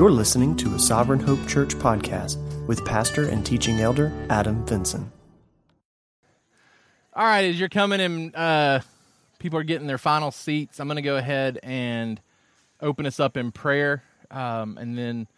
You're 0.00 0.10
listening 0.10 0.56
to 0.56 0.74
a 0.74 0.78
Sovereign 0.78 1.20
Hope 1.20 1.46
Church 1.46 1.74
podcast 1.74 2.38
with 2.66 2.82
pastor 2.86 3.28
and 3.28 3.44
teaching 3.44 3.80
elder 3.80 4.10
Adam 4.30 4.64
Vinson. 4.64 5.12
All 7.12 7.22
right, 7.22 7.44
as 7.44 7.60
you're 7.60 7.68
coming 7.68 8.00
in, 8.00 8.34
uh, 8.34 8.80
people 9.38 9.58
are 9.58 9.62
getting 9.62 9.86
their 9.86 9.98
final 9.98 10.30
seats, 10.30 10.80
I'm 10.80 10.88
going 10.88 10.96
to 10.96 11.02
go 11.02 11.18
ahead 11.18 11.58
and 11.62 12.18
open 12.80 13.04
us 13.04 13.20
up 13.20 13.36
in 13.36 13.52
prayer, 13.52 14.02
um, 14.30 14.78
and 14.78 14.96
then 14.96 15.28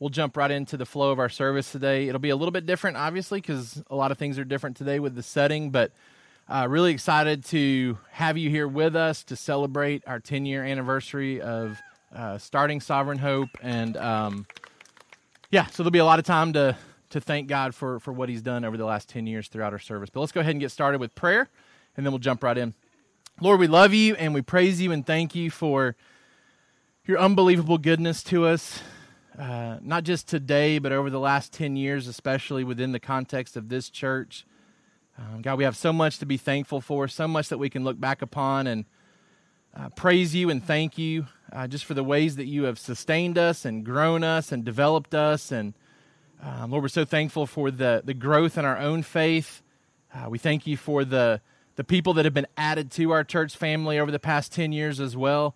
we'll 0.00 0.10
jump 0.10 0.36
right 0.36 0.50
into 0.50 0.76
the 0.76 0.84
flow 0.84 1.12
of 1.12 1.20
our 1.20 1.28
service 1.28 1.70
today. 1.70 2.08
It'll 2.08 2.18
be 2.18 2.30
a 2.30 2.36
little 2.36 2.50
bit 2.50 2.66
different, 2.66 2.96
obviously, 2.96 3.40
because 3.40 3.80
a 3.88 3.94
lot 3.94 4.10
of 4.10 4.18
things 4.18 4.36
are 4.36 4.44
different 4.44 4.76
today 4.76 4.98
with 4.98 5.14
the 5.14 5.22
setting, 5.22 5.70
but 5.70 5.92
uh, 6.48 6.66
really 6.68 6.90
excited 6.90 7.44
to 7.44 7.96
have 8.10 8.36
you 8.36 8.50
here 8.50 8.66
with 8.66 8.96
us 8.96 9.22
to 9.22 9.36
celebrate 9.36 10.02
our 10.08 10.18
10 10.18 10.44
year 10.44 10.64
anniversary 10.64 11.40
of 11.40 11.80
uh, 12.14 12.38
starting 12.38 12.80
Sovereign 12.80 13.18
Hope. 13.18 13.50
And 13.62 13.96
um, 13.96 14.46
yeah, 15.50 15.66
so 15.66 15.82
there'll 15.82 15.90
be 15.90 15.98
a 15.98 16.04
lot 16.04 16.18
of 16.18 16.24
time 16.24 16.52
to, 16.54 16.76
to 17.10 17.20
thank 17.20 17.48
God 17.48 17.74
for, 17.74 18.00
for 18.00 18.12
what 18.12 18.28
He's 18.28 18.42
done 18.42 18.64
over 18.64 18.76
the 18.76 18.84
last 18.84 19.08
10 19.08 19.26
years 19.26 19.48
throughout 19.48 19.72
our 19.72 19.78
service. 19.78 20.10
But 20.10 20.20
let's 20.20 20.32
go 20.32 20.40
ahead 20.40 20.52
and 20.52 20.60
get 20.60 20.70
started 20.70 21.00
with 21.00 21.14
prayer, 21.14 21.48
and 21.96 22.04
then 22.04 22.12
we'll 22.12 22.18
jump 22.18 22.42
right 22.42 22.56
in. 22.56 22.74
Lord, 23.40 23.60
we 23.60 23.68
love 23.68 23.94
you 23.94 24.16
and 24.16 24.34
we 24.34 24.42
praise 24.42 24.80
you 24.80 24.90
and 24.90 25.06
thank 25.06 25.36
you 25.36 25.48
for 25.48 25.94
your 27.04 27.18
unbelievable 27.20 27.78
goodness 27.78 28.24
to 28.24 28.46
us. 28.46 28.80
Uh, 29.38 29.78
not 29.80 30.02
just 30.02 30.26
today, 30.26 30.80
but 30.80 30.90
over 30.90 31.08
the 31.08 31.20
last 31.20 31.52
10 31.52 31.76
years, 31.76 32.08
especially 32.08 32.64
within 32.64 32.90
the 32.90 32.98
context 32.98 33.56
of 33.56 33.68
this 33.68 33.88
church. 33.90 34.44
Um, 35.16 35.40
God, 35.42 35.56
we 35.56 35.62
have 35.62 35.76
so 35.76 35.92
much 35.92 36.18
to 36.18 36.26
be 36.26 36.36
thankful 36.36 36.80
for, 36.80 37.06
so 37.06 37.28
much 37.28 37.48
that 37.48 37.58
we 37.58 37.70
can 37.70 37.84
look 37.84 38.00
back 38.00 38.22
upon 38.22 38.66
and 38.66 38.84
uh, 39.78 39.88
praise 39.90 40.34
you 40.34 40.50
and 40.50 40.64
thank 40.64 40.98
you 40.98 41.26
uh, 41.52 41.68
just 41.68 41.84
for 41.84 41.94
the 41.94 42.02
ways 42.02 42.34
that 42.36 42.46
you 42.46 42.64
have 42.64 42.80
sustained 42.80 43.38
us 43.38 43.64
and 43.64 43.84
grown 43.84 44.24
us 44.24 44.50
and 44.50 44.64
developed 44.64 45.14
us. 45.14 45.52
And 45.52 45.72
um, 46.42 46.72
Lord, 46.72 46.82
we're 46.82 46.88
so 46.88 47.04
thankful 47.04 47.46
for 47.46 47.70
the, 47.70 48.02
the 48.04 48.14
growth 48.14 48.58
in 48.58 48.64
our 48.64 48.76
own 48.76 49.02
faith. 49.02 49.62
Uh, 50.12 50.28
we 50.28 50.38
thank 50.38 50.66
you 50.66 50.76
for 50.76 51.04
the, 51.04 51.40
the 51.76 51.84
people 51.84 52.14
that 52.14 52.24
have 52.24 52.34
been 52.34 52.48
added 52.56 52.90
to 52.92 53.12
our 53.12 53.22
church 53.22 53.56
family 53.56 54.00
over 54.00 54.10
the 54.10 54.18
past 54.18 54.52
10 54.52 54.72
years 54.72 54.98
as 54.98 55.16
well. 55.16 55.54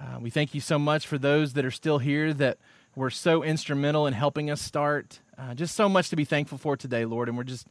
Uh, 0.00 0.18
we 0.18 0.30
thank 0.30 0.52
you 0.52 0.60
so 0.60 0.76
much 0.76 1.06
for 1.06 1.16
those 1.16 1.52
that 1.52 1.64
are 1.64 1.70
still 1.70 1.98
here 1.98 2.34
that 2.34 2.58
were 2.96 3.10
so 3.10 3.44
instrumental 3.44 4.04
in 4.08 4.14
helping 4.14 4.50
us 4.50 4.60
start. 4.60 5.20
Uh, 5.38 5.54
just 5.54 5.76
so 5.76 5.88
much 5.88 6.10
to 6.10 6.16
be 6.16 6.24
thankful 6.24 6.58
for 6.58 6.76
today, 6.76 7.04
Lord. 7.04 7.28
And 7.28 7.38
we're 7.38 7.44
just 7.44 7.68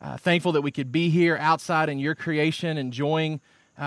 uh, 0.00 0.16
thankful 0.16 0.52
that 0.52 0.62
we 0.62 0.70
could 0.70 0.90
be 0.90 1.10
here 1.10 1.36
outside 1.36 1.90
in 1.90 1.98
your 1.98 2.14
creation, 2.14 2.78
enjoying 2.78 3.40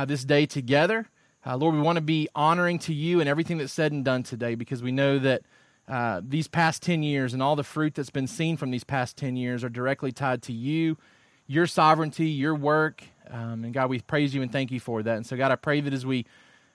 this 0.06 0.26
day 0.26 0.46
together. 0.46 1.08
Uh, 1.48 1.56
Lord, 1.56 1.76
we 1.76 1.82
want 1.82 1.98
to 1.98 2.02
be 2.02 2.28
honoring 2.34 2.80
to 2.80 2.94
you 2.94 3.20
and 3.20 3.30
everything 3.30 3.60
that's 3.60 3.72
said 3.72 3.92
and 3.92 4.04
done 4.04 4.24
today 4.24 4.56
because 4.56 4.82
we 4.82 4.92
know 4.92 5.20
that 5.20 5.44
uh, 5.88 6.20
these 6.28 6.48
past 6.48 6.82
10 6.82 7.04
years 7.04 7.34
and 7.34 7.44
all 7.44 7.56
the 7.56 7.64
fruit 7.64 7.94
that's 7.94 8.10
been 8.10 8.26
seen 8.26 8.58
from 8.58 8.72
these 8.72 8.84
past 8.84 9.16
10 9.18 9.36
years 9.36 9.64
are 9.64 9.70
directly 9.70 10.12
tied 10.12 10.42
to 10.42 10.52
you, 10.52 10.98
your 11.46 11.68
sovereignty, 11.68 12.30
your 12.30 12.56
work. 12.56 13.04
Um, 13.30 13.64
and 13.64 13.74
God, 13.76 13.92
we 13.92 14.00
praise 14.00 14.34
you 14.34 14.42
and 14.42 14.52
thank 14.52 14.72
you 14.72 14.80
for 14.80 15.04
that. 15.04 15.18
And 15.18 15.26
so, 15.26 15.38
God, 15.38 15.52
I 15.52 15.56
pray 15.56 15.82
that 15.82 15.94
as 15.94 16.04
we 16.04 16.26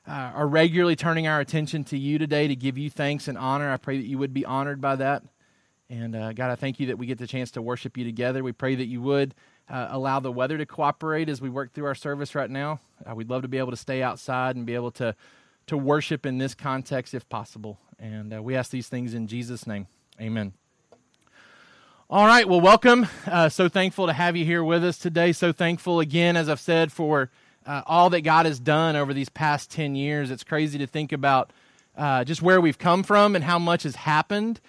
uh, 0.06 0.12
are 0.12 0.46
regularly 0.46 0.94
turning 0.94 1.26
our 1.26 1.40
attention 1.40 1.82
to 1.84 1.98
you 1.98 2.18
today 2.18 2.46
to 2.46 2.54
give 2.54 2.78
you 2.78 2.90
thanks 2.90 3.26
and 3.26 3.36
honor, 3.36 3.72
I 3.72 3.76
pray 3.76 3.96
that 3.96 4.06
you 4.06 4.18
would 4.18 4.32
be 4.32 4.44
honored 4.44 4.80
by 4.80 4.94
that. 4.96 5.24
And 5.88 6.14
uh, 6.14 6.32
God, 6.32 6.52
I 6.52 6.54
thank 6.54 6.78
you 6.78 6.86
that 6.86 6.98
we 6.98 7.06
get 7.06 7.18
the 7.18 7.26
chance 7.26 7.50
to 7.52 7.62
worship 7.62 7.96
you 7.96 8.04
together. 8.04 8.44
We 8.44 8.52
pray 8.52 8.76
that 8.76 8.86
you 8.86 9.02
would 9.02 9.34
uh, 9.70 9.88
allow 9.90 10.20
the 10.20 10.32
weather 10.32 10.58
to 10.58 10.66
cooperate 10.66 11.28
as 11.28 11.40
we 11.40 11.48
work 11.48 11.72
through 11.72 11.86
our 11.86 11.94
service 11.94 12.34
right 12.34 12.50
now. 12.50 12.80
Uh, 13.08 13.14
we'd 13.14 13.30
love 13.30 13.42
to 13.42 13.48
be 13.48 13.58
able 13.58 13.70
to 13.70 13.76
stay 13.76 14.02
outside 14.02 14.56
and 14.56 14.66
be 14.66 14.74
able 14.74 14.90
to 14.90 15.14
to 15.66 15.76
worship 15.76 16.26
in 16.26 16.38
this 16.38 16.52
context 16.52 17.14
if 17.14 17.28
possible. 17.28 17.78
And 17.98 18.34
uh, 18.34 18.42
we 18.42 18.56
ask 18.56 18.72
these 18.72 18.88
things 18.88 19.14
in 19.14 19.28
Jesus' 19.28 19.68
name. 19.68 19.86
Amen. 20.20 20.52
All 22.08 22.26
right, 22.26 22.48
well, 22.48 22.60
welcome. 22.60 23.06
Uh, 23.24 23.48
so 23.48 23.68
thankful 23.68 24.08
to 24.08 24.12
have 24.12 24.36
you 24.36 24.44
here 24.44 24.64
with 24.64 24.82
us 24.82 24.98
today. 24.98 25.30
So 25.30 25.52
thankful 25.52 26.00
again, 26.00 26.36
as 26.36 26.48
I've 26.48 26.58
said, 26.58 26.90
for 26.90 27.30
uh, 27.64 27.82
all 27.86 28.10
that 28.10 28.22
God 28.22 28.46
has 28.46 28.58
done 28.58 28.96
over 28.96 29.14
these 29.14 29.28
past 29.28 29.70
10 29.70 29.94
years. 29.94 30.32
It's 30.32 30.42
crazy 30.42 30.76
to 30.78 30.88
think 30.88 31.12
about 31.12 31.52
uh, 31.96 32.24
just 32.24 32.42
where 32.42 32.60
we've 32.60 32.78
come 32.78 33.04
from 33.04 33.36
and 33.36 33.44
how 33.44 33.60
much 33.60 33.84
has 33.84 33.94
happened. 33.94 34.60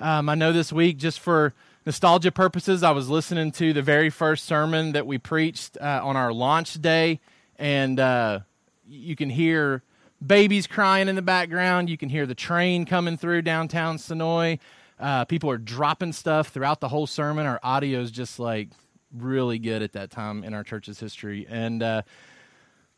Um, 0.00 0.28
I 0.28 0.34
know 0.34 0.52
this 0.52 0.72
week, 0.72 0.96
just 0.96 1.20
for 1.20 1.54
nostalgia 1.88 2.30
purposes, 2.30 2.82
I 2.82 2.90
was 2.90 3.08
listening 3.08 3.50
to 3.52 3.72
the 3.72 3.80
very 3.80 4.10
first 4.10 4.44
sermon 4.44 4.92
that 4.92 5.06
we 5.06 5.16
preached 5.16 5.78
uh, 5.80 6.02
on 6.04 6.18
our 6.18 6.34
launch 6.34 6.74
day, 6.82 7.18
and 7.56 7.98
uh, 7.98 8.40
you 8.86 9.16
can 9.16 9.30
hear 9.30 9.82
babies 10.24 10.66
crying 10.66 11.08
in 11.08 11.16
the 11.16 11.22
background. 11.22 11.88
You 11.88 11.96
can 11.96 12.10
hear 12.10 12.26
the 12.26 12.34
train 12.34 12.84
coming 12.84 13.16
through 13.16 13.40
downtown 13.40 13.96
Senoia. 13.96 14.58
Uh, 15.00 15.24
people 15.24 15.50
are 15.50 15.56
dropping 15.56 16.12
stuff 16.12 16.48
throughout 16.48 16.80
the 16.80 16.88
whole 16.88 17.06
sermon. 17.06 17.46
Our 17.46 17.58
audio 17.62 18.00
is 18.00 18.10
just 18.10 18.38
like 18.38 18.68
really 19.10 19.58
good 19.58 19.80
at 19.80 19.94
that 19.94 20.10
time 20.10 20.44
in 20.44 20.52
our 20.52 20.64
church's 20.64 21.00
history, 21.00 21.46
and 21.48 21.82
uh, 21.82 22.02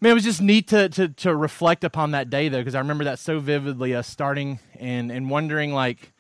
man, 0.01 0.11
it 0.11 0.15
was 0.15 0.25
just 0.25 0.43
neat 0.43 0.67
to 0.67 0.89
to, 0.89 1.09
to 1.11 1.37
reflect 1.37 1.84
upon 1.84 2.11
that 2.11 2.28
day 2.28 2.49
though, 2.49 2.59
because 2.59 2.75
I 2.75 2.81
remember 2.81 3.05
that 3.05 3.21
so 3.21 3.39
vividly. 3.39 3.95
Us 3.95 4.09
starting 4.09 4.59
and 4.81 5.12
and 5.12 5.31
wondering 5.31 5.72
like 5.72 6.12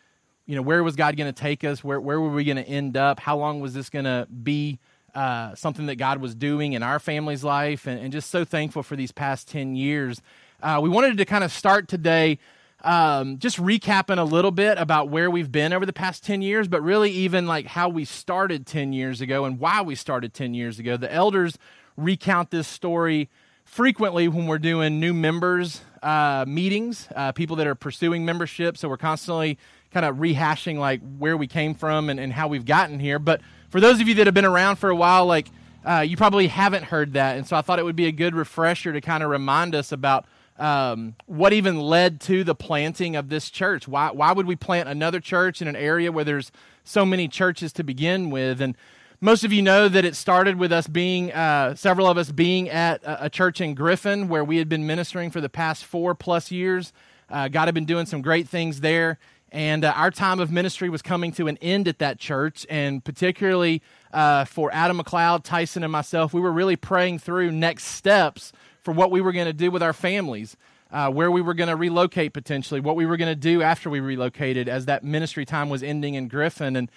you 0.50 0.56
know, 0.56 0.62
where 0.62 0.82
was 0.82 0.96
God 0.96 1.16
going 1.16 1.32
to 1.32 1.40
take 1.40 1.62
us? 1.62 1.84
Where, 1.84 2.00
where 2.00 2.20
were 2.20 2.30
we 2.30 2.42
going 2.42 2.56
to 2.56 2.66
end 2.66 2.96
up? 2.96 3.20
How 3.20 3.38
long 3.38 3.60
was 3.60 3.72
this 3.72 3.88
going 3.88 4.04
to 4.04 4.26
be 4.26 4.80
uh, 5.14 5.54
something 5.54 5.86
that 5.86 5.94
God 5.94 6.20
was 6.20 6.34
doing 6.34 6.72
in 6.72 6.82
our 6.82 6.98
family's 6.98 7.44
life? 7.44 7.86
And, 7.86 8.00
and 8.00 8.12
just 8.12 8.30
so 8.30 8.44
thankful 8.44 8.82
for 8.82 8.96
these 8.96 9.12
past 9.12 9.46
10 9.46 9.76
years. 9.76 10.20
Uh, 10.60 10.80
we 10.82 10.88
wanted 10.88 11.18
to 11.18 11.24
kind 11.24 11.44
of 11.44 11.52
start 11.52 11.86
today 11.86 12.40
um, 12.82 13.38
just 13.38 13.58
recapping 13.58 14.18
a 14.18 14.24
little 14.24 14.50
bit 14.50 14.76
about 14.76 15.08
where 15.08 15.30
we've 15.30 15.52
been 15.52 15.72
over 15.72 15.86
the 15.86 15.92
past 15.92 16.24
10 16.24 16.42
years, 16.42 16.66
but 16.66 16.82
really 16.82 17.12
even 17.12 17.46
like 17.46 17.66
how 17.66 17.88
we 17.88 18.04
started 18.04 18.66
10 18.66 18.92
years 18.92 19.20
ago 19.20 19.44
and 19.44 19.60
why 19.60 19.82
we 19.82 19.94
started 19.94 20.34
10 20.34 20.52
years 20.54 20.80
ago. 20.80 20.96
The 20.96 21.12
elders 21.14 21.58
recount 21.96 22.50
this 22.50 22.66
story 22.66 23.28
frequently 23.62 24.26
when 24.26 24.48
we're 24.48 24.58
doing 24.58 24.98
new 24.98 25.14
members 25.14 25.82
uh, 26.02 26.44
meetings, 26.46 27.08
uh, 27.14 27.32
people 27.32 27.56
that 27.56 27.66
are 27.66 27.74
pursuing 27.74 28.24
membership. 28.24 28.76
So 28.76 28.88
we're 28.88 28.96
constantly 28.96 29.58
kind 29.92 30.06
of 30.06 30.16
rehashing 30.16 30.78
like 30.78 31.00
where 31.18 31.36
we 31.36 31.46
came 31.46 31.74
from 31.74 32.10
and, 32.10 32.20
and 32.20 32.32
how 32.32 32.48
we've 32.48 32.64
gotten 32.64 33.00
here. 33.00 33.18
But 33.18 33.40
for 33.70 33.80
those 33.80 34.00
of 34.00 34.08
you 34.08 34.14
that 34.16 34.26
have 34.26 34.34
been 34.34 34.44
around 34.44 34.76
for 34.76 34.90
a 34.90 34.96
while, 34.96 35.26
like 35.26 35.48
uh, 35.84 36.00
you 36.00 36.16
probably 36.16 36.46
haven't 36.46 36.84
heard 36.84 37.14
that, 37.14 37.36
and 37.36 37.46
so 37.46 37.56
I 37.56 37.62
thought 37.62 37.78
it 37.78 37.84
would 37.84 37.96
be 37.96 38.06
a 38.06 38.12
good 38.12 38.34
refresher 38.34 38.92
to 38.92 39.00
kind 39.00 39.22
of 39.22 39.30
remind 39.30 39.74
us 39.74 39.92
about 39.92 40.26
um, 40.58 41.14
what 41.26 41.52
even 41.52 41.80
led 41.80 42.20
to 42.22 42.44
the 42.44 42.54
planting 42.54 43.16
of 43.16 43.30
this 43.30 43.50
church. 43.50 43.88
Why 43.88 44.10
why 44.10 44.32
would 44.32 44.46
we 44.46 44.56
plant 44.56 44.88
another 44.88 45.20
church 45.20 45.62
in 45.62 45.68
an 45.68 45.76
area 45.76 46.12
where 46.12 46.24
there's 46.24 46.52
so 46.84 47.06
many 47.06 47.28
churches 47.28 47.72
to 47.74 47.84
begin 47.84 48.30
with? 48.30 48.60
And 48.60 48.76
most 49.22 49.44
of 49.44 49.52
you 49.52 49.60
know 49.62 49.88
that 49.88 50.04
it 50.04 50.16
started 50.16 50.56
with 50.56 50.72
us 50.72 50.86
being, 50.86 51.30
uh, 51.32 51.74
several 51.74 52.06
of 52.06 52.16
us 52.16 52.32
being 52.32 52.70
at 52.70 53.02
a, 53.04 53.26
a, 53.26 53.30
church 53.30 53.60
in 53.60 53.74
Griffin 53.74 54.28
where 54.28 54.42
we 54.42 54.56
had 54.56 54.66
been 54.66 54.86
ministering 54.86 55.30
for 55.30 55.42
the 55.42 55.48
past 55.50 55.84
four 55.84 56.14
plus 56.14 56.50
years. 56.50 56.94
Uh, 57.28 57.48
God 57.48 57.66
had 57.66 57.74
been 57.74 57.84
doing 57.84 58.06
some 58.06 58.22
great 58.22 58.48
things 58.48 58.80
there. 58.80 59.18
And 59.52 59.84
uh, 59.84 59.92
our 59.96 60.10
time 60.10 60.40
of 60.40 60.50
ministry 60.50 60.88
was 60.88 61.02
coming 61.02 61.32
to 61.32 61.48
an 61.48 61.58
end 61.60 61.88
at 61.88 61.98
that 61.98 62.18
church. 62.18 62.66
And 62.70 63.04
particularly 63.04 63.82
uh, 64.12 64.44
for 64.44 64.72
Adam 64.72 64.98
McLeod, 64.98 65.42
Tyson, 65.44 65.82
and 65.82 65.92
myself, 65.92 66.32
we 66.32 66.40
were 66.40 66.52
really 66.52 66.76
praying 66.76 67.18
through 67.18 67.50
next 67.50 67.84
steps 67.84 68.52
for 68.82 68.92
what 68.92 69.10
we 69.10 69.20
were 69.20 69.32
going 69.32 69.46
to 69.46 69.52
do 69.52 69.70
with 69.70 69.82
our 69.82 69.92
families, 69.92 70.56
uh, 70.90 71.10
where 71.10 71.30
we 71.30 71.42
were 71.42 71.54
going 71.54 71.68
to 71.68 71.76
relocate 71.76 72.32
potentially, 72.32 72.80
what 72.80 72.96
we 72.96 73.06
were 73.06 73.16
going 73.16 73.30
to 73.30 73.40
do 73.40 73.62
after 73.62 73.90
we 73.90 74.00
relocated 74.00 74.68
as 74.68 74.86
that 74.86 75.04
ministry 75.04 75.44
time 75.44 75.68
was 75.68 75.82
ending 75.82 76.14
in 76.14 76.28
Griffin. 76.28 76.76
And 76.76 76.90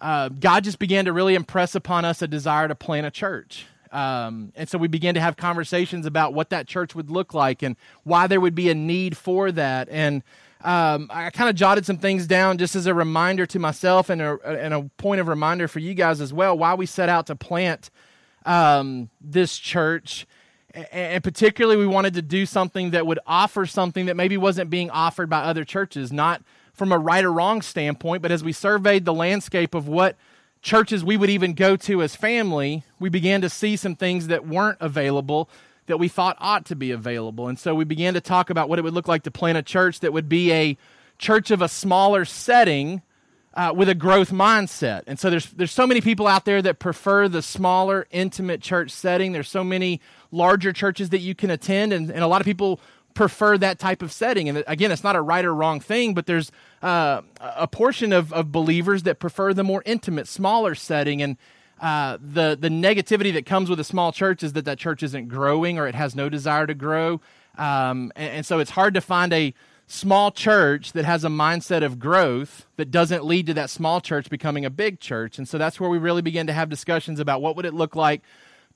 uh, 0.00 0.28
God 0.28 0.64
just 0.64 0.78
began 0.78 1.04
to 1.04 1.12
really 1.12 1.34
impress 1.34 1.74
upon 1.74 2.04
us 2.04 2.22
a 2.22 2.28
desire 2.28 2.68
to 2.68 2.74
plant 2.74 3.06
a 3.06 3.10
church. 3.10 3.66
Um, 3.92 4.52
and 4.56 4.68
so 4.68 4.78
we 4.78 4.88
began 4.88 5.14
to 5.14 5.20
have 5.20 5.36
conversations 5.36 6.06
about 6.06 6.32
what 6.32 6.50
that 6.50 6.66
church 6.66 6.94
would 6.94 7.10
look 7.10 7.34
like 7.34 7.62
and 7.62 7.76
why 8.04 8.26
there 8.26 8.40
would 8.40 8.54
be 8.54 8.70
a 8.70 8.74
need 8.74 9.16
for 9.16 9.52
that. 9.52 9.88
And 9.90 10.22
um, 10.64 11.08
I 11.10 11.30
kind 11.30 11.50
of 11.50 11.56
jotted 11.56 11.84
some 11.86 11.98
things 11.98 12.26
down 12.26 12.58
just 12.58 12.76
as 12.76 12.86
a 12.86 12.94
reminder 12.94 13.46
to 13.46 13.58
myself 13.58 14.10
and 14.10 14.22
a, 14.22 14.38
and 14.44 14.72
a 14.72 14.82
point 14.96 15.20
of 15.20 15.28
reminder 15.28 15.66
for 15.66 15.80
you 15.80 15.94
guys 15.94 16.20
as 16.20 16.32
well 16.32 16.56
why 16.56 16.74
we 16.74 16.86
set 16.86 17.08
out 17.08 17.26
to 17.26 17.36
plant 17.36 17.90
um, 18.46 19.10
this 19.20 19.58
church. 19.58 20.26
And 20.90 21.22
particularly, 21.22 21.76
we 21.76 21.86
wanted 21.86 22.14
to 22.14 22.22
do 22.22 22.46
something 22.46 22.92
that 22.92 23.06
would 23.06 23.18
offer 23.26 23.66
something 23.66 24.06
that 24.06 24.16
maybe 24.16 24.38
wasn't 24.38 24.70
being 24.70 24.88
offered 24.88 25.28
by 25.28 25.40
other 25.40 25.64
churches, 25.64 26.10
not 26.12 26.42
from 26.72 26.92
a 26.92 26.98
right 26.98 27.24
or 27.24 27.32
wrong 27.32 27.60
standpoint, 27.60 28.22
but 28.22 28.32
as 28.32 28.42
we 28.42 28.52
surveyed 28.52 29.04
the 29.04 29.12
landscape 29.12 29.74
of 29.74 29.86
what 29.86 30.16
churches 30.62 31.04
we 31.04 31.18
would 31.18 31.28
even 31.28 31.52
go 31.52 31.76
to 31.76 32.02
as 32.02 32.16
family, 32.16 32.84
we 32.98 33.10
began 33.10 33.42
to 33.42 33.50
see 33.50 33.76
some 33.76 33.94
things 33.94 34.28
that 34.28 34.46
weren't 34.46 34.78
available 34.80 35.50
that 35.86 35.98
we 35.98 36.08
thought 36.08 36.36
ought 36.40 36.64
to 36.66 36.76
be 36.76 36.90
available. 36.90 37.48
And 37.48 37.58
so 37.58 37.74
we 37.74 37.84
began 37.84 38.14
to 38.14 38.20
talk 38.20 38.50
about 38.50 38.68
what 38.68 38.78
it 38.78 38.82
would 38.82 38.94
look 38.94 39.08
like 39.08 39.24
to 39.24 39.30
plant 39.30 39.58
a 39.58 39.62
church 39.62 40.00
that 40.00 40.12
would 40.12 40.28
be 40.28 40.52
a 40.52 40.76
church 41.18 41.50
of 41.50 41.62
a 41.62 41.68
smaller 41.68 42.24
setting 42.24 43.02
uh, 43.54 43.72
with 43.74 43.88
a 43.88 43.94
growth 43.94 44.30
mindset. 44.30 45.02
And 45.06 45.18
so 45.18 45.28
there's 45.28 45.50
there's 45.50 45.72
so 45.72 45.86
many 45.86 46.00
people 46.00 46.26
out 46.26 46.44
there 46.44 46.62
that 46.62 46.78
prefer 46.78 47.28
the 47.28 47.42
smaller, 47.42 48.06
intimate 48.10 48.62
church 48.62 48.90
setting. 48.90 49.32
There's 49.32 49.50
so 49.50 49.64
many 49.64 50.00
larger 50.30 50.72
churches 50.72 51.10
that 51.10 51.20
you 51.20 51.34
can 51.34 51.50
attend, 51.50 51.92
and, 51.92 52.10
and 52.10 52.24
a 52.24 52.26
lot 52.26 52.40
of 52.40 52.46
people 52.46 52.80
prefer 53.14 53.58
that 53.58 53.78
type 53.78 54.02
of 54.02 54.10
setting. 54.10 54.48
And 54.48 54.64
again, 54.66 54.90
it's 54.90 55.04
not 55.04 55.16
a 55.16 55.20
right 55.20 55.44
or 55.44 55.54
wrong 55.54 55.80
thing, 55.80 56.14
but 56.14 56.24
there's 56.24 56.50
uh, 56.80 57.20
a 57.40 57.68
portion 57.68 58.12
of, 58.12 58.32
of 58.32 58.50
believers 58.50 59.02
that 59.02 59.18
prefer 59.18 59.52
the 59.52 59.64
more 59.64 59.82
intimate, 59.84 60.28
smaller 60.28 60.74
setting. 60.74 61.20
And 61.20 61.36
uh, 61.82 62.16
the 62.22 62.56
the 62.58 62.68
negativity 62.68 63.32
that 63.32 63.44
comes 63.44 63.68
with 63.68 63.80
a 63.80 63.84
small 63.84 64.12
church 64.12 64.44
is 64.44 64.52
that 64.52 64.64
that 64.64 64.78
church 64.78 65.02
isn't 65.02 65.28
growing 65.28 65.78
or 65.78 65.88
it 65.88 65.96
has 65.96 66.14
no 66.14 66.28
desire 66.28 66.66
to 66.66 66.74
grow. 66.74 67.20
Um, 67.58 68.12
and, 68.14 68.32
and 68.32 68.46
so 68.46 68.60
it's 68.60 68.70
hard 68.70 68.94
to 68.94 69.00
find 69.00 69.32
a 69.32 69.52
small 69.88 70.30
church 70.30 70.92
that 70.92 71.04
has 71.04 71.24
a 71.24 71.28
mindset 71.28 71.84
of 71.84 71.98
growth 71.98 72.66
that 72.76 72.90
doesn't 72.90 73.24
lead 73.24 73.46
to 73.46 73.54
that 73.54 73.68
small 73.68 74.00
church 74.00 74.30
becoming 74.30 74.64
a 74.64 74.70
big 74.70 75.00
church. 75.00 75.38
And 75.38 75.48
so 75.48 75.58
that's 75.58 75.80
where 75.80 75.90
we 75.90 75.98
really 75.98 76.22
begin 76.22 76.46
to 76.46 76.52
have 76.52 76.68
discussions 76.68 77.18
about 77.18 77.42
what 77.42 77.56
would 77.56 77.66
it 77.66 77.74
look 77.74 77.96
like 77.96 78.22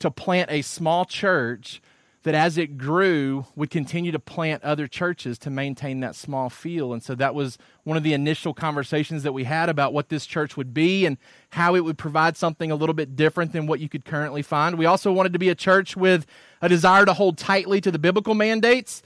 to 0.00 0.10
plant 0.10 0.50
a 0.50 0.62
small 0.62 1.04
church 1.04 1.80
that 2.26 2.34
as 2.34 2.58
it 2.58 2.76
grew 2.76 3.46
would 3.54 3.70
continue 3.70 4.10
to 4.10 4.18
plant 4.18 4.64
other 4.64 4.88
churches 4.88 5.38
to 5.38 5.48
maintain 5.48 6.00
that 6.00 6.16
small 6.16 6.50
feel. 6.50 6.92
And 6.92 7.00
so 7.00 7.14
that 7.14 7.36
was 7.36 7.56
one 7.84 7.96
of 7.96 8.02
the 8.02 8.14
initial 8.14 8.52
conversations 8.52 9.22
that 9.22 9.30
we 9.32 9.44
had 9.44 9.68
about 9.68 9.92
what 9.92 10.08
this 10.08 10.26
church 10.26 10.56
would 10.56 10.74
be 10.74 11.06
and 11.06 11.18
how 11.50 11.76
it 11.76 11.84
would 11.84 11.96
provide 11.96 12.36
something 12.36 12.72
a 12.72 12.74
little 12.74 12.96
bit 12.96 13.14
different 13.14 13.52
than 13.52 13.68
what 13.68 13.78
you 13.78 13.88
could 13.88 14.04
currently 14.04 14.42
find. 14.42 14.76
We 14.76 14.86
also 14.86 15.12
wanted 15.12 15.34
to 15.34 15.38
be 15.38 15.50
a 15.50 15.54
church 15.54 15.96
with 15.96 16.26
a 16.60 16.68
desire 16.68 17.04
to 17.04 17.12
hold 17.12 17.38
tightly 17.38 17.80
to 17.80 17.92
the 17.92 17.98
biblical 17.98 18.34
mandates 18.34 19.04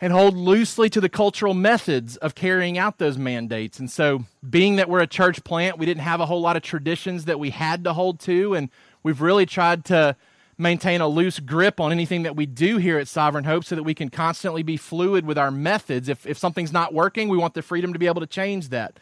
and 0.00 0.12
hold 0.12 0.36
loosely 0.36 0.88
to 0.90 1.00
the 1.00 1.08
cultural 1.08 1.54
methods 1.54 2.18
of 2.18 2.36
carrying 2.36 2.78
out 2.78 2.98
those 2.98 3.18
mandates. 3.18 3.80
And 3.80 3.90
so, 3.90 4.26
being 4.48 4.76
that 4.76 4.88
we're 4.88 5.00
a 5.00 5.08
church 5.08 5.42
plant, 5.42 5.76
we 5.76 5.86
didn't 5.86 6.04
have 6.04 6.20
a 6.20 6.26
whole 6.26 6.40
lot 6.40 6.54
of 6.54 6.62
traditions 6.62 7.24
that 7.24 7.40
we 7.40 7.50
had 7.50 7.82
to 7.82 7.92
hold 7.92 8.20
to, 8.20 8.54
and 8.54 8.70
we've 9.02 9.20
really 9.20 9.44
tried 9.44 9.84
to 9.86 10.14
maintain 10.58 11.00
a 11.00 11.06
loose 11.06 11.38
grip 11.38 11.78
on 11.78 11.92
anything 11.92 12.24
that 12.24 12.34
we 12.34 12.44
do 12.44 12.78
here 12.78 12.98
at 12.98 13.06
Sovereign 13.06 13.44
Hope 13.44 13.64
so 13.64 13.76
that 13.76 13.84
we 13.84 13.94
can 13.94 14.10
constantly 14.10 14.64
be 14.64 14.76
fluid 14.76 15.24
with 15.24 15.38
our 15.38 15.52
methods. 15.52 16.08
If, 16.08 16.26
if 16.26 16.36
something's 16.36 16.72
not 16.72 16.92
working, 16.92 17.28
we 17.28 17.38
want 17.38 17.54
the 17.54 17.62
freedom 17.62 17.92
to 17.92 17.98
be 17.98 18.06
able 18.06 18.20
to 18.20 18.26
change 18.26 18.70
that. 18.70 18.98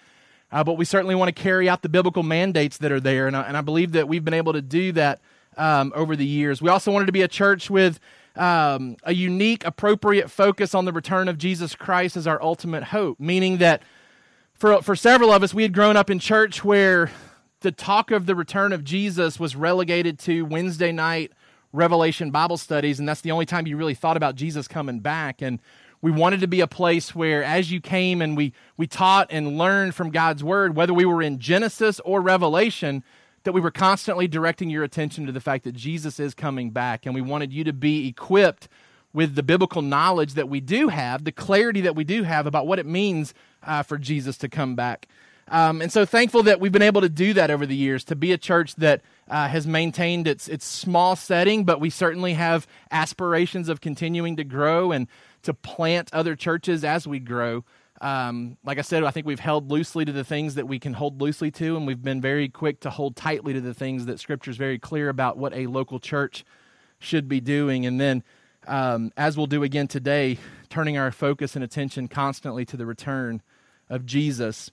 Uh, 0.53 0.63
but 0.63 0.75
we 0.75 0.85
certainly 0.85 1.15
want 1.15 1.35
to 1.35 1.43
carry 1.43 1.69
out 1.69 1.83
the 1.83 1.89
biblical 1.89 2.23
mandates 2.23 2.77
that 2.79 2.93
are 2.93 3.01
there, 3.01 3.27
and 3.27 3.37
I, 3.37 3.43
and 3.43 3.57
I 3.57 3.63
believe 3.63 3.93
that 3.93 4.07
we've 4.07 4.25
been 4.25 4.35
able 4.35 4.53
to 4.53 4.63
do 4.63 4.93
that 4.93 5.21
um, 5.57 5.93
over 5.97 6.15
the 6.15 6.27
years. 6.27 6.61
We 6.61 6.69
also 6.69 6.93
wanted 6.93 7.07
to 7.07 7.13
be 7.13 7.23
a 7.23 7.29
church 7.29 7.71
with 7.71 7.99
um, 8.37 8.97
a 9.03 9.15
unique, 9.15 9.65
appropriate 9.65 10.31
focus 10.31 10.75
on 10.75 10.85
the 10.85 10.93
return 10.93 11.27
of 11.29 11.39
Jesus 11.39 11.75
Christ 11.75 12.17
as 12.17 12.27
our 12.27 12.41
ultimate 12.43 12.85
hope, 12.85 13.19
meaning 13.19 13.57
that 13.59 13.83
for, 14.55 14.83
for 14.83 14.95
several 14.95 15.33
of 15.33 15.43
us, 15.43 15.53
we 15.53 15.63
had 15.63 15.73
grown 15.73 15.97
up 15.97 16.11
in 16.11 16.19
church 16.19 16.63
where 16.63 17.11
the 17.61 17.73
talk 17.73 18.11
of 18.11 18.27
the 18.27 18.35
return 18.35 18.73
of 18.73 18.85
Jesus 18.85 19.41
was 19.41 19.57
relegated 19.57 20.19
to 20.21 20.43
Wednesday 20.43 20.93
night 20.93 21.33
Revelation 21.77 22.31
Bible 22.31 22.57
studies, 22.57 22.99
and 22.99 23.09
that's 23.09 23.21
the 23.21 23.31
only 23.31 23.47
time 23.47 23.67
you 23.67 23.77
really 23.77 23.95
thought 23.95 24.17
about 24.17 24.35
Jesus 24.35 24.67
coming 24.67 25.01
back. 25.01 25.43
And 25.43 25.61
we 26.03 26.11
wanted 26.11 26.41
to 26.41 26.49
be 26.49 26.61
a 26.61 26.67
place 26.67 27.15
where, 27.15 27.45
as 27.45 27.71
you 27.71 27.81
came 27.81 28.23
and 28.23 28.37
we, 28.37 28.53
we 28.77 28.87
taught 28.87 29.29
and 29.31 29.59
learned 29.59 29.95
from 29.95 30.11
God's 30.11 30.43
Word, 30.43 30.75
whether 30.75 30.95
we 30.95 31.05
were 31.05 31.23
in 31.23 31.39
Genesis 31.39 32.01
or 32.01 32.21
Revelation, 32.21 33.05
that 33.45 33.53
we 33.53 33.61
were 33.61 33.71
constantly 33.71 34.27
directing 34.27 34.71
your 34.71 34.85
attention 34.85 35.27
to 35.27 35.33
the 35.33 35.41
fact 35.41 35.65
that 35.65 35.75
Jesus 35.75 36.19
is 36.19 36.35
coming 36.35 36.71
back, 36.71 37.07
and 37.07 37.15
we 37.15 37.21
wanted 37.21 37.53
you 37.53 37.63
to 37.65 37.73
be 37.73 38.09
equipped 38.09 38.69
with 39.13 39.35
the 39.35 39.43
biblical 39.43 39.83
knowledge 39.83 40.35
that 40.35 40.49
we 40.49 40.61
do 40.61 40.89
have, 40.89 41.25
the 41.25 41.33
clarity 41.33 41.81
that 41.81 41.97
we 41.97 42.05
do 42.05 42.23
have 42.25 42.47
about 42.47 42.67
what 42.67 42.79
it 42.79 42.87
means 42.87 43.33
uh, 43.63 43.83
for 43.83 43.97
Jesus 43.97 44.37
to 44.39 44.49
come 44.49 44.75
back. 44.75 45.09
Um, 45.49 45.81
and 45.81 45.93
so 45.93 46.05
thankful 46.05 46.43
that 46.45 46.59
we've 46.59 46.73
been 46.73 46.83
able 46.83 47.03
to 47.03 47.09
do 47.09 47.33
that 47.35 47.51
over 47.51 47.67
the 47.67 47.77
years, 47.77 48.03
to 48.05 48.17
be 48.17 48.33
a 48.33 48.39
church 48.39 48.75
that 48.77 49.03
uh, 49.29 49.47
has 49.47 49.67
maintained 49.67 50.27
its, 50.27 50.49
its 50.49 50.67
small 50.67 51.15
setting, 51.15 51.65
but 51.65 51.81
we 51.81 51.89
certainly 51.89 52.35
have 52.35 52.67
aspirations 52.91 53.69
of 53.69 53.81
continuing 53.81 54.37
to 54.37 54.45
grow 54.45 54.91
and 54.91 55.07
to 55.43 55.55
plant 55.55 56.11
other 56.13 56.35
churches 56.35 56.83
as 56.83 57.07
we 57.07 57.21
grow. 57.21 57.65
Um, 58.01 58.59
like 58.65 58.79
I 58.79 58.83
said, 58.83 59.05
I 59.05 59.11
think 59.11 59.27
we've 59.27 59.41
held 59.41 59.71
loosely 59.71 60.05
to 60.05 60.13
the 60.13 60.25
things 60.25 60.57
that 60.57 60.67
we 60.67 60.79
can 60.79 60.93
hold 60.93 61.21
loosely 61.21 61.51
to, 61.53 61.77
and 61.77 61.87
we've 61.87 62.03
been 62.03 62.21
very 62.21 62.49
quick 62.49 62.81
to 62.81 62.91
hold 62.91 63.17
tightly 63.17 63.53
to 63.53 63.61
the 63.61 63.73
things 63.73 64.07
that 64.07 64.21
Scripture 64.21 64.51
is 64.51 64.57
very 64.57 64.79
clear 64.79 65.09
about 65.09 65.39
what 65.39 65.55
a 65.55 65.67
local 65.69 66.01
church 66.01 66.45
should 66.99 67.29
be 67.29 67.41
doing. 67.41 67.87
And 67.87 68.01
then, 68.01 68.23
um, 68.67 69.13
as 69.17 69.37
we'll 69.37 69.47
do 69.47 69.63
again 69.63 69.87
today, 69.87 70.39
turning 70.69 70.99
our 70.99 71.13
focus 71.13 71.55
and 71.55 71.65
attention 71.65 72.09
constantly 72.09 72.65
to 72.67 72.77
the 72.77 72.85
return 72.85 73.43
of 73.89 74.05
Jesus. 74.05 74.71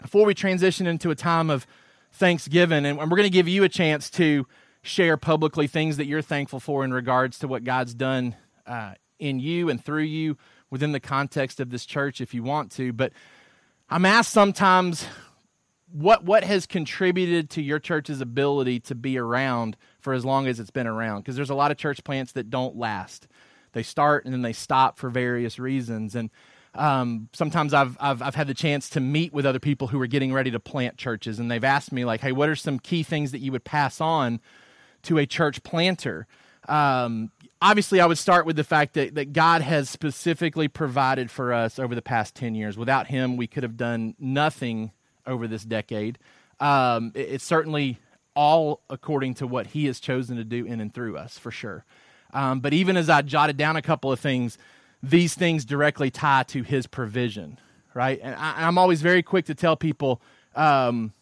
Before 0.00 0.26
we 0.26 0.34
transition 0.34 0.86
into 0.86 1.10
a 1.10 1.14
time 1.14 1.50
of 1.50 1.66
Thanksgiving, 2.12 2.84
and 2.84 2.98
we're 2.98 3.06
going 3.06 3.22
to 3.22 3.30
give 3.30 3.48
you 3.48 3.64
a 3.64 3.68
chance 3.68 4.10
to 4.10 4.46
share 4.82 5.16
publicly 5.16 5.66
things 5.66 5.96
that 5.96 6.06
you're 6.06 6.22
thankful 6.22 6.60
for 6.60 6.84
in 6.84 6.92
regards 6.92 7.38
to 7.40 7.48
what 7.48 7.64
God's 7.64 7.94
done 7.94 8.36
uh, 8.66 8.94
in 9.18 9.40
you 9.40 9.68
and 9.68 9.82
through 9.82 10.02
you 10.02 10.36
within 10.70 10.92
the 10.92 11.00
context 11.00 11.60
of 11.60 11.70
this 11.70 11.86
church 11.86 12.20
if 12.20 12.34
you 12.34 12.42
want 12.42 12.72
to. 12.72 12.92
But 12.92 13.12
I'm 13.88 14.04
asked 14.04 14.32
sometimes 14.32 15.06
what 15.92 16.24
what 16.24 16.44
has 16.44 16.66
contributed 16.66 17.50
to 17.50 17.62
your 17.62 17.78
church's 17.78 18.20
ability 18.20 18.80
to 18.80 18.94
be 18.94 19.18
around 19.18 19.76
for 20.00 20.12
as 20.12 20.24
long 20.24 20.46
as 20.46 20.60
it's 20.60 20.70
been 20.70 20.86
around? 20.86 21.20
Because 21.20 21.36
there's 21.36 21.50
a 21.50 21.54
lot 21.54 21.70
of 21.70 21.76
church 21.76 22.02
plants 22.04 22.32
that 22.32 22.50
don't 22.50 22.76
last. 22.76 23.28
They 23.72 23.82
start 23.82 24.24
and 24.24 24.34
then 24.34 24.42
they 24.42 24.52
stop 24.52 24.98
for 24.98 25.10
various 25.10 25.58
reasons. 25.58 26.14
And 26.14 26.30
um, 26.76 27.28
sometimes 27.32 27.74
I've, 27.74 27.96
I've 28.00 28.22
I've 28.22 28.34
had 28.34 28.46
the 28.46 28.54
chance 28.54 28.88
to 28.90 29.00
meet 29.00 29.32
with 29.32 29.46
other 29.46 29.58
people 29.58 29.88
who 29.88 30.00
are 30.00 30.06
getting 30.06 30.32
ready 30.32 30.50
to 30.50 30.60
plant 30.60 30.96
churches 30.96 31.38
and 31.38 31.50
they've 31.50 31.64
asked 31.64 31.92
me 31.92 32.04
like 32.04 32.20
hey 32.20 32.32
what 32.32 32.48
are 32.48 32.56
some 32.56 32.78
key 32.78 33.02
things 33.02 33.32
that 33.32 33.38
you 33.38 33.52
would 33.52 33.64
pass 33.64 34.00
on 34.00 34.40
to 35.02 35.18
a 35.18 35.26
church 35.26 35.62
planter 35.62 36.26
um, 36.68 37.30
obviously, 37.60 38.00
I 38.00 38.06
would 38.06 38.18
start 38.18 38.46
with 38.46 38.56
the 38.56 38.64
fact 38.64 38.94
that, 38.94 39.14
that 39.14 39.32
God 39.32 39.62
has 39.62 39.88
specifically 39.88 40.68
provided 40.68 41.30
for 41.30 41.52
us 41.52 41.78
over 41.78 41.94
the 41.94 42.02
past 42.02 42.34
10 42.34 42.54
years. 42.54 42.76
Without 42.76 43.06
Him, 43.06 43.36
we 43.36 43.46
could 43.46 43.62
have 43.62 43.76
done 43.76 44.14
nothing 44.18 44.92
over 45.26 45.46
this 45.48 45.64
decade. 45.64 46.18
Um, 46.60 47.12
it, 47.14 47.28
it's 47.30 47.44
certainly 47.44 47.98
all 48.34 48.80
according 48.90 49.34
to 49.34 49.46
what 49.46 49.68
He 49.68 49.86
has 49.86 50.00
chosen 50.00 50.36
to 50.36 50.44
do 50.44 50.64
in 50.64 50.80
and 50.80 50.92
through 50.92 51.16
us, 51.16 51.38
for 51.38 51.50
sure. 51.50 51.84
Um, 52.32 52.60
but 52.60 52.72
even 52.72 52.96
as 52.96 53.08
I 53.08 53.22
jotted 53.22 53.56
down 53.56 53.76
a 53.76 53.82
couple 53.82 54.12
of 54.12 54.20
things, 54.20 54.58
these 55.02 55.34
things 55.34 55.64
directly 55.64 56.10
tie 56.10 56.44
to 56.44 56.62
His 56.62 56.86
provision, 56.86 57.58
right? 57.94 58.18
And 58.22 58.34
I, 58.34 58.66
am 58.66 58.78
always 58.78 59.02
very 59.02 59.22
quick 59.22 59.46
to 59.46 59.54
tell 59.54 59.76
people 59.76 60.20
um, 60.54 61.12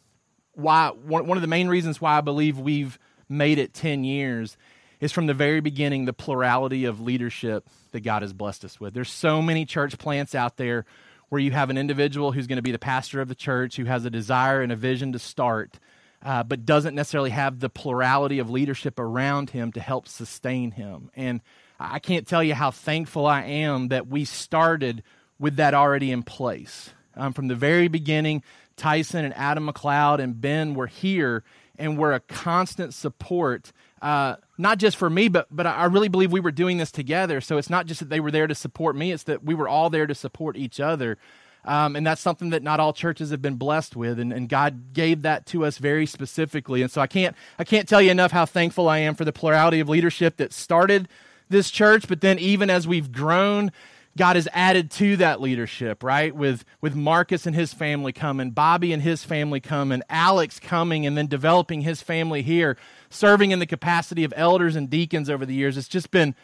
why 0.55 0.88
one, 0.88 1.26
one 1.26 1.37
of 1.37 1.43
the 1.43 1.49
main 1.49 1.69
reasons 1.69 2.00
why 2.00 2.19
I 2.19 2.21
believe 2.21 2.59
we've 2.59 2.99
made 3.29 3.59
it 3.59 3.75
10 3.75 4.05
years 4.05 4.56
is 5.00 5.12
from 5.12 5.26
the 5.26 5.35
very 5.35 5.61
beginning 5.61 6.05
the 6.05 6.12
plurality 6.12 6.85
of 6.85 7.00
leadership 7.00 7.69
that 7.93 8.00
God 8.00 8.23
has 8.23 8.32
blessed 8.32 8.65
us 8.65 8.81
with. 8.81 8.94
There's 8.94 9.11
so 9.11 9.43
many 9.43 9.67
church 9.67 9.99
plants 9.99 10.35
out 10.35 10.56
there 10.56 10.85
where 11.29 11.41
you 11.41 11.50
have 11.50 11.71
an 11.71 11.79
individual 11.79 12.32
who's 12.32 12.47
going 12.47 12.56
to 12.56 12.62
be 12.62 12.73
the 12.73 12.79
pastor 12.79 13.21
of 13.21 13.28
the 13.28 13.35
church 13.35 13.76
who 13.76 13.85
has 13.85 14.04
a 14.04 14.11
desire 14.11 14.62
and 14.62 14.71
a 14.71 14.76
vision 14.76 15.12
to 15.12 15.19
start, 15.19 15.78
uh, 16.23 16.43
but 16.43 16.64
doesn't 16.64 16.95
necessarily 16.95 17.31
have 17.31 17.61
the 17.61 17.69
plurality 17.69 18.38
of 18.38 18.50
leadership 18.50 18.99
around 18.99 19.50
him 19.50 19.73
to 19.73 19.81
help 19.81 20.07
sustain 20.07 20.71
him. 20.71 21.11
And 21.14 21.40
I 21.78 21.99
can't 21.99 22.26
tell 22.26 22.43
you 22.43 22.54
how 22.54 22.71
thankful 22.71 23.26
I 23.26 23.43
am 23.43 23.88
that 23.88 24.07
we 24.07 24.25
started 24.25 25.02
with 25.38 25.57
that 25.57 25.75
already 25.75 26.11
in 26.11 26.23
place. 26.23 26.90
Um, 27.16 27.33
from 27.33 27.49
the 27.49 27.54
very 27.54 27.88
beginning, 27.88 28.43
Tyson 28.76 29.25
and 29.25 29.35
Adam 29.35 29.69
McLeod 29.69 30.21
and 30.21 30.40
Ben 30.40 30.75
were 30.75 30.87
here 30.87 31.45
and 31.78 31.99
were 31.99 32.12
a 32.12 32.21
constant 32.21 32.95
support 32.95 33.73
uh, 34.04 34.37
not 34.59 34.76
just 34.76 34.99
for 34.99 35.09
me, 35.09 35.28
but 35.28 35.47
but 35.50 35.66
I 35.66 35.87
really 35.87 36.11
believe 36.11 36.31
we 36.31 36.38
were 36.38 36.52
doing 36.52 36.76
this 36.76 36.93
together. 36.93 37.40
So 37.40 37.57
it's 37.57 37.71
not 37.71 37.87
just 37.87 38.00
that 38.00 38.11
they 38.11 38.21
were 38.21 38.31
there 38.31 38.47
to 38.47 38.54
support 38.54 38.95
me; 38.97 39.12
it's 39.12 39.23
that 39.23 39.43
we 39.43 39.54
were 39.54 39.66
all 39.66 39.88
there 39.88 40.07
to 40.07 40.14
support 40.14 40.59
each 40.59 40.78
other. 40.78 41.16
Um, 41.64 41.97
and 41.97 42.07
that's 42.07 42.21
something 42.21 42.50
that 42.50 42.62
not 42.62 42.78
all 42.78 42.93
churches 42.93 43.31
have 43.31 43.40
been 43.40 43.54
blessed 43.54 43.97
with, 43.97 44.19
and, 44.19 44.31
and 44.31 44.47
God 44.47 44.93
gave 44.93 45.23
that 45.23 45.47
to 45.47 45.64
us 45.64 45.78
very 45.78 46.04
specifically. 46.04 46.83
And 46.83 46.90
so 46.90 47.00
I 47.00 47.07
can't 47.07 47.35
I 47.59 47.64
can't 47.64 47.88
tell 47.88 48.02
you 48.02 48.11
enough 48.11 48.31
how 48.31 48.45
thankful 48.45 48.90
I 48.90 48.99
am 48.99 49.14
for 49.14 49.25
the 49.25 49.33
plurality 49.33 49.81
of 49.81 49.88
leadership 49.88 50.37
that 50.37 50.52
started 50.52 51.09
this 51.48 51.70
church. 51.70 52.08
But 52.08 52.20
then 52.20 52.38
even 52.38 52.70
as 52.70 52.86
we've 52.86 53.12
grown 53.12 53.70
God 54.16 54.36
has 54.36 54.48
added 54.52 54.90
to 54.92 55.16
that 55.16 55.40
leadership, 55.40 56.02
right? 56.02 56.34
With 56.34 56.64
with 56.80 56.94
Marcus 56.94 57.46
and 57.46 57.54
his 57.54 57.74
family 57.74 58.12
coming, 58.12 58.50
Bobby 58.50 58.92
and 58.92 59.02
his 59.02 59.24
family 59.24 59.60
coming, 59.60 60.02
Alex 60.08 60.60
coming, 60.60 61.04
and 61.04 61.18
then 61.18 61.26
developing 61.26 61.80
his 61.80 62.00
family 62.00 62.42
here, 62.42 62.76
serving 63.10 63.50
in 63.50 63.58
the 63.58 63.66
capacity 63.66 64.22
of 64.22 64.32
elders 64.36 64.76
and 64.76 64.88
deacons 64.88 65.28
over 65.28 65.44
the 65.44 65.54
years. 65.54 65.76
It's 65.76 65.88
just 65.88 66.12
been 66.12 66.36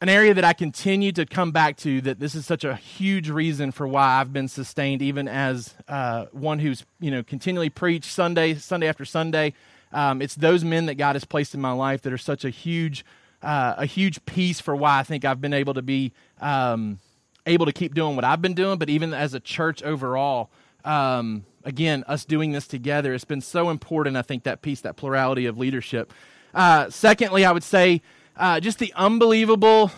an 0.00 0.08
area 0.08 0.34
that 0.34 0.44
I 0.44 0.52
continue 0.54 1.12
to 1.12 1.24
come 1.24 1.52
back 1.52 1.76
to. 1.78 2.00
That 2.00 2.18
this 2.18 2.34
is 2.34 2.46
such 2.46 2.64
a 2.64 2.74
huge 2.74 3.30
reason 3.30 3.70
for 3.70 3.86
why 3.86 4.20
I've 4.20 4.32
been 4.32 4.48
sustained, 4.48 5.02
even 5.02 5.28
as 5.28 5.74
uh, 5.86 6.26
one 6.32 6.58
who's 6.58 6.84
you 6.98 7.12
know 7.12 7.22
continually 7.22 7.70
preached 7.70 8.10
Sunday, 8.10 8.54
Sunday 8.54 8.88
after 8.88 9.04
Sunday. 9.04 9.54
Um, 9.92 10.20
it's 10.20 10.34
those 10.34 10.64
men 10.64 10.86
that 10.86 10.94
God 10.94 11.14
has 11.14 11.24
placed 11.24 11.54
in 11.54 11.60
my 11.60 11.72
life 11.72 12.02
that 12.02 12.12
are 12.12 12.18
such 12.18 12.44
a 12.44 12.50
huge 12.50 13.04
uh, 13.42 13.74
a 13.78 13.86
huge 13.86 14.24
piece 14.24 14.60
for 14.60 14.76
why 14.76 14.98
I 14.98 15.02
think 15.02 15.24
I've 15.24 15.40
been 15.40 15.54
able 15.54 15.74
to 15.74 15.82
be 15.82 16.12
um, 16.40 16.98
able 17.46 17.66
to 17.66 17.72
keep 17.72 17.94
doing 17.94 18.16
what 18.16 18.24
I've 18.24 18.42
been 18.42 18.54
doing, 18.54 18.78
but 18.78 18.88
even 18.88 19.12
as 19.12 19.34
a 19.34 19.40
church 19.40 19.82
overall, 19.82 20.50
um, 20.84 21.44
again, 21.64 22.04
us 22.06 22.24
doing 22.24 22.52
this 22.52 22.66
together, 22.66 23.14
it's 23.14 23.24
been 23.24 23.40
so 23.40 23.70
important. 23.70 24.16
I 24.16 24.22
think 24.22 24.44
that 24.44 24.62
piece, 24.62 24.80
that 24.82 24.96
plurality 24.96 25.46
of 25.46 25.58
leadership. 25.58 26.12
Uh, 26.54 26.90
secondly, 26.90 27.44
I 27.44 27.52
would 27.52 27.64
say 27.64 28.02
uh, 28.36 28.60
just 28.60 28.78
the 28.78 28.92
unbelievable 28.94 29.90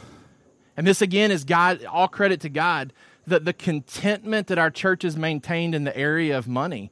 And 0.76 0.86
this 0.86 1.02
again 1.02 1.30
is 1.30 1.44
God, 1.44 1.84
all 1.84 2.08
credit 2.08 2.40
to 2.40 2.48
God, 2.48 2.92
the, 3.26 3.40
the 3.40 3.52
contentment 3.52 4.48
that 4.48 4.58
our 4.58 4.70
church 4.70 5.02
has 5.02 5.16
maintained 5.16 5.74
in 5.74 5.84
the 5.84 5.96
area 5.96 6.36
of 6.36 6.48
money. 6.48 6.90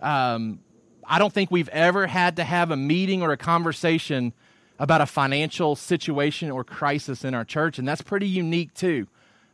Um, 0.00 0.60
I 1.06 1.18
don't 1.18 1.32
think 1.32 1.50
we've 1.50 1.68
ever 1.70 2.06
had 2.06 2.36
to 2.36 2.44
have 2.44 2.70
a 2.70 2.76
meeting 2.76 3.22
or 3.22 3.32
a 3.32 3.36
conversation 3.36 4.32
about 4.78 5.00
a 5.00 5.06
financial 5.06 5.76
situation 5.76 6.50
or 6.50 6.64
crisis 6.64 7.24
in 7.24 7.34
our 7.34 7.44
church, 7.44 7.78
and 7.78 7.86
that's 7.86 8.02
pretty 8.02 8.26
unique 8.26 8.74
too. 8.74 9.06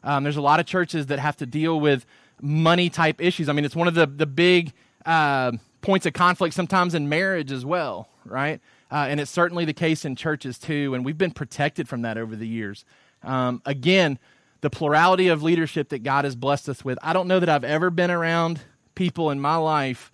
Um, 0.02 0.22
there's 0.22 0.36
a 0.36 0.42
lot 0.42 0.60
of 0.60 0.66
churches 0.66 1.06
that 1.06 1.18
have 1.18 1.36
to 1.38 1.46
deal 1.46 1.78
with 1.78 2.06
money 2.40 2.88
type 2.88 3.20
issues. 3.20 3.48
I 3.48 3.52
mean, 3.52 3.64
it's 3.64 3.76
one 3.76 3.88
of 3.88 3.94
the 3.94 4.06
the 4.06 4.26
big 4.26 4.72
uh, 5.04 5.52
points 5.82 6.06
of 6.06 6.12
conflict 6.12 6.54
sometimes 6.54 6.94
in 6.94 7.08
marriage 7.08 7.52
as 7.52 7.64
well, 7.64 8.08
right? 8.24 8.60
Uh, 8.90 9.06
and 9.08 9.20
it's 9.20 9.30
certainly 9.30 9.64
the 9.64 9.72
case 9.72 10.04
in 10.04 10.16
churches 10.16 10.58
too. 10.58 10.94
And 10.94 11.04
we've 11.04 11.18
been 11.18 11.30
protected 11.30 11.88
from 11.88 12.02
that 12.02 12.18
over 12.18 12.34
the 12.34 12.48
years. 12.48 12.84
Um, 13.22 13.62
again, 13.64 14.18
the 14.62 14.70
plurality 14.70 15.28
of 15.28 15.42
leadership 15.42 15.90
that 15.90 16.02
God 16.02 16.24
has 16.24 16.34
blessed 16.34 16.68
us 16.68 16.84
with. 16.84 16.98
I 17.02 17.12
don't 17.12 17.28
know 17.28 17.40
that 17.40 17.48
I've 17.48 17.64
ever 17.64 17.90
been 17.90 18.10
around 18.10 18.60
people 18.94 19.30
in 19.30 19.40
my 19.40 19.56
life 19.56 20.10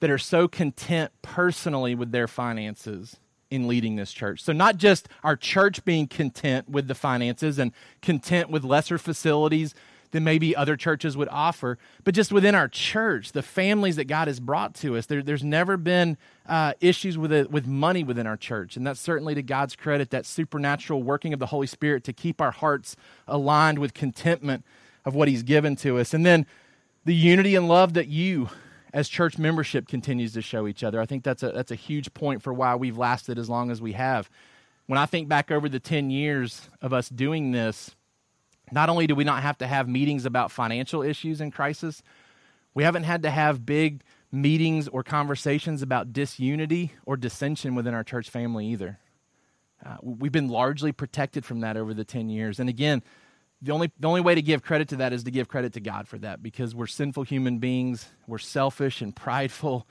that 0.00 0.10
are 0.10 0.18
so 0.18 0.46
content 0.46 1.10
personally 1.22 1.94
with 1.94 2.12
their 2.12 2.28
finances 2.28 3.16
in 3.50 3.68
leading 3.68 3.96
this 3.96 4.12
church. 4.12 4.42
So, 4.42 4.52
not 4.52 4.76
just 4.76 5.08
our 5.22 5.36
church 5.36 5.84
being 5.84 6.06
content 6.06 6.68
with 6.68 6.88
the 6.88 6.94
finances 6.94 7.58
and 7.58 7.72
content 8.02 8.50
with 8.50 8.64
lesser 8.64 8.98
facilities 8.98 9.74
than 10.10 10.24
maybe 10.24 10.54
other 10.54 10.76
churches 10.76 11.16
would 11.16 11.28
offer, 11.28 11.78
but 12.04 12.14
just 12.14 12.32
within 12.32 12.54
our 12.54 12.68
church, 12.68 13.32
the 13.32 13.42
families 13.42 13.96
that 13.96 14.04
God 14.04 14.28
has 14.28 14.40
brought 14.40 14.74
to 14.76 14.96
us. 14.96 15.06
There, 15.06 15.22
there's 15.22 15.44
never 15.44 15.76
been 15.76 16.16
uh, 16.48 16.74
issues 16.80 17.18
with 17.18 17.32
it, 17.32 17.50
with 17.50 17.66
money 17.66 18.04
within 18.04 18.26
our 18.26 18.36
church, 18.36 18.76
and 18.76 18.86
that's 18.86 19.00
certainly 19.00 19.34
to 19.34 19.42
God's 19.42 19.76
credit. 19.76 20.10
That 20.10 20.26
supernatural 20.26 21.02
working 21.02 21.32
of 21.32 21.38
the 21.38 21.46
Holy 21.46 21.66
Spirit 21.66 22.04
to 22.04 22.12
keep 22.12 22.40
our 22.40 22.52
hearts 22.52 22.96
aligned 23.28 23.78
with 23.78 23.94
contentment 23.94 24.64
of 25.04 25.14
what 25.14 25.28
He's 25.28 25.42
given 25.42 25.76
to 25.76 25.98
us, 25.98 26.14
and 26.14 26.26
then 26.26 26.46
the 27.04 27.14
unity 27.14 27.54
and 27.54 27.68
love 27.68 27.94
that 27.94 28.08
you 28.08 28.48
as 28.96 29.10
church 29.10 29.36
membership 29.36 29.86
continues 29.86 30.32
to 30.32 30.40
show 30.40 30.66
each 30.66 30.82
other. 30.82 31.02
I 31.02 31.04
think 31.04 31.22
that's 31.22 31.42
a 31.42 31.52
that's 31.52 31.70
a 31.70 31.76
huge 31.76 32.14
point 32.14 32.42
for 32.42 32.54
why 32.54 32.74
we've 32.76 32.96
lasted 32.96 33.38
as 33.38 33.48
long 33.48 33.70
as 33.70 33.80
we 33.80 33.92
have. 33.92 34.30
When 34.86 34.98
I 34.98 35.04
think 35.04 35.28
back 35.28 35.50
over 35.50 35.68
the 35.68 35.78
10 35.78 36.08
years 36.08 36.70
of 36.80 36.94
us 36.94 37.10
doing 37.10 37.52
this, 37.52 37.94
not 38.72 38.88
only 38.88 39.06
do 39.06 39.14
we 39.14 39.22
not 39.22 39.42
have 39.42 39.58
to 39.58 39.66
have 39.66 39.86
meetings 39.86 40.24
about 40.24 40.50
financial 40.50 41.02
issues 41.02 41.42
in 41.42 41.50
crisis, 41.50 42.02
we 42.72 42.84
haven't 42.84 43.02
had 43.02 43.22
to 43.24 43.30
have 43.30 43.66
big 43.66 44.02
meetings 44.32 44.88
or 44.88 45.02
conversations 45.02 45.82
about 45.82 46.14
disunity 46.14 46.92
or 47.04 47.18
dissension 47.18 47.74
within 47.74 47.92
our 47.92 48.04
church 48.04 48.30
family 48.30 48.66
either. 48.68 48.98
Uh, 49.84 49.96
we've 50.00 50.32
been 50.32 50.48
largely 50.48 50.90
protected 50.90 51.44
from 51.44 51.60
that 51.60 51.76
over 51.76 51.92
the 51.92 52.04
10 52.04 52.30
years. 52.30 52.58
And 52.58 52.70
again, 52.70 53.02
the 53.66 53.72
only, 53.72 53.90
the 53.98 54.08
only 54.08 54.20
way 54.20 54.34
to 54.34 54.42
give 54.42 54.62
credit 54.62 54.88
to 54.88 54.96
that 54.96 55.12
is 55.12 55.24
to 55.24 55.30
give 55.30 55.48
credit 55.48 55.72
to 55.74 55.80
God 55.80 56.08
for 56.08 56.18
that 56.18 56.42
because 56.42 56.74
we're 56.74 56.86
sinful 56.86 57.24
human 57.24 57.58
beings, 57.58 58.08
we're 58.26 58.38
selfish 58.38 59.02
and 59.02 59.14
prideful. 59.14 59.86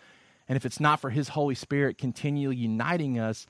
And 0.48 0.56
if 0.56 0.66
it's 0.66 0.80
not 0.80 1.00
for 1.00 1.10
His 1.10 1.30
Holy 1.30 1.56
Spirit 1.56 1.98
continually 1.98 2.56
uniting 2.56 3.20
us, 3.20 3.46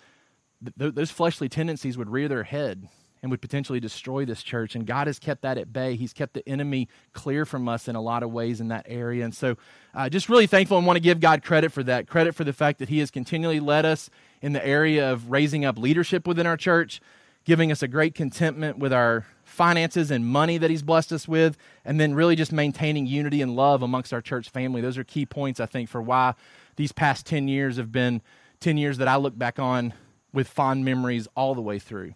th- 0.78 0.96
those 0.96 1.12
fleshly 1.12 1.48
tendencies 1.48 1.98
would 1.98 2.10
rear 2.10 2.28
their 2.28 2.44
head 2.44 2.88
and 3.22 3.32
would 3.32 3.42
potentially 3.42 3.80
destroy 3.80 4.26
this 4.26 4.44
church. 4.44 4.76
And 4.76 4.86
God 4.86 5.08
has 5.08 5.20
kept 5.20 5.42
that 5.44 5.58
at 5.58 5.72
bay. 5.72 5.96
He's 5.96 6.14
kept 6.14 6.34
the 6.34 6.48
enemy 6.48 6.88
clear 7.14 7.46
from 7.46 7.68
us 7.68 7.88
in 7.88 7.96
a 7.96 8.02
lot 8.02 8.24
of 8.24 8.32
ways 8.32 8.62
in 8.62 8.70
that 8.70 8.86
area. 8.88 9.26
And 9.26 9.34
so, 9.34 9.58
uh, 9.94 10.10
just 10.10 10.30
really 10.30 10.48
thankful 10.48 10.78
and 10.78 10.86
want 10.88 10.98
to 10.98 11.02
give 11.02 11.20
God 11.20 11.44
credit 11.44 11.72
for 11.72 11.84
that. 11.84 12.08
Credit 12.08 12.34
for 12.36 12.44
the 12.44 12.54
fact 12.54 12.80
that 12.80 12.90
He 12.90 13.00
has 13.00 13.12
continually 13.12 13.60
led 13.60 13.86
us 13.86 14.10
in 14.42 14.54
the 14.54 14.66
area 14.66 15.12
of 15.12 15.30
raising 15.30 15.66
up 15.66 15.78
leadership 15.78 16.28
within 16.28 16.46
our 16.46 16.58
church, 16.58 17.02
giving 17.46 17.72
us 17.72 17.84
a 17.84 17.88
great 17.88 18.16
contentment 18.16 18.78
with 18.78 18.94
our 18.94 19.26
finances 19.56 20.12
and 20.12 20.26
money 20.26 20.58
that 20.60 20.70
He's 20.70 20.84
blessed 20.84 21.12
us 21.12 21.28
with, 21.28 21.58
and 21.84 22.00
then 22.00 22.14
really 22.14 22.36
just 22.36 22.52
maintaining 22.52 23.08
unity 23.08 23.42
and 23.42 23.56
love 23.56 23.82
amongst 23.82 24.14
our 24.14 24.22
church 24.22 24.50
family. 24.50 24.82
Those 24.82 24.98
are 24.98 25.04
key 25.04 25.26
points, 25.26 25.60
I 25.60 25.66
think, 25.66 25.90
for 25.90 26.02
why 26.02 26.36
these 26.76 26.92
past 26.92 27.26
10 27.26 27.48
years 27.48 27.78
have 27.78 27.92
been 27.92 28.22
10 28.60 28.78
years 28.78 28.98
that 29.00 29.08
I 29.08 29.16
look 29.16 29.38
back 29.38 29.58
on 29.58 29.94
with 30.32 30.48
fond 30.48 30.86
memories 30.86 31.28
all 31.36 31.56
the 31.56 31.62
way 31.62 31.80
through 31.80 32.14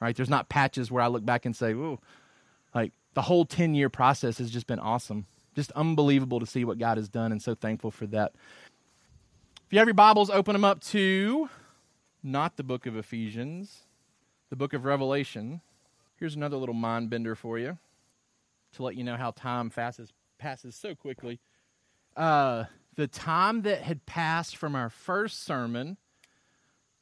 right? 0.00 0.16
There's 0.16 0.30
not 0.30 0.48
patches 0.48 0.90
where 0.90 1.02
I 1.02 1.06
look 1.06 1.24
back 1.24 1.44
and 1.44 1.54
say, 1.54 1.72
"Ooh," 1.72 2.00
like 2.74 2.92
the 3.14 3.22
whole 3.22 3.44
10 3.44 3.74
year 3.74 3.88
process 3.88 4.38
has 4.38 4.50
just 4.50 4.66
been 4.66 4.78
awesome. 4.78 5.26
Just 5.54 5.70
unbelievable 5.72 6.40
to 6.40 6.46
see 6.46 6.64
what 6.64 6.78
God 6.78 6.96
has 6.96 7.08
done, 7.08 7.32
and 7.32 7.42
so 7.42 7.54
thankful 7.54 7.90
for 7.90 8.06
that. 8.08 8.32
If 9.66 9.72
you 9.72 9.78
have 9.78 9.88
your 9.88 9.94
Bibles, 9.94 10.30
open 10.30 10.54
them 10.54 10.64
up 10.64 10.80
to 10.84 11.50
not 12.22 12.56
the 12.56 12.62
book 12.62 12.86
of 12.86 12.96
Ephesians, 12.96 13.84
the 14.48 14.56
book 14.56 14.72
of 14.72 14.84
Revelation. 14.84 15.60
Here's 16.20 16.36
another 16.36 16.58
little 16.58 16.74
mind 16.74 17.08
bender 17.08 17.34
for 17.34 17.58
you 17.58 17.78
to 18.74 18.82
let 18.82 18.94
you 18.94 19.02
know 19.02 19.16
how 19.16 19.30
time 19.30 19.70
passes, 19.70 20.12
passes 20.38 20.76
so 20.76 20.94
quickly. 20.94 21.40
Uh, 22.14 22.64
the 22.94 23.06
time 23.06 23.62
that 23.62 23.80
had 23.80 24.04
passed 24.04 24.54
from 24.54 24.74
our 24.74 24.90
first 24.90 25.42
sermon 25.42 25.96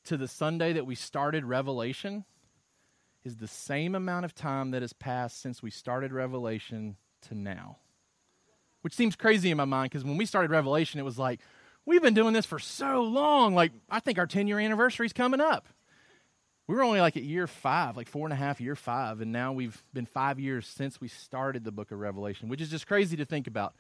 to 0.05 0.17
the 0.17 0.29
Sunday 0.29 0.73
that 0.73 0.87
we 0.87 0.95
started 0.95 1.45
Revelation 1.45 2.25
is 3.25 3.37
the 3.37 3.49
same 3.49 3.97
amount 3.97 4.25
of 4.25 4.37
time 4.37 4.71
that 4.71 4.83
has 4.83 4.93
passed 4.93 5.43
since 5.43 5.61
we 5.61 5.71
started 5.71 6.13
Revelation 6.13 6.97
to 7.23 7.35
now. 7.35 7.79
Which 8.83 8.95
seems 8.95 9.17
crazy 9.17 9.51
in 9.51 9.57
my 9.57 9.65
mind 9.65 9.91
because 9.91 10.05
when 10.05 10.17
we 10.17 10.27
started 10.27 10.53
Revelation, 10.53 11.01
it 11.01 11.05
was 11.05 11.19
like, 11.19 11.41
we've 11.85 12.01
been 12.01 12.15
doing 12.15 12.35
this 12.35 12.47
for 12.47 12.61
so 12.61 13.03
long. 13.03 13.57
Like, 13.57 13.73
I 13.91 13.99
think 13.99 14.19
our 14.19 14.29
10 14.29 14.47
year 14.47 14.61
anniversary 14.61 15.07
is 15.07 15.13
coming 15.13 15.41
up. 15.41 15.67
We 16.69 16.75
were 16.75 16.85
only 16.85 17.01
like 17.01 17.17
at 17.17 17.23
year 17.23 17.47
five, 17.47 17.97
like 17.97 18.09
four 18.09 18.27
and 18.27 18.33
a 18.33 18.37
half, 18.37 18.61
year 18.61 18.77
five, 18.77 19.23
and 19.23 19.33
now 19.33 19.55
we've 19.55 19.83
been 19.95 20.05
five 20.05 20.39
years 20.39 20.67
since 20.67 21.01
we 21.01 21.09
started 21.09 21.65
the 21.65 21.73
book 21.73 21.91
of 21.91 21.99
Revelation, 21.99 22.51
which 22.51 22.61
is 22.61 22.69
just 22.69 22.87
crazy 22.87 23.17
to 23.17 23.25
think 23.25 23.47
about. 23.47 23.75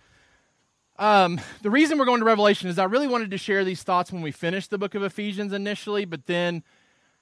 Um, 0.98 1.38
the 1.62 1.70
reason 1.70 1.98
we're 1.98 2.06
going 2.06 2.20
to 2.20 2.24
Revelation 2.24 2.70
is 2.70 2.78
I 2.78 2.84
really 2.84 3.06
wanted 3.06 3.30
to 3.30 3.38
share 3.38 3.62
these 3.62 3.82
thoughts 3.82 4.10
when 4.10 4.22
we 4.22 4.32
finished 4.32 4.70
the 4.70 4.78
book 4.78 4.94
of 4.94 5.02
Ephesians 5.02 5.52
initially, 5.52 6.06
but 6.06 6.24
then 6.24 6.64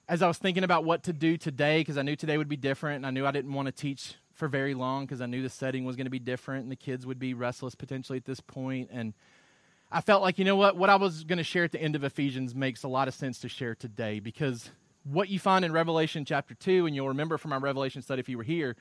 as 0.09 0.23
I 0.23 0.29
was 0.29 0.39
thinking 0.39 0.63
about 0.63 0.85
what 0.85 1.03
to 1.03 1.13
do 1.13 1.37
today, 1.37 1.81
because 1.81 1.99
I 1.99 2.03
knew 2.03 2.15
today 2.15 2.39
would 2.39 2.49
be 2.49 2.57
different, 2.57 2.99
and 2.99 3.07
I 3.07 3.11
knew 3.11 3.27
I 3.27 3.33
didn't 3.33 3.53
want 3.53 3.67
to 3.67 3.73
teach 3.73 4.15
for 4.35 4.47
very 4.47 4.73
long 4.73 5.05
because 5.05 5.21
I 5.21 5.27
knew 5.27 5.43
the 5.43 5.49
setting 5.49 5.85
was 5.85 5.97
going 5.97 6.07
to 6.07 6.11
be 6.11 6.21
different 6.21 6.63
and 6.63 6.71
the 6.71 6.77
kids 6.77 7.05
would 7.07 7.19
be 7.19 7.35
restless 7.35 7.75
potentially 7.75 8.19
at 8.19 8.25
this 8.25 8.39
point. 8.39 8.91
And 8.93 9.15
I 9.91 10.01
felt 10.01 10.23
like, 10.23 10.39
you 10.39 10.45
know 10.45 10.57
what, 10.57 10.77
what 10.77 10.91
I 10.91 10.97
was 10.97 11.25
going 11.25 11.39
to 11.39 11.45
share 11.45 11.65
at 11.65 11.73
the 11.73 11.81
end 11.81 11.97
of 11.97 12.05
Ephesians 12.05 12.55
makes 12.55 12.85
a 12.85 12.89
lot 12.89 13.09
of 13.09 13.15
sense 13.15 13.41
to 13.41 13.49
share 13.49 13.75
today 13.75 14.21
because 14.21 14.71
what 15.11 15.29
you 15.29 15.39
find 15.39 15.65
in 15.65 15.73
Revelation 15.73 16.25
chapter 16.25 16.55
2, 16.55 16.87
and 16.87 16.95
you'll 16.95 17.09
remember 17.09 17.39
from 17.39 17.53
our 17.53 17.61
Revelation 17.61 18.03
study 18.03 18.21
if 18.21 18.29
you 18.29 18.37
were 18.37 18.43
here, 18.43 18.77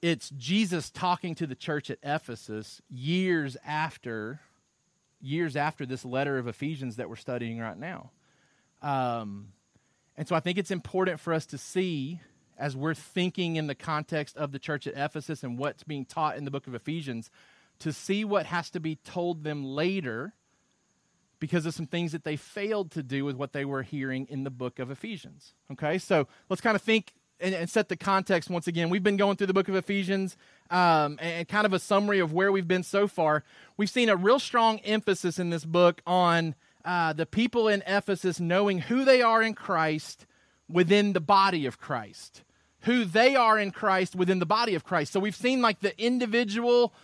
it's 0.00 0.30
Jesus 0.30 0.90
talking 0.90 1.34
to 1.36 1.46
the 1.46 1.54
church 1.54 1.90
at 1.90 1.98
Ephesus 2.02 2.80
years 2.88 3.56
after 3.66 4.40
years 5.20 5.56
after 5.56 5.84
this 5.86 6.04
letter 6.04 6.38
of 6.38 6.46
Ephesians 6.46 6.96
that 6.96 7.08
we're 7.08 7.16
studying 7.16 7.58
right 7.58 7.78
now. 7.78 8.10
Um, 8.82 9.48
and 10.16 10.28
so 10.28 10.36
I 10.36 10.40
think 10.40 10.58
it's 10.58 10.70
important 10.70 11.18
for 11.18 11.32
us 11.32 11.46
to 11.46 11.58
see 11.58 12.20
as 12.58 12.76
we're 12.76 12.94
thinking 12.94 13.56
in 13.56 13.66
the 13.66 13.74
context 13.74 14.36
of 14.36 14.52
the 14.52 14.58
church 14.58 14.86
at 14.86 14.94
Ephesus 14.96 15.42
and 15.42 15.58
what's 15.58 15.82
being 15.82 16.04
taught 16.04 16.36
in 16.36 16.44
the 16.44 16.50
book 16.50 16.66
of 16.66 16.74
Ephesians 16.74 17.30
to 17.80 17.92
see 17.92 18.24
what 18.24 18.46
has 18.46 18.70
to 18.70 18.80
be 18.80 18.96
told 18.96 19.42
them 19.42 19.64
later 19.64 20.34
because 21.38 21.66
of 21.66 21.74
some 21.74 21.86
things 21.86 22.12
that 22.12 22.24
they 22.24 22.36
failed 22.36 22.90
to 22.92 23.02
do 23.02 23.24
with 23.24 23.36
what 23.36 23.52
they 23.52 23.64
were 23.64 23.82
hearing 23.82 24.26
in 24.30 24.44
the 24.44 24.50
book 24.50 24.78
of 24.78 24.90
Ephesians. 24.90 25.54
Okay, 25.72 25.98
so 25.98 26.26
let's 26.48 26.62
kind 26.62 26.76
of 26.76 26.82
think 26.82 27.12
and, 27.40 27.54
and 27.54 27.68
set 27.68 27.88
the 27.88 27.96
context 27.96 28.48
once 28.50 28.66
again. 28.66 28.88
We've 28.88 29.02
been 29.02 29.16
going 29.16 29.36
through 29.36 29.48
the 29.48 29.54
book 29.54 29.68
of 29.68 29.74
Ephesians 29.74 30.36
um, 30.70 31.18
and 31.20 31.46
kind 31.46 31.66
of 31.66 31.72
a 31.72 31.78
summary 31.78 32.18
of 32.20 32.32
where 32.32 32.50
we've 32.50 32.68
been 32.68 32.82
so 32.82 33.06
far. 33.06 33.44
We've 33.76 33.90
seen 33.90 34.08
a 34.08 34.16
real 34.16 34.38
strong 34.38 34.78
emphasis 34.80 35.38
in 35.38 35.50
this 35.50 35.64
book 35.64 36.00
on 36.06 36.54
uh, 36.84 37.12
the 37.12 37.26
people 37.26 37.68
in 37.68 37.82
Ephesus 37.86 38.40
knowing 38.40 38.78
who 38.78 39.04
they 39.04 39.20
are 39.22 39.42
in 39.42 39.54
Christ 39.54 40.26
within 40.68 41.12
the 41.12 41.20
body 41.20 41.66
of 41.66 41.78
Christ, 41.78 42.42
who 42.80 43.04
they 43.04 43.36
are 43.36 43.58
in 43.58 43.70
Christ 43.70 44.16
within 44.16 44.38
the 44.38 44.46
body 44.46 44.74
of 44.74 44.84
Christ. 44.84 45.12
So 45.12 45.20
we've 45.20 45.36
seen 45.36 45.60
like 45.60 45.80
the 45.80 45.98
individual 46.00 46.94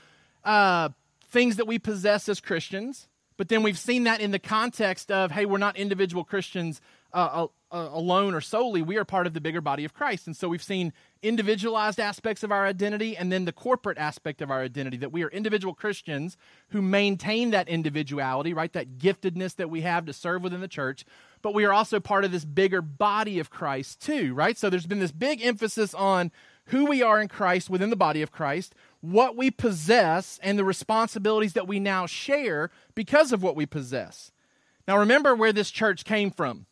uh, 0.44 0.90
things 1.28 1.56
that 1.56 1.66
we 1.66 1.78
possess 1.78 2.28
as 2.28 2.40
Christians, 2.40 3.08
but 3.36 3.48
then 3.48 3.62
we've 3.62 3.78
seen 3.78 4.04
that 4.04 4.20
in 4.20 4.30
the 4.30 4.38
context 4.38 5.10
of, 5.10 5.30
hey, 5.30 5.46
we're 5.46 5.58
not 5.58 5.76
individual 5.76 6.24
Christians 6.24 6.80
uh, 7.12 7.46
uh, 7.70 7.88
alone 7.92 8.34
or 8.34 8.40
solely. 8.40 8.82
We 8.82 8.96
are 8.96 9.04
part 9.04 9.26
of 9.26 9.34
the 9.34 9.40
bigger 9.40 9.60
body 9.60 9.84
of 9.84 9.94
Christ. 9.94 10.26
And 10.26 10.36
so 10.36 10.48
we've 10.48 10.62
seen 10.62 10.92
individualized 11.22 11.98
aspects 11.98 12.42
of 12.42 12.52
our 12.52 12.66
identity 12.66 13.16
and 13.16 13.32
then 13.32 13.44
the 13.44 13.52
corporate 13.52 13.98
aspect 13.98 14.42
of 14.42 14.50
our 14.50 14.60
identity 14.60 14.98
that 14.98 15.12
we 15.12 15.22
are 15.22 15.28
individual 15.28 15.74
Christians 15.74 16.36
who 16.68 16.82
maintain 16.82 17.50
that 17.50 17.68
individuality, 17.68 18.52
right? 18.52 18.72
That 18.72 18.98
giftedness 18.98 19.56
that 19.56 19.70
we 19.70 19.82
have 19.82 20.06
to 20.06 20.12
serve 20.12 20.42
within 20.42 20.60
the 20.60 20.68
church. 20.68 21.04
But 21.40 21.54
we 21.54 21.64
are 21.64 21.72
also 21.72 22.00
part 22.00 22.24
of 22.24 22.32
this 22.32 22.44
bigger 22.44 22.82
body 22.82 23.38
of 23.38 23.50
Christ 23.50 24.00
too, 24.00 24.34
right? 24.34 24.56
So 24.56 24.68
there's 24.70 24.86
been 24.86 25.00
this 25.00 25.12
big 25.12 25.42
emphasis 25.42 25.94
on 25.94 26.30
who 26.66 26.86
we 26.86 27.02
are 27.02 27.20
in 27.20 27.28
Christ 27.28 27.68
within 27.68 27.90
the 27.90 27.96
body 27.96 28.22
of 28.22 28.32
Christ, 28.32 28.74
what 29.02 29.36
we 29.36 29.50
possess, 29.50 30.40
and 30.42 30.58
the 30.58 30.64
responsibilities 30.64 31.52
that 31.52 31.68
we 31.68 31.78
now 31.78 32.06
share 32.06 32.70
because 32.94 33.32
of 33.32 33.42
what 33.42 33.56
we 33.56 33.66
possess. 33.66 34.32
Now, 34.88 34.96
remember 34.98 35.34
where 35.34 35.52
this 35.52 35.70
church 35.70 36.04
came 36.04 36.30
from 36.30 36.66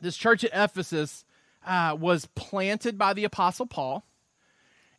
this 0.00 0.16
church 0.16 0.44
at 0.44 0.50
Ephesus 0.52 1.24
uh, 1.66 1.96
was 1.98 2.26
planted 2.34 2.98
by 2.98 3.12
the 3.12 3.24
Apostle 3.24 3.66
Paul. 3.66 4.04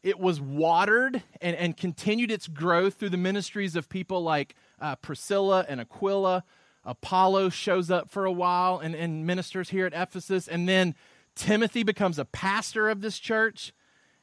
it 0.03 0.19
was 0.19 0.39
watered 0.39 1.23
and, 1.41 1.55
and 1.55 1.75
continued 1.75 2.31
its 2.31 2.47
growth 2.47 2.95
through 2.95 3.09
the 3.09 3.17
ministries 3.17 3.75
of 3.75 3.89
people 3.89 4.21
like 4.23 4.55
uh, 4.79 4.95
Priscilla 4.95 5.65
and 5.67 5.81
Aquila. 5.81 6.43
Apollos 6.85 7.53
shows 7.53 7.91
up 7.91 8.09
for 8.09 8.25
a 8.25 8.31
while 8.31 8.79
and, 8.79 8.95
and 8.95 9.25
ministers 9.25 9.69
here 9.69 9.85
at 9.85 9.93
Ephesus. 9.93 10.47
And 10.47 10.67
then 10.67 10.95
Timothy 11.35 11.83
becomes 11.83 12.19
a 12.19 12.25
pastor 12.25 12.89
of 12.89 13.01
this 13.01 13.19
church. 13.19 13.73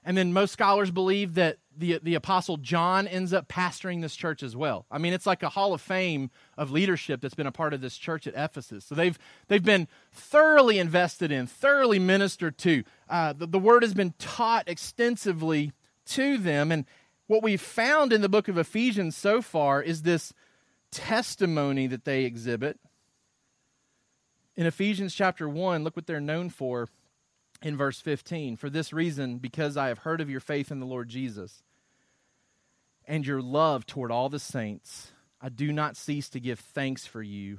And 0.05 0.17
then 0.17 0.33
most 0.33 0.53
scholars 0.53 0.91
believe 0.91 1.35
that 1.35 1.59
the, 1.77 2.01
the 2.03 2.15
apostle 2.15 2.57
John 2.57 3.07
ends 3.07 3.33
up 3.33 3.49
pastoring 3.49 4.01
this 4.01 4.15
church 4.15 4.43
as 4.43 4.57
well. 4.57 4.87
I 4.91 4.99
mean, 4.99 5.13
it's 5.13 5.27
like 5.27 5.43
a 5.43 5.49
hall 5.49 5.75
of 5.75 5.81
fame 5.81 6.31
of 6.57 6.71
leadership 6.71 7.21
that's 7.21 7.35
been 7.35 7.47
a 7.47 7.53
part 7.53 7.75
of 7.75 7.81
this 7.81 7.97
church 7.97 8.27
at 8.27 8.35
Ephesus. 8.37 8.85
So 8.85 8.95
they've, 8.95 9.19
they've 9.49 9.65
been 9.65 9.89
thoroughly 10.13 10.79
invested 10.79 11.33
in, 11.33 11.47
thoroughly 11.47 11.99
ministered 11.99 12.59
to. 12.59 12.85
Uh, 13.09 13.33
the, 13.33 13.47
the 13.47 13.59
word 13.59 13.83
has 13.83 13.95
been 13.95 14.15
taught 14.19 14.69
extensively 14.69 15.73
to 16.07 16.39
them. 16.39 16.71
And 16.71 16.85
what 17.27 17.43
we've 17.43 17.61
found 17.61 18.13
in 18.13 18.21
the 18.21 18.29
book 18.29 18.49
of 18.49 18.59
Ephesians 18.59 19.17
so 19.17 19.43
far 19.43 19.83
is 19.83 20.03
this 20.03 20.33
testimony 20.91 21.87
that 21.87 22.05
they 22.05 22.25
exhibit. 22.25 22.79
In 24.57 24.67
Ephesians 24.67 25.15
chapter 25.15 25.49
1, 25.49 25.83
look 25.83 25.97
what 25.97 26.07
they're 26.07 26.21
known 26.21 26.51
for 26.51 26.89
in 27.65 27.77
verse 27.79 27.99
15 28.01 28.57
For 28.57 28.71
this 28.71 28.93
reason, 28.93 29.39
because 29.39 29.77
I 29.77 29.89
have 29.89 29.99
heard 29.99 30.21
of 30.21 30.31
your 30.31 30.41
faith 30.41 30.71
in 30.71 30.79
the 30.79 30.87
Lord 30.87 31.09
Jesus 31.09 31.65
and 33.07 33.27
your 33.27 33.43
love 33.43 33.87
toward 33.87 34.13
all 34.13 34.29
the 34.29 34.39
saints, 34.39 35.11
I 35.41 35.49
do 35.49 35.73
not 35.73 35.97
cease 35.97 36.29
to 36.31 36.41
give 36.41 36.61
thanks 36.61 37.07
for 37.07 37.23
you, 37.23 37.59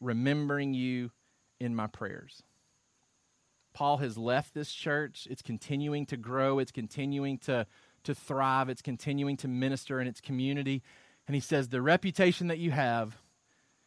remembering 0.00 0.74
you 0.74 1.10
in 1.58 1.74
my 1.74 1.86
prayers. 1.86 2.42
Paul 3.72 3.98
has 3.98 4.18
left 4.18 4.54
this 4.54 4.72
church. 4.72 5.26
It's 5.30 5.42
continuing 5.42 6.06
to 6.06 6.16
grow, 6.16 6.58
it's 6.58 6.72
continuing 6.72 7.38
to, 7.38 7.66
to 8.04 8.14
thrive, 8.14 8.68
it's 8.68 8.82
continuing 8.82 9.36
to 9.38 9.48
minister 9.48 10.00
in 10.00 10.06
its 10.06 10.20
community. 10.20 10.82
And 11.26 11.34
he 11.34 11.40
says, 11.40 11.68
The 11.68 11.82
reputation 11.82 12.48
that 12.48 12.58
you 12.58 12.70
have 12.70 13.16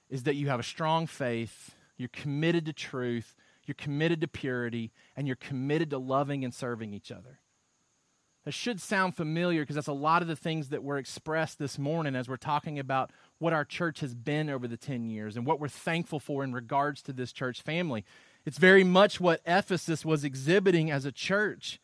is 0.10 0.24
that 0.24 0.36
you 0.36 0.50
have 0.50 0.60
a 0.60 0.64
strong 0.64 1.08
faith, 1.08 1.76
you're 1.98 2.10
committed 2.10 2.66
to 2.66 2.74
truth, 2.74 3.36
you're 3.66 3.76
committed 3.76 4.22
to 4.22 4.28
purity, 4.28 4.92
and 5.16 5.28
you're 5.28 5.36
committed 5.36 5.90
to 5.92 5.98
loving 5.98 6.44
and 6.44 6.54
serving 6.54 6.94
each 6.94 7.12
other. 7.12 7.40
That 8.44 8.54
should 8.54 8.82
sound 8.82 9.16
familiar 9.16 9.62
because 9.62 9.76
that's 9.76 9.88
a 9.88 9.94
lot 9.94 10.24
of 10.24 10.28
the 10.28 10.36
things 10.36 10.70
that 10.70 10.84
were 10.84 10.98
expressed 10.98 11.60
this 11.60 11.78
morning 11.78 12.16
as 12.16 12.28
we're 12.28 12.38
talking 12.38 12.80
about 12.80 13.12
what 13.38 13.54
our 13.54 13.64
church 13.64 14.00
has 14.00 14.16
been 14.16 14.50
over 14.50 14.68
the 14.68 14.78
10 14.78 15.12
years 15.12 15.38
and 15.38 15.46
what 15.46 15.60
we're 15.60 15.68
thankful 15.68 16.20
for 16.20 16.44
in 16.44 16.52
regards 16.52 17.04
to 17.04 17.14
this 17.14 17.32
church 17.32 17.62
family. 17.62 18.04
It's 18.44 18.58
very 18.58 18.84
much 18.84 19.20
what 19.20 19.42
Ephesus 19.46 20.04
was 20.04 20.24
exhibiting 20.24 20.90
as 20.90 21.06
a 21.06 21.12
church. 21.12 21.80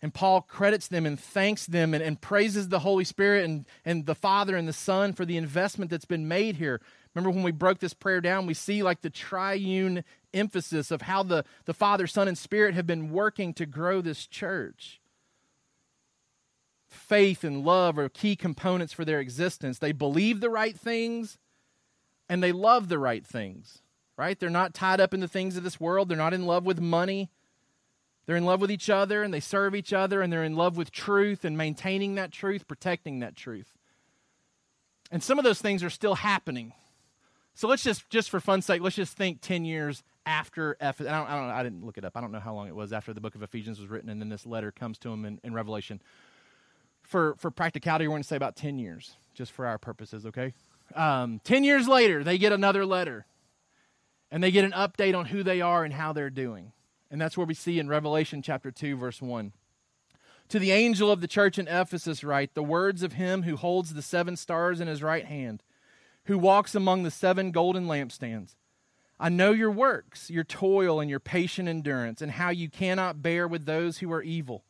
And 0.00 0.14
Paul 0.14 0.40
credits 0.42 0.88
them 0.88 1.04
and 1.04 1.20
thanks 1.20 1.66
them 1.66 1.92
and, 1.92 2.02
and 2.02 2.20
praises 2.20 2.68
the 2.68 2.78
Holy 2.78 3.04
Spirit 3.04 3.44
and, 3.44 3.66
and 3.84 4.06
the 4.06 4.14
Father 4.14 4.56
and 4.56 4.66
the 4.66 4.72
Son 4.72 5.12
for 5.12 5.26
the 5.26 5.36
investment 5.36 5.90
that's 5.90 6.04
been 6.06 6.28
made 6.28 6.56
here. 6.56 6.80
Remember 7.16 7.30
when 7.30 7.44
we 7.44 7.50
broke 7.50 7.78
this 7.78 7.94
prayer 7.94 8.20
down, 8.20 8.44
we 8.44 8.52
see 8.52 8.82
like 8.82 9.00
the 9.00 9.08
triune 9.08 10.04
emphasis 10.34 10.90
of 10.90 11.00
how 11.00 11.22
the, 11.22 11.46
the 11.64 11.72
Father, 11.72 12.06
Son, 12.06 12.28
and 12.28 12.36
Spirit 12.36 12.74
have 12.74 12.86
been 12.86 13.10
working 13.10 13.54
to 13.54 13.64
grow 13.64 14.02
this 14.02 14.26
church. 14.26 15.00
Faith 16.90 17.42
and 17.42 17.64
love 17.64 17.98
are 17.98 18.10
key 18.10 18.36
components 18.36 18.92
for 18.92 19.06
their 19.06 19.18
existence. 19.18 19.78
They 19.78 19.92
believe 19.92 20.40
the 20.40 20.50
right 20.50 20.78
things 20.78 21.38
and 22.28 22.42
they 22.42 22.52
love 22.52 22.90
the 22.90 22.98
right 22.98 23.24
things, 23.24 23.78
right? 24.18 24.38
They're 24.38 24.50
not 24.50 24.74
tied 24.74 25.00
up 25.00 25.14
in 25.14 25.20
the 25.20 25.28
things 25.28 25.56
of 25.56 25.64
this 25.64 25.80
world, 25.80 26.10
they're 26.10 26.18
not 26.18 26.34
in 26.34 26.44
love 26.44 26.66
with 26.66 26.82
money. 26.82 27.30
They're 28.26 28.36
in 28.36 28.44
love 28.44 28.60
with 28.60 28.72
each 28.72 28.90
other 28.90 29.22
and 29.22 29.32
they 29.32 29.40
serve 29.40 29.74
each 29.74 29.92
other 29.92 30.20
and 30.20 30.30
they're 30.30 30.44
in 30.44 30.56
love 30.56 30.76
with 30.76 30.90
truth 30.90 31.46
and 31.46 31.56
maintaining 31.56 32.16
that 32.16 32.32
truth, 32.32 32.68
protecting 32.68 33.20
that 33.20 33.36
truth. 33.36 33.72
And 35.10 35.22
some 35.22 35.38
of 35.38 35.44
those 35.44 35.62
things 35.62 35.84
are 35.84 35.90
still 35.90 36.16
happening. 36.16 36.72
So 37.56 37.68
let's 37.68 37.82
just, 37.82 38.08
just 38.10 38.28
for 38.28 38.38
fun's 38.38 38.66
sake, 38.66 38.82
let's 38.82 38.96
just 38.96 39.16
think 39.16 39.40
10 39.40 39.64
years 39.64 40.02
after 40.26 40.76
Ephesus. 40.78 41.10
I 41.10 41.16
don't, 41.18 41.26
I 41.26 41.40
don't 41.40 41.50
I 41.50 41.62
didn't 41.62 41.86
look 41.86 41.96
it 41.96 42.04
up. 42.04 42.14
I 42.14 42.20
don't 42.20 42.30
know 42.30 42.38
how 42.38 42.54
long 42.54 42.68
it 42.68 42.76
was 42.76 42.92
after 42.92 43.14
the 43.14 43.20
book 43.20 43.34
of 43.34 43.42
Ephesians 43.42 43.80
was 43.80 43.88
written 43.88 44.10
and 44.10 44.20
then 44.20 44.28
this 44.28 44.44
letter 44.44 44.70
comes 44.70 44.98
to 44.98 45.08
him 45.08 45.24
in, 45.24 45.40
in 45.42 45.54
Revelation. 45.54 46.02
For, 47.02 47.34
for 47.38 47.50
practicality, 47.50 48.06
we're 48.06 48.12
going 48.12 48.22
to 48.22 48.28
say 48.28 48.36
about 48.36 48.56
10 48.56 48.78
years, 48.78 49.16
just 49.32 49.52
for 49.52 49.64
our 49.64 49.78
purposes, 49.78 50.26
okay? 50.26 50.52
Um, 50.94 51.40
10 51.44 51.64
years 51.64 51.88
later, 51.88 52.22
they 52.22 52.36
get 52.36 52.52
another 52.52 52.84
letter 52.84 53.24
and 54.30 54.44
they 54.44 54.50
get 54.50 54.66
an 54.66 54.72
update 54.72 55.16
on 55.16 55.24
who 55.24 55.42
they 55.42 55.62
are 55.62 55.82
and 55.82 55.94
how 55.94 56.12
they're 56.12 56.28
doing. 56.28 56.72
And 57.10 57.18
that's 57.18 57.38
where 57.38 57.46
we 57.46 57.54
see 57.54 57.78
in 57.78 57.88
Revelation 57.88 58.42
chapter 58.42 58.70
2, 58.70 58.98
verse 58.98 59.22
1. 59.22 59.52
To 60.50 60.58
the 60.58 60.72
angel 60.72 61.10
of 61.10 61.22
the 61.22 61.26
church 61.26 61.58
in 61.58 61.68
Ephesus, 61.68 62.22
write 62.22 62.52
the 62.52 62.62
words 62.62 63.02
of 63.02 63.14
him 63.14 63.44
who 63.44 63.56
holds 63.56 63.94
the 63.94 64.02
seven 64.02 64.36
stars 64.36 64.78
in 64.78 64.88
his 64.88 65.02
right 65.02 65.24
hand 65.24 65.62
who 66.26 66.38
walks 66.38 66.74
among 66.74 67.02
the 67.02 67.10
seven 67.10 67.50
golden 67.50 67.86
lampstands. 67.86 68.54
I 69.18 69.28
know 69.28 69.52
your 69.52 69.70
works, 69.70 70.28
your 70.30 70.44
toil, 70.44 71.00
and 71.00 71.08
your 71.08 71.20
patient 71.20 71.68
endurance, 71.68 72.20
and 72.20 72.32
how 72.32 72.50
you 72.50 72.68
cannot 72.68 73.22
bear 73.22 73.48
with 73.48 73.64
those 73.64 73.98
who 73.98 74.12
are 74.12 74.22
evil, 74.22 74.64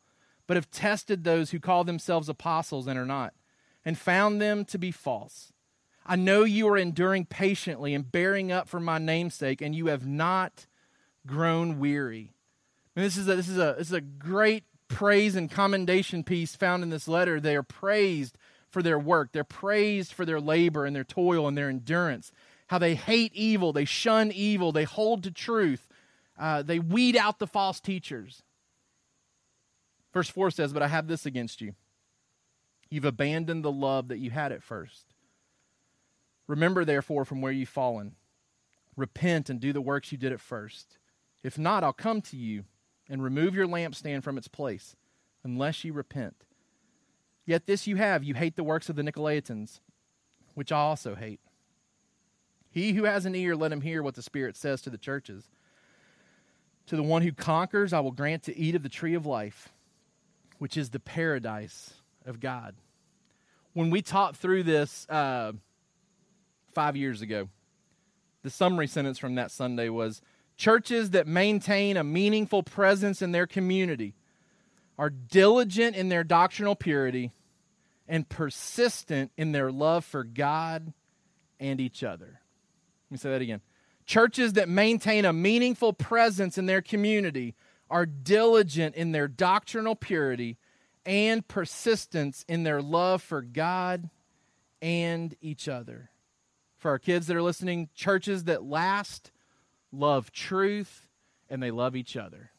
but 0.46 0.56
have 0.56 0.70
tested 0.70 1.24
those 1.24 1.50
who 1.50 1.58
call 1.58 1.82
themselves 1.82 2.28
apostles 2.28 2.86
and 2.86 2.98
are 2.98 3.06
not, 3.06 3.34
and 3.84 3.98
found 3.98 4.40
them 4.40 4.64
to 4.66 4.78
be 4.78 4.92
false. 4.92 5.52
I 6.04 6.14
know 6.14 6.44
you 6.44 6.68
are 6.68 6.76
enduring 6.76 7.24
patiently 7.24 7.92
and 7.92 8.10
bearing 8.10 8.52
up 8.52 8.68
for 8.68 8.78
my 8.78 8.98
namesake, 8.98 9.60
and 9.60 9.74
you 9.74 9.86
have 9.86 10.06
not 10.06 10.66
grown 11.26 11.80
weary. 11.80 12.34
And 12.94 13.04
this 13.04 13.16
is 13.16 13.28
a, 13.28 13.34
this 13.34 13.48
is 13.48 13.58
a, 13.58 13.74
this 13.78 13.88
is 13.88 13.92
a 13.92 14.00
great 14.00 14.62
praise 14.86 15.34
and 15.34 15.50
commendation 15.50 16.22
piece 16.22 16.54
found 16.54 16.84
in 16.84 16.90
this 16.90 17.08
letter. 17.08 17.40
They 17.40 17.56
are 17.56 17.64
praised 17.64 18.38
for 18.76 18.82
their 18.82 18.98
work. 18.98 19.32
They're 19.32 19.42
praised 19.42 20.12
for 20.12 20.26
their 20.26 20.38
labor 20.38 20.84
and 20.84 20.94
their 20.94 21.02
toil 21.02 21.48
and 21.48 21.56
their 21.56 21.70
endurance. 21.70 22.30
How 22.66 22.76
they 22.76 22.94
hate 22.94 23.32
evil, 23.32 23.72
they 23.72 23.86
shun 23.86 24.30
evil, 24.30 24.70
they 24.70 24.84
hold 24.84 25.22
to 25.22 25.30
truth, 25.30 25.88
uh, 26.38 26.60
they 26.60 26.78
weed 26.78 27.16
out 27.16 27.38
the 27.38 27.46
false 27.46 27.80
teachers. 27.80 28.42
Verse 30.12 30.28
4 30.28 30.50
says, 30.50 30.74
But 30.74 30.82
I 30.82 30.88
have 30.88 31.06
this 31.06 31.24
against 31.24 31.62
you. 31.62 31.74
You've 32.90 33.06
abandoned 33.06 33.64
the 33.64 33.72
love 33.72 34.08
that 34.08 34.18
you 34.18 34.28
had 34.28 34.52
at 34.52 34.62
first. 34.62 35.06
Remember, 36.46 36.84
therefore, 36.84 37.24
from 37.24 37.40
where 37.40 37.52
you've 37.52 37.70
fallen. 37.70 38.14
Repent 38.94 39.48
and 39.48 39.58
do 39.58 39.72
the 39.72 39.80
works 39.80 40.12
you 40.12 40.18
did 40.18 40.32
at 40.32 40.40
first. 40.40 40.98
If 41.42 41.56
not, 41.56 41.82
I'll 41.82 41.94
come 41.94 42.20
to 42.20 42.36
you 42.36 42.66
and 43.08 43.24
remove 43.24 43.54
your 43.54 43.66
lampstand 43.66 44.22
from 44.22 44.36
its 44.36 44.48
place, 44.48 44.96
unless 45.42 45.82
you 45.82 45.94
repent. 45.94 46.44
Yet 47.46 47.66
this 47.66 47.86
you 47.86 47.96
have 47.96 48.24
you 48.24 48.34
hate 48.34 48.56
the 48.56 48.64
works 48.64 48.88
of 48.88 48.96
the 48.96 49.02
Nicolaitans, 49.02 49.80
which 50.54 50.72
I 50.72 50.78
also 50.78 51.14
hate. 51.14 51.40
He 52.70 52.92
who 52.92 53.04
has 53.04 53.24
an 53.24 53.34
ear, 53.34 53.56
let 53.56 53.72
him 53.72 53.80
hear 53.80 54.02
what 54.02 54.14
the 54.14 54.22
Spirit 54.22 54.56
says 54.56 54.82
to 54.82 54.90
the 54.90 54.98
churches. 54.98 55.48
To 56.86 56.96
the 56.96 57.02
one 57.02 57.22
who 57.22 57.32
conquers, 57.32 57.92
I 57.92 58.00
will 58.00 58.12
grant 58.12 58.42
to 58.44 58.56
eat 58.56 58.74
of 58.74 58.82
the 58.82 58.88
tree 58.88 59.14
of 59.14 59.24
life, 59.24 59.70
which 60.58 60.76
is 60.76 60.90
the 60.90 61.00
paradise 61.00 61.94
of 62.26 62.38
God. 62.38 62.74
When 63.72 63.90
we 63.90 64.02
taught 64.02 64.36
through 64.36 64.64
this 64.64 65.08
uh, 65.08 65.52
five 66.74 66.96
years 66.96 67.22
ago, 67.22 67.48
the 68.42 68.50
summary 68.50 68.86
sentence 68.86 69.18
from 69.18 69.36
that 69.36 69.50
Sunday 69.50 69.88
was 69.88 70.20
Churches 70.56 71.10
that 71.10 71.26
maintain 71.26 71.98
a 71.98 72.04
meaningful 72.04 72.62
presence 72.62 73.20
in 73.20 73.32
their 73.32 73.46
community 73.46 74.14
are 74.98 75.10
diligent 75.10 75.94
in 75.94 76.08
their 76.08 76.24
doctrinal 76.24 76.74
purity 76.74 77.32
and 78.08 78.28
persistent 78.28 79.32
in 79.36 79.52
their 79.52 79.70
love 79.70 80.04
for 80.04 80.24
God 80.24 80.92
and 81.58 81.80
each 81.80 82.04
other. 82.04 82.40
Let 83.06 83.10
me 83.10 83.18
say 83.18 83.30
that 83.30 83.42
again. 83.42 83.60
Churches 84.04 84.52
that 84.54 84.68
maintain 84.68 85.24
a 85.24 85.32
meaningful 85.32 85.92
presence 85.92 86.58
in 86.58 86.66
their 86.66 86.82
community 86.82 87.54
are 87.90 88.06
diligent 88.06 88.94
in 88.94 89.12
their 89.12 89.28
doctrinal 89.28 89.96
purity 89.96 90.58
and 91.04 91.46
persistence 91.46 92.44
in 92.48 92.62
their 92.64 92.82
love 92.82 93.22
for 93.22 93.42
God 93.42 94.10
and 94.82 95.34
each 95.40 95.68
other. 95.68 96.10
For 96.76 96.90
our 96.90 96.98
kids 96.98 97.26
that 97.26 97.36
are 97.36 97.42
listening, 97.42 97.88
churches 97.94 98.44
that 98.44 98.62
last 98.62 99.30
love 99.92 100.30
truth 100.30 101.08
and 101.48 101.62
they 101.62 101.70
love 101.70 101.96
each 101.96 102.16
other. 102.16 102.50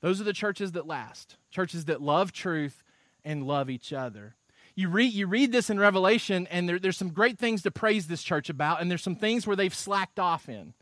Those 0.00 0.20
are 0.20 0.24
the 0.24 0.32
churches 0.32 0.72
that 0.72 0.86
last, 0.86 1.36
churches 1.50 1.86
that 1.86 2.00
love 2.00 2.32
truth 2.32 2.82
and 3.28 3.46
love 3.46 3.68
each 3.68 3.92
other. 3.92 4.34
You 4.74 4.88
read, 4.88 5.12
you 5.12 5.26
read 5.26 5.52
this 5.52 5.68
in 5.68 5.78
Revelation, 5.78 6.48
and 6.50 6.66
there, 6.66 6.78
there's 6.78 6.96
some 6.96 7.10
great 7.10 7.38
things 7.38 7.62
to 7.62 7.70
praise 7.70 8.06
this 8.06 8.22
church 8.22 8.48
about, 8.48 8.80
and 8.80 8.90
there's 8.90 9.02
some 9.02 9.16
things 9.16 9.46
where 9.46 9.56
they've 9.56 9.74
slacked 9.74 10.18
off 10.18 10.48
in. 10.48 10.72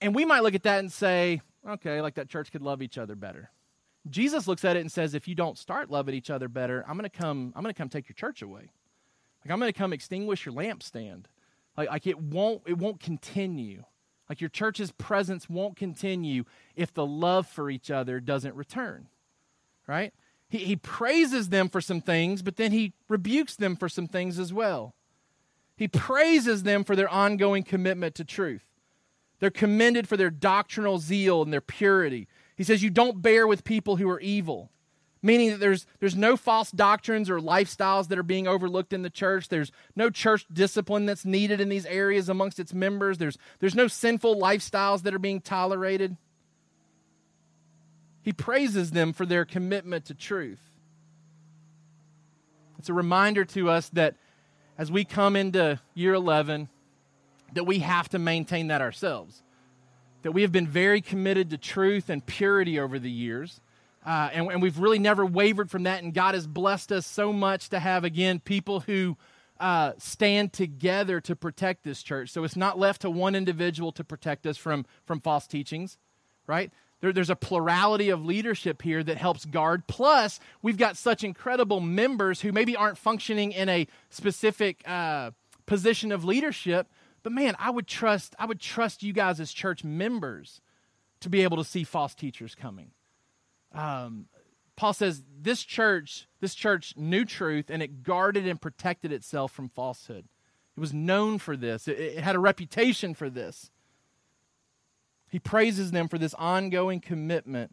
And 0.00 0.14
we 0.14 0.24
might 0.24 0.42
look 0.42 0.54
at 0.54 0.62
that 0.62 0.78
and 0.78 0.90
say, 0.90 1.42
okay, 1.68 2.00
like 2.00 2.14
that 2.14 2.28
church 2.28 2.50
could 2.50 2.62
love 2.62 2.80
each 2.80 2.96
other 2.96 3.14
better. 3.14 3.50
Jesus 4.08 4.48
looks 4.48 4.64
at 4.64 4.76
it 4.76 4.80
and 4.80 4.90
says, 4.90 5.14
if 5.14 5.28
you 5.28 5.34
don't 5.34 5.58
start 5.58 5.90
loving 5.90 6.14
each 6.14 6.30
other 6.30 6.48
better, 6.48 6.84
I'm 6.88 6.98
to 6.98 7.10
come, 7.10 7.52
I'm 7.54 7.64
to 7.64 7.74
come 7.74 7.90
take 7.90 8.08
your 8.08 8.14
church 8.14 8.40
away. 8.40 8.70
Like 9.44 9.52
I'm 9.52 9.60
to 9.60 9.72
come 9.72 9.92
extinguish 9.92 10.46
your 10.46 10.54
lampstand. 10.54 11.24
Like, 11.76 11.90
like 11.90 12.06
it 12.06 12.18
won't, 12.18 12.62
it 12.66 12.78
won't 12.78 13.00
continue. 13.00 13.84
Like 14.28 14.40
your 14.40 14.50
church's 14.50 14.92
presence 14.92 15.50
won't 15.50 15.76
continue 15.76 16.44
if 16.76 16.94
the 16.94 17.04
love 17.04 17.46
for 17.46 17.68
each 17.68 17.90
other 17.90 18.20
doesn't 18.20 18.54
return. 18.54 19.08
right? 19.86 20.12
He, 20.48 20.58
he 20.58 20.76
praises 20.76 21.48
them 21.48 21.68
for 21.68 21.80
some 21.80 22.00
things, 22.00 22.42
but 22.42 22.56
then 22.56 22.72
he 22.72 22.92
rebukes 23.08 23.56
them 23.56 23.76
for 23.76 23.88
some 23.88 24.06
things 24.06 24.38
as 24.38 24.52
well. 24.52 24.94
He 25.76 25.88
praises 25.88 26.62
them 26.62 26.84
for 26.84 26.94
their 26.94 27.08
ongoing 27.08 27.64
commitment 27.64 28.14
to 28.16 28.24
truth. 28.24 28.64
They're 29.40 29.50
commended 29.50 30.08
for 30.08 30.16
their 30.16 30.30
doctrinal 30.30 30.98
zeal 30.98 31.42
and 31.42 31.52
their 31.52 31.60
purity. 31.60 32.28
He 32.56 32.64
says, 32.64 32.82
You 32.82 32.90
don't 32.90 33.20
bear 33.20 33.46
with 33.46 33.64
people 33.64 33.96
who 33.96 34.08
are 34.08 34.20
evil, 34.20 34.70
meaning 35.22 35.50
that 35.50 35.60
there's, 35.60 35.86
there's 35.98 36.14
no 36.14 36.36
false 36.36 36.70
doctrines 36.70 37.28
or 37.28 37.40
lifestyles 37.40 38.08
that 38.08 38.18
are 38.18 38.22
being 38.22 38.46
overlooked 38.46 38.92
in 38.92 39.02
the 39.02 39.10
church. 39.10 39.48
There's 39.48 39.72
no 39.96 40.08
church 40.08 40.46
discipline 40.52 41.06
that's 41.06 41.24
needed 41.24 41.60
in 41.60 41.68
these 41.68 41.86
areas 41.86 42.28
amongst 42.28 42.60
its 42.60 42.72
members. 42.72 43.18
There's, 43.18 43.36
there's 43.58 43.74
no 43.74 43.88
sinful 43.88 44.40
lifestyles 44.40 45.02
that 45.02 45.14
are 45.14 45.18
being 45.18 45.40
tolerated. 45.40 46.16
He 48.24 48.32
praises 48.32 48.90
them 48.92 49.12
for 49.12 49.26
their 49.26 49.44
commitment 49.44 50.06
to 50.06 50.14
truth. 50.14 50.58
It's 52.78 52.88
a 52.88 52.94
reminder 52.94 53.44
to 53.44 53.68
us 53.68 53.90
that 53.90 54.16
as 54.78 54.90
we 54.90 55.04
come 55.04 55.36
into 55.36 55.78
year 55.92 56.14
11, 56.14 56.70
that 57.52 57.64
we 57.64 57.80
have 57.80 58.08
to 58.08 58.18
maintain 58.18 58.68
that 58.68 58.80
ourselves. 58.80 59.42
That 60.22 60.32
we 60.32 60.40
have 60.40 60.52
been 60.52 60.66
very 60.66 61.02
committed 61.02 61.50
to 61.50 61.58
truth 61.58 62.08
and 62.08 62.24
purity 62.24 62.80
over 62.80 62.98
the 62.98 63.10
years. 63.10 63.60
Uh, 64.06 64.30
and, 64.32 64.50
and, 64.50 64.62
we've 64.62 64.78
really 64.78 64.98
never 64.98 65.24
wavered 65.24 65.70
from 65.70 65.82
that. 65.82 66.02
And 66.02 66.12
God 66.12 66.34
has 66.34 66.46
blessed 66.46 66.92
us 66.92 67.06
so 67.06 67.30
much 67.30 67.68
to 67.70 67.78
have, 67.78 68.04
again, 68.04 68.38
people 68.38 68.80
who 68.80 69.16
uh, 69.60 69.92
stand 69.98 70.52
together 70.52 71.20
to 71.22 71.36
protect 71.36 71.84
this 71.84 72.02
church. 72.02 72.30
So 72.30 72.44
it's 72.44 72.56
not 72.56 72.78
left 72.78 73.02
to 73.02 73.10
one 73.10 73.34
individual 73.34 73.92
to 73.92 74.04
protect 74.04 74.46
us 74.46 74.56
from, 74.56 74.86
from 75.04 75.20
false 75.20 75.46
teachings, 75.46 75.98
right? 76.46 76.70
There, 77.00 77.12
there's 77.12 77.30
a 77.30 77.36
plurality 77.36 78.10
of 78.10 78.24
leadership 78.24 78.82
here 78.82 79.02
that 79.02 79.16
helps 79.16 79.44
guard. 79.44 79.86
Plus, 79.86 80.40
we've 80.62 80.78
got 80.78 80.96
such 80.96 81.22
incredible 81.22 81.80
members 81.80 82.40
who 82.40 82.52
maybe 82.52 82.76
aren't 82.76 82.98
functioning 82.98 83.52
in 83.52 83.68
a 83.68 83.86
specific 84.10 84.82
uh, 84.88 85.32
position 85.66 86.12
of 86.12 86.24
leadership. 86.24 86.88
But 87.22 87.32
man, 87.32 87.56
I 87.58 87.70
would 87.70 87.86
trust 87.86 88.34
I 88.38 88.46
would 88.46 88.60
trust 88.60 89.02
you 89.02 89.12
guys 89.12 89.40
as 89.40 89.52
church 89.52 89.82
members 89.82 90.60
to 91.20 91.28
be 91.28 91.42
able 91.42 91.56
to 91.56 91.64
see 91.64 91.84
false 91.84 92.14
teachers 92.14 92.54
coming. 92.54 92.90
Um, 93.72 94.26
Paul 94.76 94.92
says 94.92 95.22
this 95.40 95.62
church, 95.62 96.28
this 96.40 96.54
church 96.54 96.94
knew 96.96 97.24
truth 97.24 97.66
and 97.70 97.82
it 97.82 98.02
guarded 98.02 98.46
and 98.46 98.60
protected 98.60 99.12
itself 99.12 99.52
from 99.52 99.68
falsehood. 99.68 100.26
It 100.76 100.80
was 100.80 100.92
known 100.92 101.38
for 101.38 101.56
this. 101.56 101.86
It, 101.86 101.98
it 101.98 102.24
had 102.24 102.34
a 102.34 102.40
reputation 102.40 103.14
for 103.14 103.30
this. 103.30 103.70
He 105.34 105.40
praises 105.40 105.90
them 105.90 106.06
for 106.06 106.16
this 106.16 106.32
ongoing 106.34 107.00
commitment 107.00 107.72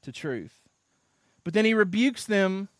to 0.00 0.10
truth. 0.10 0.62
But 1.44 1.52
then 1.52 1.66
he 1.66 1.74
rebukes 1.74 2.24
them 2.24 2.70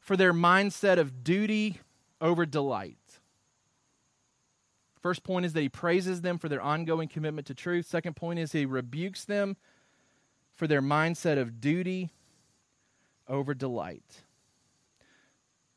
for 0.00 0.16
their 0.16 0.32
mindset 0.32 0.98
of 0.98 1.22
duty 1.22 1.80
over 2.18 2.46
delight. 2.46 2.96
First 5.02 5.22
point 5.22 5.44
is 5.44 5.52
that 5.52 5.60
he 5.60 5.68
praises 5.68 6.22
them 6.22 6.38
for 6.38 6.48
their 6.48 6.62
ongoing 6.62 7.08
commitment 7.08 7.46
to 7.48 7.54
truth. 7.54 7.84
Second 7.84 8.16
point 8.16 8.38
is 8.38 8.52
he 8.52 8.64
rebukes 8.64 9.26
them 9.26 9.58
for 10.54 10.66
their 10.66 10.80
mindset 10.80 11.38
of 11.38 11.60
duty 11.60 12.08
over 13.28 13.52
delight. 13.52 14.22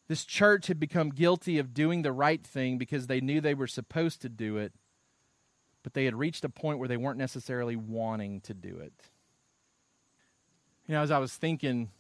This 0.08 0.24
church 0.24 0.68
had 0.68 0.80
become 0.80 1.10
guilty 1.10 1.60
of 1.60 1.74
doing 1.74 2.04
the 2.04 2.14
right 2.14 2.42
thing 2.42 2.78
because 2.78 3.08
they 3.08 3.20
knew 3.20 3.42
they 3.42 3.54
were 3.54 3.68
supposed 3.68 4.22
to 4.22 4.30
do 4.30 4.56
it 4.56 4.72
but 5.86 5.94
they 5.94 6.06
had 6.06 6.16
reached 6.16 6.44
a 6.44 6.50
point 6.50 6.80
where 6.80 6.88
they 6.88 6.98
weren't 6.98 7.20
necessarily 7.20 7.76
wanting 7.76 8.42
to 8.42 8.56
do 8.56 8.80
it. 8.80 8.92
You 10.88 10.96
know, 10.96 11.02
as 11.04 11.12
I 11.12 11.20
was 11.20 11.32
thinking, 11.36 11.92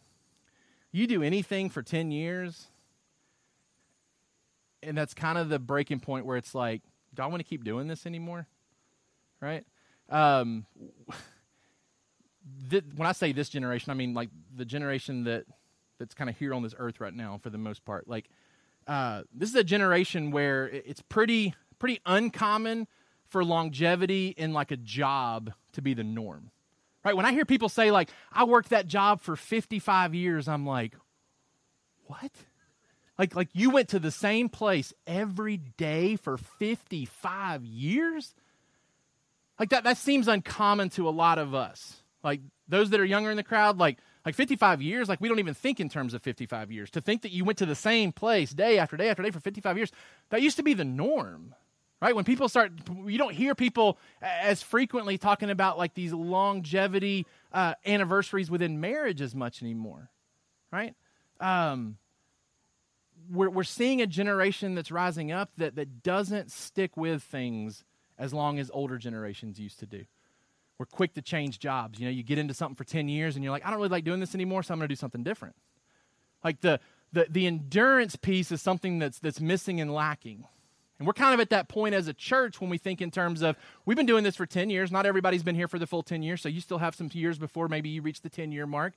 you 0.91 1.05
do 1.05 1.21
anything 1.21 1.69
for 1.69 1.83
10 1.83 2.09
years, 2.09 2.65
and 4.81 4.97
that's 4.97 5.13
kind 5.13 5.37
of 5.37 5.49
the 5.49 5.59
breaking 5.59 5.99
point 5.99 6.25
where 6.25 6.35
it's 6.35 6.55
like, 6.55 6.81
do 7.13 7.21
I 7.21 7.27
want 7.27 7.41
to 7.41 7.43
keep 7.43 7.63
doing 7.63 7.87
this 7.87 8.07
anymore? 8.07 8.47
Right? 9.39 9.63
Um, 10.09 10.65
th- 12.71 12.85
when 12.95 13.07
I 13.07 13.11
say 13.11 13.33
this 13.33 13.49
generation, 13.49 13.91
I 13.91 13.93
mean 13.93 14.15
like 14.15 14.29
the 14.55 14.65
generation 14.65 15.25
that 15.25 15.45
that's 15.99 16.15
kind 16.15 16.27
of 16.27 16.35
here 16.39 16.55
on 16.55 16.63
this 16.63 16.73
earth 16.79 16.99
right 16.99 17.13
now 17.13 17.39
for 17.43 17.51
the 17.51 17.59
most 17.59 17.85
part. 17.85 18.07
Like, 18.07 18.29
uh, 18.87 19.21
this 19.31 19.47
is 19.47 19.55
a 19.55 19.63
generation 19.63 20.31
where 20.31 20.67
it's 20.69 21.03
pretty 21.03 21.53
pretty 21.77 21.99
uncommon 22.03 22.87
for 23.29 23.43
longevity 23.43 24.33
in 24.37 24.53
like 24.53 24.71
a 24.71 24.77
job 24.77 25.53
to 25.73 25.81
be 25.81 25.93
the 25.93 26.03
norm. 26.03 26.51
Right? 27.03 27.15
When 27.15 27.25
I 27.25 27.31
hear 27.33 27.45
people 27.45 27.69
say 27.69 27.91
like 27.91 28.09
I 28.31 28.45
worked 28.45 28.69
that 28.69 28.87
job 28.87 29.21
for 29.21 29.35
55 29.35 30.15
years, 30.15 30.47
I'm 30.47 30.65
like, 30.65 30.95
"What?" 32.07 32.31
Like 33.17 33.35
like 33.35 33.49
you 33.53 33.69
went 33.69 33.89
to 33.89 33.99
the 33.99 34.11
same 34.11 34.49
place 34.49 34.93
every 35.05 35.57
day 35.57 36.15
for 36.15 36.37
55 36.37 37.63
years? 37.63 38.33
Like 39.59 39.69
that 39.69 39.83
that 39.83 39.97
seems 39.97 40.27
uncommon 40.27 40.89
to 40.91 41.07
a 41.07 41.11
lot 41.11 41.37
of 41.37 41.53
us. 41.53 42.01
Like 42.23 42.41
those 42.67 42.89
that 42.89 42.99
are 42.99 43.05
younger 43.05 43.29
in 43.29 43.37
the 43.37 43.43
crowd 43.43 43.77
like 43.77 43.99
like 44.25 44.35
55 44.35 44.81
years 44.81 45.07
like 45.07 45.21
we 45.21 45.29
don't 45.29 45.39
even 45.39 45.53
think 45.53 45.79
in 45.79 45.89
terms 45.89 46.13
of 46.13 46.21
55 46.23 46.71
years 46.71 46.89
to 46.91 47.01
think 47.01 47.21
that 47.21 47.31
you 47.31 47.45
went 47.45 47.59
to 47.59 47.65
the 47.65 47.75
same 47.75 48.11
place 48.11 48.51
day 48.51 48.79
after 48.79 48.97
day 48.97 49.09
after 49.09 49.23
day 49.23 49.31
for 49.31 49.39
55 49.39 49.77
years 49.77 49.91
that 50.29 50.41
used 50.41 50.57
to 50.57 50.63
be 50.63 50.73
the 50.73 50.83
norm 50.83 51.53
right? 52.01 52.15
When 52.15 52.25
people 52.25 52.49
start, 52.49 52.71
you 53.05 53.17
don't 53.17 53.33
hear 53.33 53.55
people 53.55 53.97
as 54.21 54.61
frequently 54.61 55.17
talking 55.17 55.49
about 55.49 55.77
like 55.77 55.93
these 55.93 56.13
longevity 56.13 57.25
uh, 57.53 57.75
anniversaries 57.85 58.51
within 58.51 58.79
marriage 58.79 59.21
as 59.21 59.33
much 59.33 59.61
anymore, 59.61 60.09
right? 60.71 60.93
Um, 61.39 61.97
we're, 63.31 63.49
we're 63.49 63.63
seeing 63.63 64.01
a 64.01 64.07
generation 64.07 64.75
that's 64.75 64.91
rising 64.91 65.31
up 65.31 65.51
that, 65.57 65.75
that 65.75 66.03
doesn't 66.03 66.51
stick 66.51 66.95
with 66.97 67.23
things 67.23 67.83
as 68.17 68.33
long 68.33 68.59
as 68.59 68.69
older 68.73 68.97
generations 68.97 69.59
used 69.59 69.79
to 69.79 69.85
do. 69.85 70.05
We're 70.77 70.85
quick 70.85 71.13
to 71.13 71.21
change 71.21 71.59
jobs. 71.59 71.99
You 71.99 72.05
know, 72.05 72.11
you 72.11 72.23
get 72.23 72.37
into 72.37 72.53
something 72.53 72.75
for 72.75 72.83
10 72.83 73.07
years 73.07 73.35
and 73.35 73.43
you're 73.43 73.51
like, 73.51 73.65
I 73.65 73.69
don't 73.69 73.77
really 73.77 73.89
like 73.89 74.03
doing 74.03 74.19
this 74.19 74.35
anymore, 74.35 74.61
so 74.61 74.73
I'm 74.73 74.79
going 74.79 74.89
to 74.89 74.93
do 74.93 74.99
something 74.99 75.23
different. 75.23 75.55
Like 76.43 76.59
the, 76.61 76.79
the, 77.13 77.27
the 77.29 77.47
endurance 77.47 78.15
piece 78.17 78.51
is 78.51 78.61
something 78.61 78.99
that's, 78.99 79.19
that's 79.19 79.39
missing 79.39 79.79
and 79.79 79.93
lacking 79.93 80.45
and 80.97 81.05
we're 81.05 81.13
kind 81.13 81.33
of 81.33 81.39
at 81.39 81.49
that 81.49 81.67
point 81.67 81.93
as 81.93 82.07
a 82.07 82.13
church 82.13 82.61
when 82.61 82.69
we 82.69 82.77
think 82.77 83.01
in 83.01 83.11
terms 83.11 83.41
of 83.41 83.57
we've 83.85 83.97
been 83.97 84.05
doing 84.05 84.23
this 84.23 84.35
for 84.35 84.45
10 84.45 84.69
years. 84.69 84.91
Not 84.91 85.05
everybody's 85.05 85.43
been 85.43 85.55
here 85.55 85.67
for 85.67 85.77
the 85.77 85.87
full 85.87 86.03
10 86.03 86.23
years, 86.23 86.41
so 86.41 86.47
you 86.47 86.61
still 86.61 86.77
have 86.77 86.95
some 86.95 87.09
years 87.13 87.37
before 87.37 87.67
maybe 87.67 87.89
you 87.89 88.01
reach 88.01 88.21
the 88.21 88.29
10 88.29 88.51
year 88.51 88.65
mark. 88.65 88.93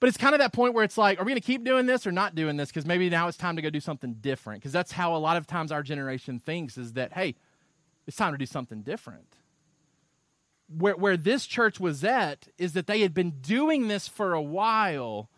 But 0.00 0.08
it's 0.08 0.16
kind 0.16 0.34
of 0.34 0.38
that 0.38 0.54
point 0.54 0.72
where 0.72 0.82
it's 0.82 0.96
like, 0.96 1.20
are 1.20 1.24
we 1.24 1.32
going 1.32 1.40
to 1.40 1.46
keep 1.46 1.62
doing 1.62 1.84
this 1.84 2.06
or 2.06 2.12
not 2.12 2.34
doing 2.34 2.56
this? 2.56 2.70
Because 2.70 2.86
maybe 2.86 3.10
now 3.10 3.28
it's 3.28 3.36
time 3.36 3.56
to 3.56 3.62
go 3.62 3.68
do 3.68 3.80
something 3.80 4.14
different. 4.14 4.62
Because 4.62 4.72
that's 4.72 4.92
how 4.92 5.14
a 5.14 5.18
lot 5.18 5.36
of 5.36 5.46
times 5.46 5.70
our 5.70 5.82
generation 5.82 6.38
thinks 6.38 6.78
is 6.78 6.94
that, 6.94 7.12
hey, 7.12 7.34
it's 8.06 8.16
time 8.16 8.32
to 8.32 8.38
do 8.38 8.46
something 8.46 8.80
different. 8.80 9.36
Where, 10.74 10.96
where 10.96 11.18
this 11.18 11.44
church 11.44 11.78
was 11.78 12.02
at 12.02 12.48
is 12.56 12.72
that 12.72 12.86
they 12.86 13.00
had 13.00 13.12
been 13.12 13.32
doing 13.42 13.88
this 13.88 14.08
for 14.08 14.32
a 14.32 14.40
while 14.40 15.28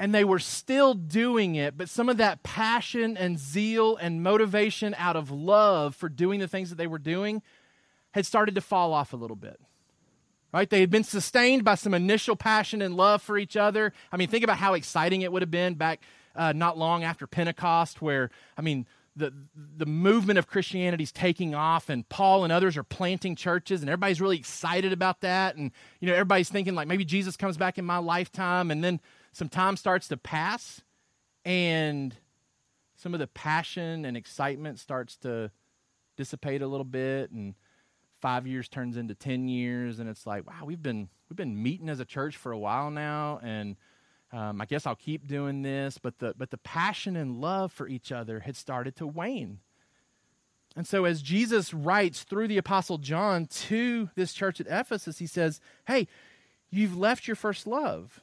and 0.00 0.14
they 0.14 0.24
were 0.24 0.38
still 0.38 0.94
doing 0.94 1.56
it, 1.56 1.76
but 1.76 1.90
some 1.90 2.08
of 2.08 2.16
that 2.16 2.42
passion 2.42 3.18
and 3.18 3.38
zeal 3.38 3.96
and 3.96 4.22
motivation 4.22 4.94
out 4.96 5.14
of 5.14 5.30
love 5.30 5.94
for 5.94 6.08
doing 6.08 6.40
the 6.40 6.48
things 6.48 6.70
that 6.70 6.76
they 6.76 6.86
were 6.86 6.98
doing 6.98 7.42
had 8.12 8.24
started 8.24 8.54
to 8.54 8.62
fall 8.62 8.94
off 8.94 9.12
a 9.12 9.16
little 9.16 9.36
bit. 9.36 9.60
Right? 10.54 10.68
They 10.68 10.80
had 10.80 10.90
been 10.90 11.04
sustained 11.04 11.64
by 11.64 11.74
some 11.74 11.92
initial 11.92 12.34
passion 12.34 12.80
and 12.80 12.96
love 12.96 13.20
for 13.20 13.36
each 13.36 13.58
other. 13.58 13.92
I 14.10 14.16
mean, 14.16 14.28
think 14.28 14.42
about 14.42 14.56
how 14.56 14.72
exciting 14.72 15.20
it 15.20 15.30
would 15.30 15.42
have 15.42 15.50
been 15.50 15.74
back 15.74 16.00
uh, 16.34 16.54
not 16.54 16.78
long 16.78 17.04
after 17.04 17.26
Pentecost, 17.26 18.00
where, 18.00 18.30
I 18.56 18.62
mean, 18.62 18.86
the, 19.14 19.34
the 19.76 19.86
movement 19.86 20.38
of 20.38 20.46
Christianity 20.46 21.04
is 21.04 21.12
taking 21.12 21.54
off, 21.54 21.90
and 21.90 22.08
Paul 22.08 22.42
and 22.44 22.52
others 22.52 22.78
are 22.78 22.82
planting 22.82 23.36
churches, 23.36 23.82
and 23.82 23.90
everybody's 23.90 24.20
really 24.20 24.38
excited 24.38 24.92
about 24.92 25.20
that. 25.20 25.56
And, 25.56 25.72
you 26.00 26.08
know, 26.08 26.14
everybody's 26.14 26.48
thinking, 26.48 26.74
like, 26.74 26.88
maybe 26.88 27.04
Jesus 27.04 27.36
comes 27.36 27.58
back 27.58 27.76
in 27.76 27.84
my 27.84 27.98
lifetime. 27.98 28.70
And 28.70 28.82
then 28.82 28.98
some 29.32 29.48
time 29.48 29.76
starts 29.76 30.08
to 30.08 30.16
pass 30.16 30.82
and 31.44 32.16
some 32.96 33.14
of 33.14 33.20
the 33.20 33.26
passion 33.26 34.04
and 34.04 34.16
excitement 34.16 34.78
starts 34.78 35.16
to 35.16 35.50
dissipate 36.16 36.60
a 36.62 36.66
little 36.66 36.84
bit 36.84 37.30
and 37.30 37.54
five 38.20 38.46
years 38.46 38.68
turns 38.68 38.96
into 38.96 39.14
10 39.14 39.48
years 39.48 39.98
and 39.98 40.08
it's 40.08 40.26
like 40.26 40.46
wow 40.46 40.64
we've 40.64 40.82
been 40.82 41.08
we've 41.28 41.36
been 41.36 41.62
meeting 41.62 41.88
as 41.88 42.00
a 42.00 42.04
church 42.04 42.36
for 42.36 42.52
a 42.52 42.58
while 42.58 42.90
now 42.90 43.40
and 43.42 43.76
um, 44.32 44.60
i 44.60 44.66
guess 44.66 44.86
i'll 44.86 44.94
keep 44.94 45.26
doing 45.26 45.62
this 45.62 45.96
but 45.96 46.18
the 46.18 46.34
but 46.36 46.50
the 46.50 46.58
passion 46.58 47.16
and 47.16 47.40
love 47.40 47.72
for 47.72 47.88
each 47.88 48.12
other 48.12 48.40
had 48.40 48.56
started 48.56 48.94
to 48.96 49.06
wane. 49.06 49.60
And 50.76 50.86
so 50.86 51.04
as 51.04 51.22
jesus 51.22 51.72
writes 51.72 52.22
through 52.22 52.48
the 52.48 52.58
apostle 52.58 52.98
john 52.98 53.46
to 53.46 54.10
this 54.14 54.34
church 54.34 54.60
at 54.60 54.66
ephesus 54.68 55.18
he 55.18 55.26
says 55.26 55.60
hey 55.86 56.06
you've 56.70 56.96
left 56.96 57.26
your 57.26 57.34
first 57.34 57.66
love 57.66 58.20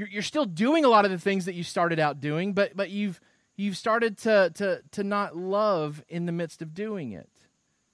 you're, 0.00 0.08
you're 0.08 0.22
still 0.22 0.46
doing 0.46 0.84
a 0.84 0.88
lot 0.88 1.04
of 1.04 1.10
the 1.10 1.18
things 1.18 1.44
that 1.44 1.54
you 1.54 1.62
started 1.62 2.00
out 2.00 2.20
doing, 2.20 2.52
but, 2.52 2.76
but 2.76 2.90
you've, 2.90 3.20
you've 3.56 3.76
started 3.76 4.18
to, 4.18 4.50
to, 4.54 4.82
to 4.90 5.04
not 5.04 5.36
love 5.36 6.02
in 6.08 6.26
the 6.26 6.32
midst 6.32 6.62
of 6.62 6.74
doing 6.74 7.12
it. 7.12 7.28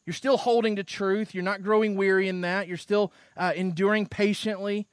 You're 0.07 0.14
still 0.14 0.37
holding 0.37 0.77
to 0.77 0.85
truth. 0.85 1.35
You're 1.35 1.45
not 1.45 1.62
growing 1.62 1.97
weary 1.97 2.29
in 2.29 2.40
that. 2.42 2.69
You're 2.69 2.77
still 2.77 3.12
uh, 3.37 3.53
enduring 3.55 4.07
patiently 4.07 4.87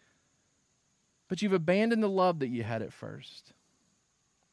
but 1.33 1.41
you've 1.41 1.51
abandoned 1.51 2.03
the 2.03 2.07
love 2.07 2.37
that 2.37 2.49
you 2.49 2.61
had 2.61 2.83
at 2.83 2.93
first. 2.93 3.53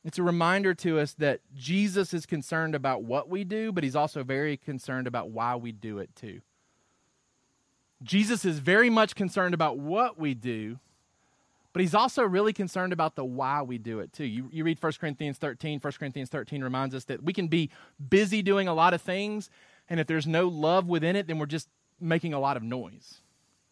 It's 0.02 0.16
a 0.16 0.22
reminder 0.22 0.72
to 0.76 0.98
us 0.98 1.12
that 1.18 1.40
Jesus 1.54 2.14
is 2.14 2.24
concerned 2.24 2.74
about 2.74 3.02
what 3.02 3.28
we 3.28 3.44
do, 3.44 3.70
but 3.70 3.84
he's 3.84 3.94
also 3.94 4.24
very 4.24 4.56
concerned 4.56 5.06
about 5.06 5.28
why 5.28 5.56
we 5.56 5.72
do 5.72 5.98
it 5.98 6.16
too. 6.16 6.40
Jesus 8.02 8.46
is 8.46 8.60
very 8.60 8.88
much 8.88 9.14
concerned 9.14 9.52
about 9.52 9.76
what 9.76 10.18
we 10.18 10.32
do, 10.32 10.78
but 11.72 11.80
he's 11.80 11.94
also 11.94 12.22
really 12.22 12.52
concerned 12.52 12.92
about 12.92 13.14
the 13.14 13.24
why 13.24 13.62
we 13.62 13.78
do 13.78 14.00
it 14.00 14.12
too. 14.12 14.24
You, 14.24 14.48
you 14.52 14.64
read 14.64 14.82
1 14.82 14.92
Corinthians 15.00 15.38
13. 15.38 15.78
1 15.80 15.92
Corinthians 15.98 16.28
13 16.28 16.62
reminds 16.62 16.94
us 16.94 17.04
that 17.04 17.22
we 17.22 17.32
can 17.32 17.48
be 17.48 17.70
busy 18.08 18.42
doing 18.42 18.66
a 18.68 18.74
lot 18.74 18.94
of 18.94 19.00
things, 19.00 19.50
and 19.88 20.00
if 20.00 20.06
there's 20.06 20.26
no 20.26 20.48
love 20.48 20.86
within 20.86 21.16
it, 21.16 21.26
then 21.26 21.38
we're 21.38 21.46
just 21.46 21.68
making 22.00 22.34
a 22.34 22.40
lot 22.40 22.56
of 22.56 22.62
noise. 22.62 23.20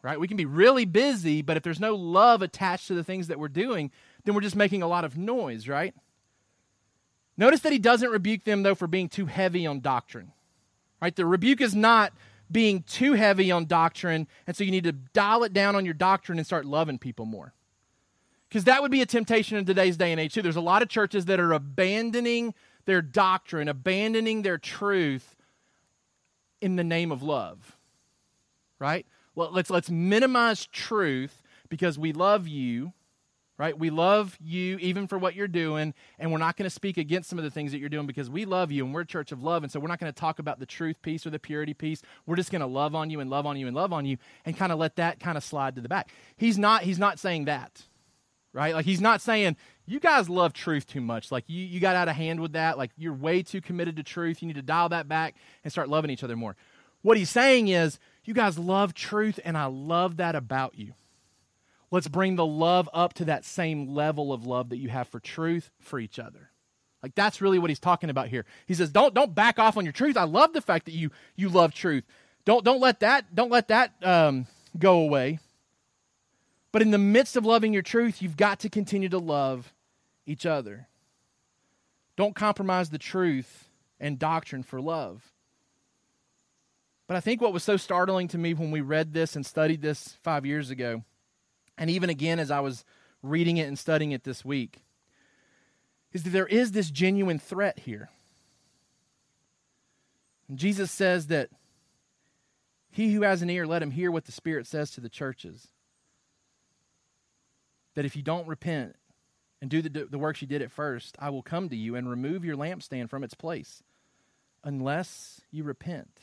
Right? 0.01 0.21
We 0.21 0.29
can 0.29 0.37
be 0.37 0.45
really 0.45 0.85
busy, 0.85 1.43
but 1.43 1.57
if 1.57 1.65
there's 1.65 1.81
no 1.81 1.97
love 1.97 2.41
attached 2.41 2.87
to 2.87 2.95
the 2.95 3.03
things 3.03 3.27
that 3.27 3.39
we're 3.39 3.49
doing, 3.49 3.91
then 4.25 4.35
we're 4.35 4.43
just 4.43 4.55
making 4.55 4.83
a 4.83 4.87
lot 4.87 5.05
of 5.05 5.17
noise, 5.17 5.67
right? 5.67 5.93
Notice 7.37 7.61
that 7.61 7.73
he 7.73 7.81
doesn't 7.81 8.11
rebuke 8.11 8.45
them, 8.45 8.63
though, 8.63 8.77
for 8.77 8.87
being 8.87 9.09
too 9.09 9.27
heavy 9.27 9.67
on 9.67 9.81
doctrine. 9.81 10.33
Right? 11.03 11.15
The 11.15 11.27
rebuke 11.27 11.61
is 11.61 11.75
not 11.75 12.13
being 12.51 12.83
too 12.83 13.15
heavy 13.15 13.51
on 13.51 13.67
doctrine, 13.67 14.29
and 14.47 14.57
so 14.57 14.65
you 14.65 14.71
need 14.71 14.85
to 14.85 14.93
dial 14.93 15.43
it 15.43 15.53
down 15.53 15.77
on 15.77 15.85
your 15.85 15.95
doctrine 15.95 16.39
and 16.39 16.47
start 16.47 16.65
loving 16.65 16.99
people 16.99 17.27
more. 17.27 17.55
Because 18.49 18.65
that 18.65 18.81
would 18.81 18.91
be 18.91 19.03
a 19.03 19.07
temptation 19.07 19.59
in 19.59 19.65
today's 19.65 19.97
day 19.97 20.11
and 20.11 20.21
age, 20.21 20.35
too. 20.35 20.43
There's 20.43 20.57
a 20.57 20.61
lot 20.61 20.83
of 20.83 20.89
churches 20.89 21.27
that 21.27 21.39
are 21.39 21.53
abandoning 21.53 22.55
their 22.87 23.03
doctrine, 23.03 23.69
abandoning 23.69 24.43
their 24.43 24.59
truth 24.59 25.37
in 26.61 26.77
the 26.77 26.85
name 26.85 27.13
of 27.13 27.23
love. 27.23 27.77
Right? 28.79 29.07
Well, 29.35 29.51
let's, 29.53 29.71
let's 29.71 29.91
minimize 29.91 30.67
truth 30.67 31.43
because 31.69 31.99
we 31.99 32.13
love 32.13 32.49
you 32.49 32.93
right? 33.59 33.77
We 33.77 33.91
love 33.91 34.39
you 34.41 34.79
even 34.79 35.09
for 35.09 35.19
what 35.19 35.35
you're 35.35 35.49
doing, 35.49 35.93
and 36.19 36.33
we're 36.33 36.39
not 36.39 36.57
going 36.57 36.65
to 36.65 36.71
speak 36.71 36.97
against 36.97 37.29
some 37.29 37.39
of 37.39 37.45
the 37.45 37.51
things 37.51 37.73
that 37.73 37.79
you're 37.79 37.89
doing 37.89 38.07
because 38.07 38.31
we 38.31 38.45
love 38.45 38.71
you 38.71 38.85
and 38.85 38.95
we're 38.95 39.01
a 39.01 39.07
church 39.07 39.33
of 39.33 39.43
love. 39.43 39.65
And 39.65 39.71
so 39.71 39.81
we're 39.81 39.89
not 39.89 39.99
going 39.99 40.13
to 40.13 40.19
talk 40.19 40.39
about 40.39 40.61
the 40.61 40.67
truth 40.67 41.03
piece 41.03 41.27
or 41.27 41.31
the 41.31 41.41
purity 41.41 41.75
piece. 41.75 42.01
We're 42.25 42.37
just 42.37 42.53
going 42.53 42.61
to 42.61 42.67
love 42.67 42.95
on 42.95 43.11
you 43.11 43.21
and 43.21 43.29
love 43.29 43.47
on 43.47 43.57
you 43.57 43.67
and 43.67 43.75
love 43.75 43.93
on 43.93 44.07
you 44.07 44.17
and 44.47 44.57
kind 44.57 44.71
of 44.71 44.79
let 44.79 44.97
that 44.97 45.19
kind 45.19 45.37
of 45.37 45.43
slide 45.43 45.75
to 45.75 45.81
the 45.81 45.89
back. 45.89 46.11
He's 46.37 46.57
not, 46.57 46.85
he's 46.85 47.01
not 47.01 47.19
saying 47.19 47.47
that, 47.47 47.83
right? 48.53 48.75
Like 48.75 48.85
he's 48.85 49.01
not 49.01 49.21
saying, 49.21 49.57
you 49.87 50.01
guys 50.01 50.29
love 50.29 50.53
truth 50.53 50.87
too 50.87 51.01
much. 51.01 51.33
Like 51.33 51.45
you, 51.47 51.65
you 51.65 51.81
got 51.81 51.97
out 51.97 52.09
of 52.09 52.17
hand 52.17 52.41
with 52.41 52.53
that. 52.53 52.79
Like 52.79 52.91
you're 52.97 53.15
way 53.15 53.43
too 53.43 53.61
committed 53.61 53.97
to 53.97 54.03
truth. 54.03 54.43
You 54.43 54.49
need 54.49 54.57
to 54.57 54.63
dial 54.63 54.89
that 54.91 55.09
back 55.09 55.35
and 55.65 55.73
start 55.73 55.89
loving 55.89 56.11
each 56.11 56.25
other 56.25 56.37
more. 56.37 56.57
What 57.03 57.17
he's 57.17 57.31
saying 57.31 57.69
is, 57.69 57.99
you 58.25 58.35
guys 58.35 58.59
love 58.59 58.93
truth, 58.93 59.41
and 59.45 59.57
I 59.57 59.67
love 59.67 60.19
that 60.19 60.35
about 60.35 60.79
you. 60.79 60.93
Let's 61.91 62.09
bring 62.09 62.37
the 62.37 62.45
love 62.45 62.89
up 62.93 63.15
to 63.15 63.25
that 63.27 63.45
same 63.45 63.95
level 63.95 64.33
of 64.33 64.45
love 64.45 64.69
that 64.69 64.77
you 64.77 64.91
have 64.91 65.09
for 65.09 65.21
truth 65.21 65.71
for 65.81 65.99
each 65.99 66.19
other. 66.19 66.51
Like 67.03 67.15
that's 67.15 67.41
really 67.41 67.59
what 67.59 67.71
he's 67.71 67.79
talking 67.79 68.11
about 68.11 68.29
here. 68.29 68.45
He 68.67 68.75
says, 68.75 68.91
"Don't 68.91 69.15
don't 69.15 69.35
back 69.35 69.59
off 69.59 69.77
on 69.77 69.85
your 69.85 69.93
truth. 69.93 70.17
I 70.17 70.25
love 70.25 70.53
the 70.53 70.61
fact 70.61 70.87
that 70.87 70.93
you 70.93 71.11
you 71.37 71.49
love 71.49 71.73
truth. 71.73 72.05
Don't 72.45 72.65
don't 72.65 72.81
let 72.81 73.01
that 73.01 73.35
don't 73.35 73.51
let 73.51 73.69
that 73.69 73.93
um, 74.03 74.47
go 74.79 74.99
away. 74.99 75.39
But 76.73 76.83
in 76.83 76.91
the 76.91 76.99
midst 76.99 77.37
of 77.37 77.47
loving 77.47 77.73
your 77.73 77.83
truth, 77.83 78.21
you've 78.21 78.37
got 78.37 78.61
to 78.61 78.69
continue 78.69 79.09
to 79.09 79.19
love 79.19 79.73
each 80.27 80.45
other. 80.45 80.89
Don't 82.17 82.35
compromise 82.35 82.91
the 82.91 82.99
truth 82.99 83.69
and 84.01 84.19
doctrine 84.19 84.63
for 84.63 84.81
love. 84.81 85.33
But 87.07 87.17
I 87.17 87.21
think 87.21 87.41
what 87.41 87.55
was 87.55 87.65
so 87.65 87.79
startling 87.79 88.29
to 88.29 88.39
me 88.39 88.53
when 88.53 88.71
we 88.71 88.83
read 88.83 89.15
this 89.15 89.35
and 89.35 89.47
studied 89.47 89.81
this 89.81 90.19
five 90.23 90.45
years 90.45 90.69
ago 90.69 91.05
and 91.79 91.89
even 91.89 92.11
again 92.11 92.39
as 92.39 92.51
I 92.51 92.61
was 92.61 92.85
reading 93.23 93.57
it 93.57 93.69
and 93.69 93.79
studying 93.79 94.13
it 94.13 94.25
this 94.25 94.45
week, 94.45 94.85
is 96.13 96.25
that 96.25 96.31
there 96.31 96.47
is 96.47 96.73
this 96.73 96.91
genuine 96.91 97.39
threat 97.39 97.81
here. 97.81 98.11
And 100.49 100.59
Jesus 100.59 100.91
says 100.91 101.29
that 101.29 101.51
he 102.91 103.13
who 103.13 103.23
has 103.23 103.43
an 103.43 103.51
ear, 103.51 103.67
let 103.67 103.83
him 103.83 103.93
hear 103.93 104.11
what 104.11 104.25
the 104.25 104.33
Spirit 104.33 104.67
says 104.67 104.91
to 104.93 105.01
the 105.01 105.09
churches. 105.09 105.69
That 107.99 108.05
if 108.05 108.15
you 108.15 108.23
don't 108.23 108.47
repent 108.47 108.95
and 109.61 109.69
do 109.69 109.83
the, 109.83 109.89
the 110.05 110.21
works 110.21 110.41
you 110.41 110.47
did 110.47 110.63
at 110.63 110.71
first, 110.71 111.17
I 111.19 111.31
will 111.31 111.43
come 111.43 111.69
to 111.69 111.75
you 111.75 111.97
and 111.97 112.09
remove 112.09 112.45
your 112.45 112.57
lampstand 112.57 113.11
from 113.11 113.25
its 113.25 113.35
place 113.35 113.83
unless 114.63 115.41
you 115.51 115.65
repent. 115.65 116.21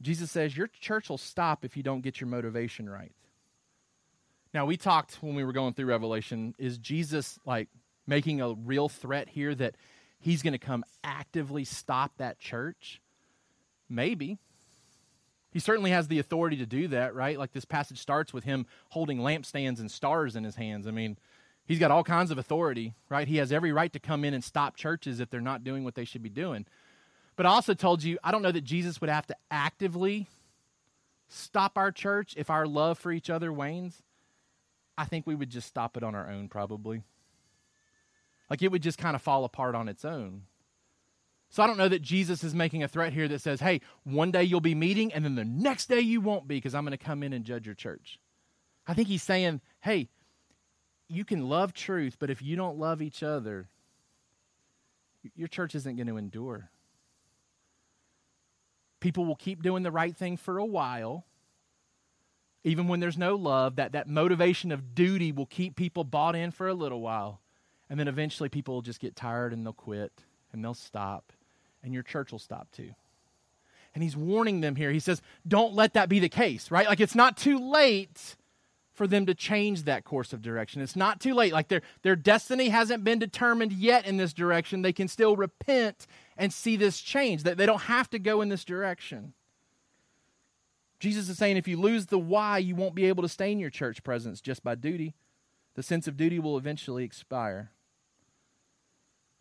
Jesus 0.00 0.30
says 0.30 0.56
your 0.56 0.68
church 0.68 1.10
will 1.10 1.18
stop 1.18 1.62
if 1.62 1.76
you 1.76 1.82
don't 1.82 2.00
get 2.00 2.22
your 2.22 2.28
motivation 2.28 2.88
right. 2.88 3.12
Now, 4.54 4.64
we 4.64 4.78
talked 4.78 5.16
when 5.20 5.34
we 5.34 5.44
were 5.44 5.52
going 5.52 5.74
through 5.74 5.84
Revelation 5.88 6.54
is 6.56 6.78
Jesus 6.78 7.38
like 7.44 7.68
making 8.06 8.40
a 8.40 8.54
real 8.54 8.88
threat 8.88 9.28
here 9.28 9.54
that 9.54 9.74
he's 10.20 10.42
going 10.42 10.52
to 10.52 10.58
come 10.58 10.86
actively 11.04 11.64
stop 11.64 12.12
that 12.16 12.38
church? 12.38 13.02
Maybe. 13.90 14.38
He 15.56 15.60
certainly 15.60 15.90
has 15.90 16.08
the 16.08 16.18
authority 16.18 16.58
to 16.58 16.66
do 16.66 16.86
that, 16.88 17.14
right? 17.14 17.38
Like 17.38 17.52
this 17.52 17.64
passage 17.64 17.98
starts 17.98 18.34
with 18.34 18.44
him 18.44 18.66
holding 18.90 19.20
lampstands 19.20 19.80
and 19.80 19.90
stars 19.90 20.36
in 20.36 20.44
his 20.44 20.56
hands. 20.56 20.86
I 20.86 20.90
mean, 20.90 21.16
he's 21.64 21.78
got 21.78 21.90
all 21.90 22.04
kinds 22.04 22.30
of 22.30 22.36
authority, 22.36 22.92
right? 23.08 23.26
He 23.26 23.38
has 23.38 23.50
every 23.50 23.72
right 23.72 23.90
to 23.94 23.98
come 23.98 24.22
in 24.22 24.34
and 24.34 24.44
stop 24.44 24.76
churches 24.76 25.18
if 25.18 25.30
they're 25.30 25.40
not 25.40 25.64
doing 25.64 25.82
what 25.82 25.94
they 25.94 26.04
should 26.04 26.22
be 26.22 26.28
doing. 26.28 26.66
But 27.36 27.46
I 27.46 27.48
also 27.48 27.72
told 27.72 28.02
you, 28.02 28.18
I 28.22 28.32
don't 28.32 28.42
know 28.42 28.52
that 28.52 28.64
Jesus 28.64 29.00
would 29.00 29.08
have 29.08 29.26
to 29.28 29.36
actively 29.50 30.26
stop 31.30 31.78
our 31.78 31.90
church 31.90 32.34
if 32.36 32.50
our 32.50 32.66
love 32.66 32.98
for 32.98 33.10
each 33.10 33.30
other 33.30 33.50
wanes. 33.50 34.02
I 34.98 35.06
think 35.06 35.26
we 35.26 35.34
would 35.34 35.48
just 35.48 35.68
stop 35.68 35.96
it 35.96 36.02
on 36.02 36.14
our 36.14 36.28
own, 36.30 36.50
probably. 36.50 37.00
Like 38.50 38.60
it 38.60 38.70
would 38.70 38.82
just 38.82 38.98
kind 38.98 39.16
of 39.16 39.22
fall 39.22 39.46
apart 39.46 39.74
on 39.74 39.88
its 39.88 40.04
own. 40.04 40.42
So 41.50 41.62
I 41.62 41.66
don't 41.66 41.78
know 41.78 41.88
that 41.88 42.02
Jesus 42.02 42.44
is 42.44 42.54
making 42.54 42.82
a 42.82 42.88
threat 42.88 43.12
here 43.12 43.28
that 43.28 43.40
says, 43.40 43.60
hey, 43.60 43.80
one 44.04 44.30
day 44.30 44.42
you'll 44.42 44.60
be 44.60 44.74
meeting 44.74 45.12
and 45.12 45.24
then 45.24 45.36
the 45.36 45.44
next 45.44 45.88
day 45.88 46.00
you 46.00 46.20
won't 46.20 46.48
be 46.48 46.56
because 46.56 46.74
I'm 46.74 46.84
going 46.84 46.96
to 46.96 47.02
come 47.02 47.22
in 47.22 47.32
and 47.32 47.44
judge 47.44 47.66
your 47.66 47.74
church. 47.74 48.18
I 48.86 48.94
think 48.94 49.08
he's 49.08 49.22
saying, 49.22 49.60
hey, 49.80 50.08
you 51.08 51.24
can 51.24 51.48
love 51.48 51.72
truth, 51.72 52.16
but 52.18 52.30
if 52.30 52.42
you 52.42 52.56
don't 52.56 52.78
love 52.78 53.00
each 53.00 53.22
other, 53.22 53.68
your 55.34 55.48
church 55.48 55.74
isn't 55.74 55.96
going 55.96 56.08
to 56.08 56.16
endure. 56.16 56.70
People 59.00 59.24
will 59.24 59.36
keep 59.36 59.62
doing 59.62 59.82
the 59.82 59.90
right 59.90 60.16
thing 60.16 60.36
for 60.36 60.58
a 60.58 60.64
while 60.64 61.24
even 62.66 62.88
when 62.88 62.98
there's 62.98 63.16
no 63.16 63.36
love, 63.36 63.76
that, 63.76 63.92
that 63.92 64.08
motivation 64.08 64.72
of 64.72 64.92
duty 64.92 65.30
will 65.30 65.46
keep 65.46 65.76
people 65.76 66.02
bought 66.02 66.34
in 66.34 66.50
for 66.50 66.66
a 66.66 66.74
little 66.74 67.00
while. 67.00 67.40
And 67.88 67.98
then 67.98 68.08
eventually 68.08 68.48
people 68.48 68.74
will 68.74 68.82
just 68.82 68.98
get 68.98 69.14
tired 69.14 69.52
and 69.52 69.64
they'll 69.64 69.72
quit 69.72 70.24
and 70.52 70.64
they'll 70.64 70.74
stop. 70.74 71.32
And 71.86 71.94
your 71.94 72.02
church 72.02 72.32
will 72.32 72.40
stop 72.40 72.70
too. 72.72 72.90
And 73.94 74.02
he's 74.02 74.16
warning 74.16 74.60
them 74.60 74.74
here. 74.74 74.90
He 74.90 74.98
says, 74.98 75.22
don't 75.46 75.72
let 75.72 75.94
that 75.94 76.08
be 76.08 76.18
the 76.18 76.28
case, 76.28 76.70
right? 76.70 76.88
Like 76.88 77.00
it's 77.00 77.14
not 77.14 77.36
too 77.38 77.58
late 77.58 78.36
for 78.92 79.06
them 79.06 79.24
to 79.26 79.34
change 79.34 79.84
that 79.84 80.04
course 80.04 80.32
of 80.32 80.42
direction. 80.42 80.82
It's 80.82 80.96
not 80.96 81.20
too 81.20 81.32
late. 81.32 81.52
Like 81.52 81.68
their, 81.68 81.82
their 82.02 82.16
destiny 82.16 82.70
hasn't 82.70 83.04
been 83.04 83.20
determined 83.20 83.72
yet 83.72 84.04
in 84.04 84.16
this 84.16 84.32
direction. 84.32 84.82
They 84.82 84.92
can 84.92 85.06
still 85.06 85.36
repent 85.36 86.08
and 86.36 86.52
see 86.52 86.76
this 86.76 87.00
change. 87.00 87.44
That 87.44 87.56
they 87.56 87.66
don't 87.66 87.82
have 87.82 88.10
to 88.10 88.18
go 88.18 88.40
in 88.40 88.48
this 88.48 88.64
direction. 88.64 89.32
Jesus 90.98 91.28
is 91.28 91.38
saying 91.38 91.56
if 91.56 91.68
you 91.68 91.78
lose 91.78 92.06
the 92.06 92.18
why, 92.18 92.58
you 92.58 92.74
won't 92.74 92.96
be 92.96 93.06
able 93.06 93.22
to 93.22 93.28
stay 93.28 93.52
in 93.52 93.60
your 93.60 93.70
church 93.70 94.02
presence 94.02 94.40
just 94.40 94.64
by 94.64 94.74
duty. 94.74 95.14
The 95.74 95.84
sense 95.84 96.08
of 96.08 96.16
duty 96.16 96.40
will 96.40 96.58
eventually 96.58 97.04
expire. 97.04 97.70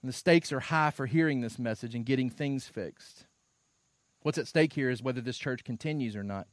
And 0.05 0.09
the 0.13 0.15
stakes 0.15 0.53
are 0.53 0.59
high 0.59 0.91
for 0.91 1.07
hearing 1.07 1.41
this 1.41 1.57
message 1.57 1.95
and 1.95 2.05
getting 2.05 2.29
things 2.29 2.67
fixed. 2.67 3.25
What's 4.21 4.37
at 4.37 4.45
stake 4.45 4.73
here 4.73 4.91
is 4.91 5.01
whether 5.01 5.19
this 5.19 5.35
church 5.35 5.63
continues 5.63 6.15
or 6.15 6.21
not. 6.21 6.45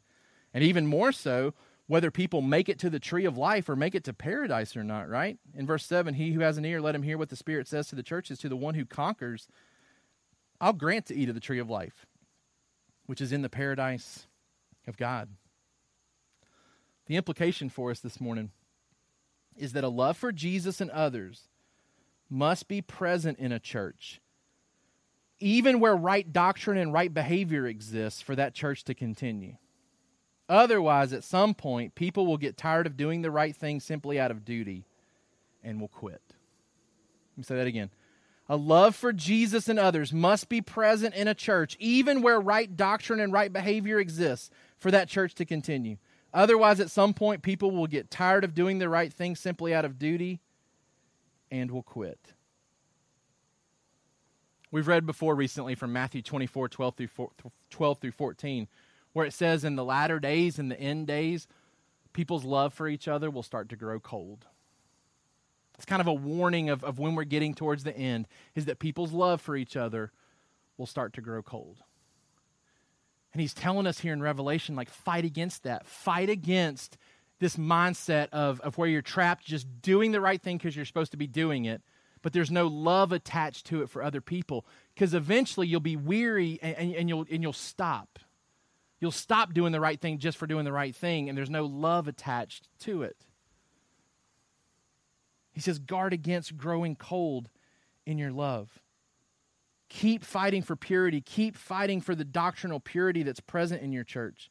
And 0.55 0.65
even 0.65 0.87
more 0.87 1.13
so, 1.13 1.53
whether 1.87 2.11
people 2.11 2.41
make 2.41 2.71
it 2.71 2.79
to 2.79 2.89
the 2.89 2.99
tree 2.99 3.27
of 3.27 3.37
life 3.37 3.69
or 3.69 3.77
make 3.77 3.95
it 3.95 4.05
to 4.05 4.15
paradise 4.15 4.75
or 4.75 4.83
not, 4.83 5.07
right? 5.07 5.37
In 5.55 5.67
verse 5.67 5.85
7, 5.85 6.15
he 6.15 6.33
who 6.33 6.41
has 6.41 6.57
an 6.57 6.65
ear, 6.65 6.81
let 6.81 6.95
him 6.95 7.03
hear 7.03 7.19
what 7.19 7.29
the 7.29 7.37
Spirit 7.37 7.69
says 7.69 7.89
to 7.89 7.95
the 7.95 8.03
churches. 8.03 8.39
To 8.39 8.49
the 8.49 8.57
one 8.57 8.75
who 8.75 8.87
conquers, 8.87 9.49
I'll 10.59 10.73
grant 10.73 11.05
to 11.09 11.15
eat 11.15 11.29
of 11.29 11.35
the 11.35 11.39
tree 11.39 11.59
of 11.59 11.69
life, 11.69 12.07
which 13.05 13.21
is 13.21 13.33
in 13.33 13.43
the 13.43 13.51
paradise 13.51 14.29
of 14.89 14.97
God. 14.97 15.29
The 17.05 17.17
implication 17.17 17.69
for 17.69 17.91
us 17.91 18.01
this 18.01 18.19
morning 18.19 18.51
is 19.59 19.75
that 19.75 19.85
a 19.85 19.89
love 19.89 20.17
for 20.17 20.33
Jesus 20.33 20.81
and 20.81 20.91
others 20.91 21.51
must 22.33 22.67
be 22.67 22.81
present 22.81 23.39
in 23.39 23.53
a 23.53 23.61
church, 23.61 24.21
even 25.39 25.81
where 25.81 25.95
right 25.95 26.33
doctrine 26.33 26.79
and 26.79 26.93
right 26.93 27.13
behavior 27.13 27.67
exists 27.67 28.23
for 28.23 28.35
that 28.35 28.55
church 28.55 28.85
to 28.85 28.95
continue. 28.95 29.57
Otherwise, 30.49 31.13
at 31.13 31.25
some 31.25 31.55
point, 31.55 31.95
people 31.95 32.27
will 32.27 32.39
get 32.39 32.57
tired 32.57 32.87
of 32.87 32.97
doing 32.97 33.21
the 33.21 33.31
right 33.31 33.55
thing 33.55 33.81
simply 33.81 34.19
out 34.19 34.31
of 34.31 34.45
duty 34.45 34.87
and 35.63 35.81
will 35.81 35.89
quit. 35.89 36.23
Let 37.33 37.39
me 37.39 37.45
say 37.45 37.57
that 37.57 37.67
again. 37.67 37.91
A 38.49 38.57
love 38.57 38.97
for 38.97 39.13
Jesus 39.13 39.69
and 39.69 39.79
others 39.79 40.13
must 40.13 40.49
be 40.49 40.61
present 40.61 41.15
in 41.15 41.29
a 41.29 41.35
church, 41.35 41.77
even 41.79 42.23
where 42.23 42.41
right 42.41 42.75
doctrine 42.77 43.21
and 43.21 43.33
right 43.33 43.53
behavior 43.53 43.99
exists, 43.99 44.51
for 44.79 44.91
that 44.91 45.09
church 45.09 45.35
to 45.37 45.45
continue. 45.45 45.97
Otherwise, 46.35 46.81
at 46.81 46.91
some 46.91 47.15
point, 47.15 47.43
people 47.43 47.71
will 47.71 47.87
get 47.87 48.11
tired 48.11 48.43
of 48.43 48.55
doing 48.55 48.79
the 48.79 48.89
right 48.89 49.13
thing 49.13 49.37
simply 49.37 49.75
out 49.75 49.85
of 49.85 49.99
duty 49.99 50.41
and 51.53 51.71
will 51.71 51.83
quit. 51.83 52.19
We've 54.73 54.89
read 54.89 55.05
before 55.05 55.35
recently 55.35 55.75
from 55.75 55.93
Matthew 55.93 56.23
24, 56.23 56.71
12 56.71 56.95
through, 56.97 57.31
12 57.71 57.99
through 57.99 58.13
14, 58.13 58.69
where 59.13 59.27
it 59.27 59.35
says, 59.35 59.63
In 59.63 59.77
the 59.77 59.85
latter 59.85 60.19
days, 60.19 60.59
in 60.59 60.71
the 60.71 60.81
end 60.81 61.07
days, 61.07 61.47
people's 62.15 62.45
love 62.45 62.73
for 62.73 62.89
each 62.89 63.07
other 63.07 63.31
will 63.31 63.43
start 63.43 63.69
to 63.69 63.77
grow 63.77 64.01
cold. 64.01 64.47
It's 65.75 65.85
kind 65.85 66.01
of 66.01 66.07
a 66.07 66.15
warning 66.15 66.71
of, 66.71 66.83
of 66.85 66.99
when 66.99 67.15
we're 67.15 67.25
getting 67.25 67.55
towards 67.55 67.85
the 67.85 67.97
end, 67.97 68.27
is 68.55 68.65
that 68.65 68.79
people's 68.79 69.13
love 69.13 69.43
for 69.43 69.55
each 69.55 69.77
other 69.77 70.11
will 70.79 70.87
start 70.87 71.13
to 71.15 71.21
grow 71.21 71.43
cold. 71.43 71.83
And 73.35 73.43
he's 73.43 73.55
telling 73.55 73.87
us 73.87 74.01
here 74.01 74.15
in 74.15 74.23
Revelation, 74.23 74.75
like, 74.75 74.89
fight 74.89 75.27
against 75.27 75.65
that. 75.65 75.87
Fight 75.87 76.31
against 76.31 76.97
this 77.43 77.57
mindset 77.57 78.29
of, 78.31 78.61
of 78.61 78.79
where 78.79 78.89
you're 78.89 79.03
trapped 79.03 79.45
just 79.45 79.67
doing 79.83 80.13
the 80.13 80.21
right 80.21 80.41
thing 80.41 80.59
because 80.59 80.77
you're 80.77 80.85
supposed 80.85 81.11
to 81.11 81.17
be 81.17 81.27
doing 81.27 81.65
it, 81.65 81.83
but 82.23 82.33
there's 82.33 82.53
no 82.53 82.69
love 82.69 83.11
attached 83.11 83.67
to 83.67 83.83
it 83.83 83.91
for 83.91 84.01
other 84.01 84.21
people. 84.21 84.65
Because 84.95 85.13
eventually 85.13 85.67
you'll 85.67 85.81
be 85.81 85.97
weary 85.97 86.61
and, 86.63 86.77
and, 86.77 86.95
and, 86.95 87.09
you'll, 87.09 87.27
and 87.29 87.43
you'll 87.43 87.53
stop. 87.53 88.21
You'll 89.01 89.11
stop 89.11 89.55
doing 89.55 89.73
the 89.73 89.81
right 89.81 90.01
thing 90.01 90.19
just 90.19 90.39
for 90.39 90.47
doing 90.47 90.65
the 90.65 90.73
right 90.73 90.95
thing, 90.95 91.29
and 91.29 91.37
there's 91.37 91.51
no 91.51 91.65
love 91.65 92.07
attached 92.07 92.69
to 92.83 93.03
it. 93.03 93.17
He 95.53 95.61
says, 95.61 95.81
guard 95.81 96.13
against 96.13 96.57
growing 96.57 96.95
cold 96.95 97.51
in 98.07 98.19
your 98.19 98.31
love. 98.31 98.81
Keep 99.89 100.25
fighting 100.25 100.63
for 100.63 100.77
purity. 100.77 101.21
Keep 101.21 101.57
fighting 101.57 102.01
for 102.01 102.15
the 102.15 102.25
doctrinal 102.25 102.79
purity 102.79 103.25
that's 103.25 103.41
present 103.41 103.83
in 103.83 103.93
your 103.93 104.05
church. 104.05 104.49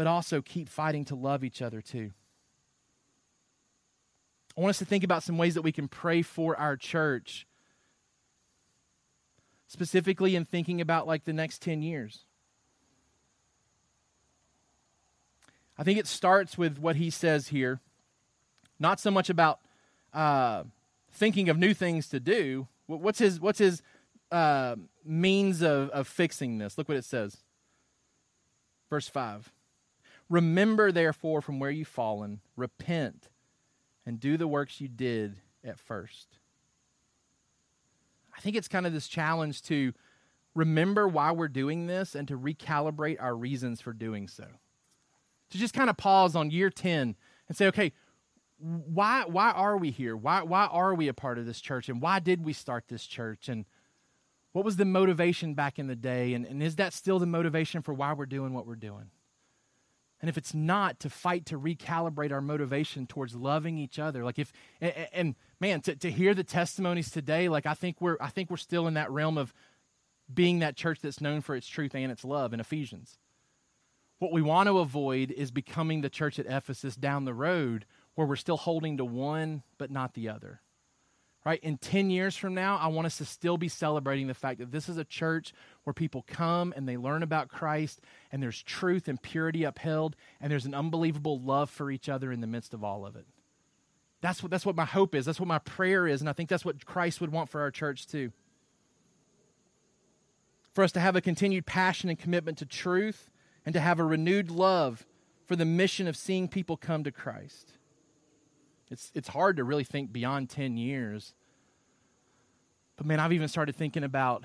But 0.00 0.06
also 0.06 0.40
keep 0.40 0.70
fighting 0.70 1.04
to 1.04 1.14
love 1.14 1.44
each 1.44 1.60
other 1.60 1.82
too. 1.82 2.12
I 4.56 4.62
want 4.62 4.70
us 4.70 4.78
to 4.78 4.86
think 4.86 5.04
about 5.04 5.22
some 5.22 5.36
ways 5.36 5.52
that 5.56 5.60
we 5.60 5.72
can 5.72 5.88
pray 5.88 6.22
for 6.22 6.58
our 6.58 6.74
church, 6.74 7.46
specifically 9.66 10.36
in 10.36 10.46
thinking 10.46 10.80
about 10.80 11.06
like 11.06 11.24
the 11.24 11.34
next 11.34 11.60
10 11.60 11.82
years. 11.82 12.24
I 15.76 15.82
think 15.82 15.98
it 15.98 16.06
starts 16.06 16.56
with 16.56 16.78
what 16.78 16.96
he 16.96 17.10
says 17.10 17.48
here, 17.48 17.80
not 18.78 19.00
so 19.00 19.10
much 19.10 19.28
about 19.28 19.60
uh, 20.14 20.62
thinking 21.12 21.50
of 21.50 21.58
new 21.58 21.74
things 21.74 22.08
to 22.08 22.18
do. 22.18 22.68
What's 22.86 23.18
his, 23.18 23.38
what's 23.38 23.58
his 23.58 23.82
uh, 24.32 24.76
means 25.04 25.60
of, 25.60 25.90
of 25.90 26.08
fixing 26.08 26.56
this. 26.56 26.78
Look 26.78 26.88
what 26.88 26.96
it 26.96 27.04
says. 27.04 27.36
Verse 28.88 29.06
5 29.06 29.52
Remember, 30.30 30.92
therefore, 30.92 31.42
from 31.42 31.58
where 31.58 31.70
you've 31.70 31.88
fallen, 31.88 32.40
repent, 32.56 33.28
and 34.06 34.18
do 34.18 34.36
the 34.36 34.48
works 34.48 34.80
you 34.80 34.88
did 34.88 35.40
at 35.64 35.78
first. 35.78 36.38
I 38.34 38.40
think 38.40 38.56
it's 38.56 38.68
kind 38.68 38.86
of 38.86 38.92
this 38.92 39.08
challenge 39.08 39.60
to 39.62 39.92
remember 40.54 41.06
why 41.08 41.32
we're 41.32 41.48
doing 41.48 41.86
this 41.86 42.14
and 42.14 42.26
to 42.28 42.38
recalibrate 42.38 43.20
our 43.20 43.36
reasons 43.36 43.80
for 43.80 43.92
doing 43.92 44.28
so. 44.28 44.46
To 45.50 45.58
just 45.58 45.74
kind 45.74 45.90
of 45.90 45.96
pause 45.96 46.36
on 46.36 46.50
year 46.50 46.70
10 46.70 47.16
and 47.48 47.56
say, 47.56 47.66
okay, 47.66 47.92
why, 48.58 49.24
why 49.26 49.50
are 49.50 49.76
we 49.76 49.90
here? 49.90 50.16
Why, 50.16 50.42
why 50.42 50.66
are 50.66 50.94
we 50.94 51.08
a 51.08 51.14
part 51.14 51.38
of 51.38 51.46
this 51.46 51.60
church? 51.60 51.88
And 51.88 52.00
why 52.00 52.20
did 52.20 52.44
we 52.44 52.52
start 52.52 52.84
this 52.88 53.04
church? 53.04 53.48
And 53.48 53.64
what 54.52 54.64
was 54.64 54.76
the 54.76 54.84
motivation 54.84 55.54
back 55.54 55.78
in 55.78 55.88
the 55.88 55.96
day? 55.96 56.34
And, 56.34 56.46
and 56.46 56.62
is 56.62 56.76
that 56.76 56.92
still 56.92 57.18
the 57.18 57.26
motivation 57.26 57.82
for 57.82 57.92
why 57.92 58.12
we're 58.12 58.26
doing 58.26 58.52
what 58.52 58.66
we're 58.66 58.76
doing? 58.76 59.10
And 60.20 60.28
if 60.28 60.36
it's 60.36 60.52
not, 60.52 61.00
to 61.00 61.10
fight 61.10 61.46
to 61.46 61.58
recalibrate 61.58 62.30
our 62.30 62.42
motivation 62.42 63.06
towards 63.06 63.34
loving 63.34 63.78
each 63.78 63.98
other. 63.98 64.24
Like 64.24 64.38
if 64.38 64.52
and, 64.80 64.94
and 65.12 65.34
man, 65.60 65.80
to, 65.82 65.96
to 65.96 66.10
hear 66.10 66.34
the 66.34 66.44
testimonies 66.44 67.10
today, 67.10 67.48
like 67.48 67.66
I 67.66 67.74
think 67.74 68.00
we're 68.00 68.16
I 68.20 68.28
think 68.28 68.50
we're 68.50 68.58
still 68.58 68.86
in 68.86 68.94
that 68.94 69.10
realm 69.10 69.38
of 69.38 69.54
being 70.32 70.58
that 70.60 70.76
church 70.76 71.00
that's 71.00 71.20
known 71.20 71.40
for 71.40 71.56
its 71.56 71.66
truth 71.66 71.94
and 71.94 72.12
its 72.12 72.24
love 72.24 72.52
in 72.52 72.60
Ephesians. 72.60 73.18
What 74.18 74.32
we 74.32 74.42
want 74.42 74.68
to 74.68 74.78
avoid 74.78 75.30
is 75.30 75.50
becoming 75.50 76.02
the 76.02 76.10
church 76.10 76.38
at 76.38 76.46
Ephesus 76.46 76.94
down 76.94 77.24
the 77.24 77.34
road 77.34 77.86
where 78.14 78.26
we're 78.26 78.36
still 78.36 78.58
holding 78.58 78.98
to 78.98 79.04
one 79.04 79.62
but 79.78 79.90
not 79.90 80.12
the 80.12 80.28
other 80.28 80.60
right? 81.44 81.60
In 81.62 81.78
10 81.78 82.10
years 82.10 82.36
from 82.36 82.54
now, 82.54 82.76
I 82.76 82.88
want 82.88 83.06
us 83.06 83.18
to 83.18 83.24
still 83.24 83.56
be 83.56 83.68
celebrating 83.68 84.26
the 84.26 84.34
fact 84.34 84.58
that 84.58 84.70
this 84.70 84.88
is 84.88 84.98
a 84.98 85.04
church 85.04 85.54
where 85.84 85.94
people 85.94 86.24
come 86.26 86.74
and 86.76 86.88
they 86.88 86.96
learn 86.96 87.22
about 87.22 87.48
Christ 87.48 88.00
and 88.30 88.42
there's 88.42 88.62
truth 88.62 89.08
and 89.08 89.20
purity 89.20 89.64
upheld 89.64 90.16
and 90.40 90.52
there's 90.52 90.66
an 90.66 90.74
unbelievable 90.74 91.40
love 91.40 91.70
for 91.70 91.90
each 91.90 92.08
other 92.08 92.30
in 92.30 92.40
the 92.40 92.46
midst 92.46 92.74
of 92.74 92.84
all 92.84 93.06
of 93.06 93.16
it. 93.16 93.26
That's 94.20 94.42
what, 94.42 94.50
that's 94.50 94.66
what 94.66 94.76
my 94.76 94.84
hope 94.84 95.14
is. 95.14 95.24
That's 95.24 95.40
what 95.40 95.48
my 95.48 95.60
prayer 95.60 96.06
is. 96.06 96.20
And 96.20 96.28
I 96.28 96.34
think 96.34 96.50
that's 96.50 96.64
what 96.64 96.84
Christ 96.84 97.22
would 97.22 97.32
want 97.32 97.48
for 97.48 97.62
our 97.62 97.70
church 97.70 98.06
too. 98.06 98.32
For 100.74 100.84
us 100.84 100.92
to 100.92 101.00
have 101.00 101.16
a 101.16 101.22
continued 101.22 101.64
passion 101.64 102.10
and 102.10 102.18
commitment 102.18 102.58
to 102.58 102.66
truth 102.66 103.30
and 103.64 103.72
to 103.72 103.80
have 103.80 103.98
a 103.98 104.04
renewed 104.04 104.50
love 104.50 105.06
for 105.46 105.56
the 105.56 105.64
mission 105.64 106.06
of 106.06 106.16
seeing 106.16 106.48
people 106.48 106.76
come 106.76 107.02
to 107.04 107.10
Christ. 107.10 107.72
It's, 108.90 109.12
it's 109.14 109.28
hard 109.28 109.56
to 109.58 109.64
really 109.64 109.84
think 109.84 110.12
beyond 110.12 110.50
10 110.50 110.76
years. 110.76 111.34
But 112.96 113.06
man, 113.06 113.20
I've 113.20 113.32
even 113.32 113.48
started 113.48 113.76
thinking 113.76 114.04
about 114.04 114.44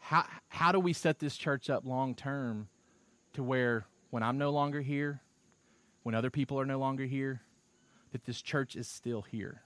how, 0.00 0.24
how 0.48 0.72
do 0.72 0.80
we 0.80 0.92
set 0.92 1.18
this 1.18 1.36
church 1.36 1.70
up 1.70 1.84
long 1.86 2.14
term 2.14 2.68
to 3.34 3.42
where 3.42 3.86
when 4.10 4.22
I'm 4.22 4.38
no 4.38 4.50
longer 4.50 4.80
here, 4.80 5.20
when 6.02 6.14
other 6.14 6.30
people 6.30 6.58
are 6.58 6.66
no 6.66 6.78
longer 6.78 7.04
here, 7.04 7.42
that 8.12 8.24
this 8.24 8.40
church 8.40 8.76
is 8.76 8.88
still 8.88 9.22
here. 9.22 9.62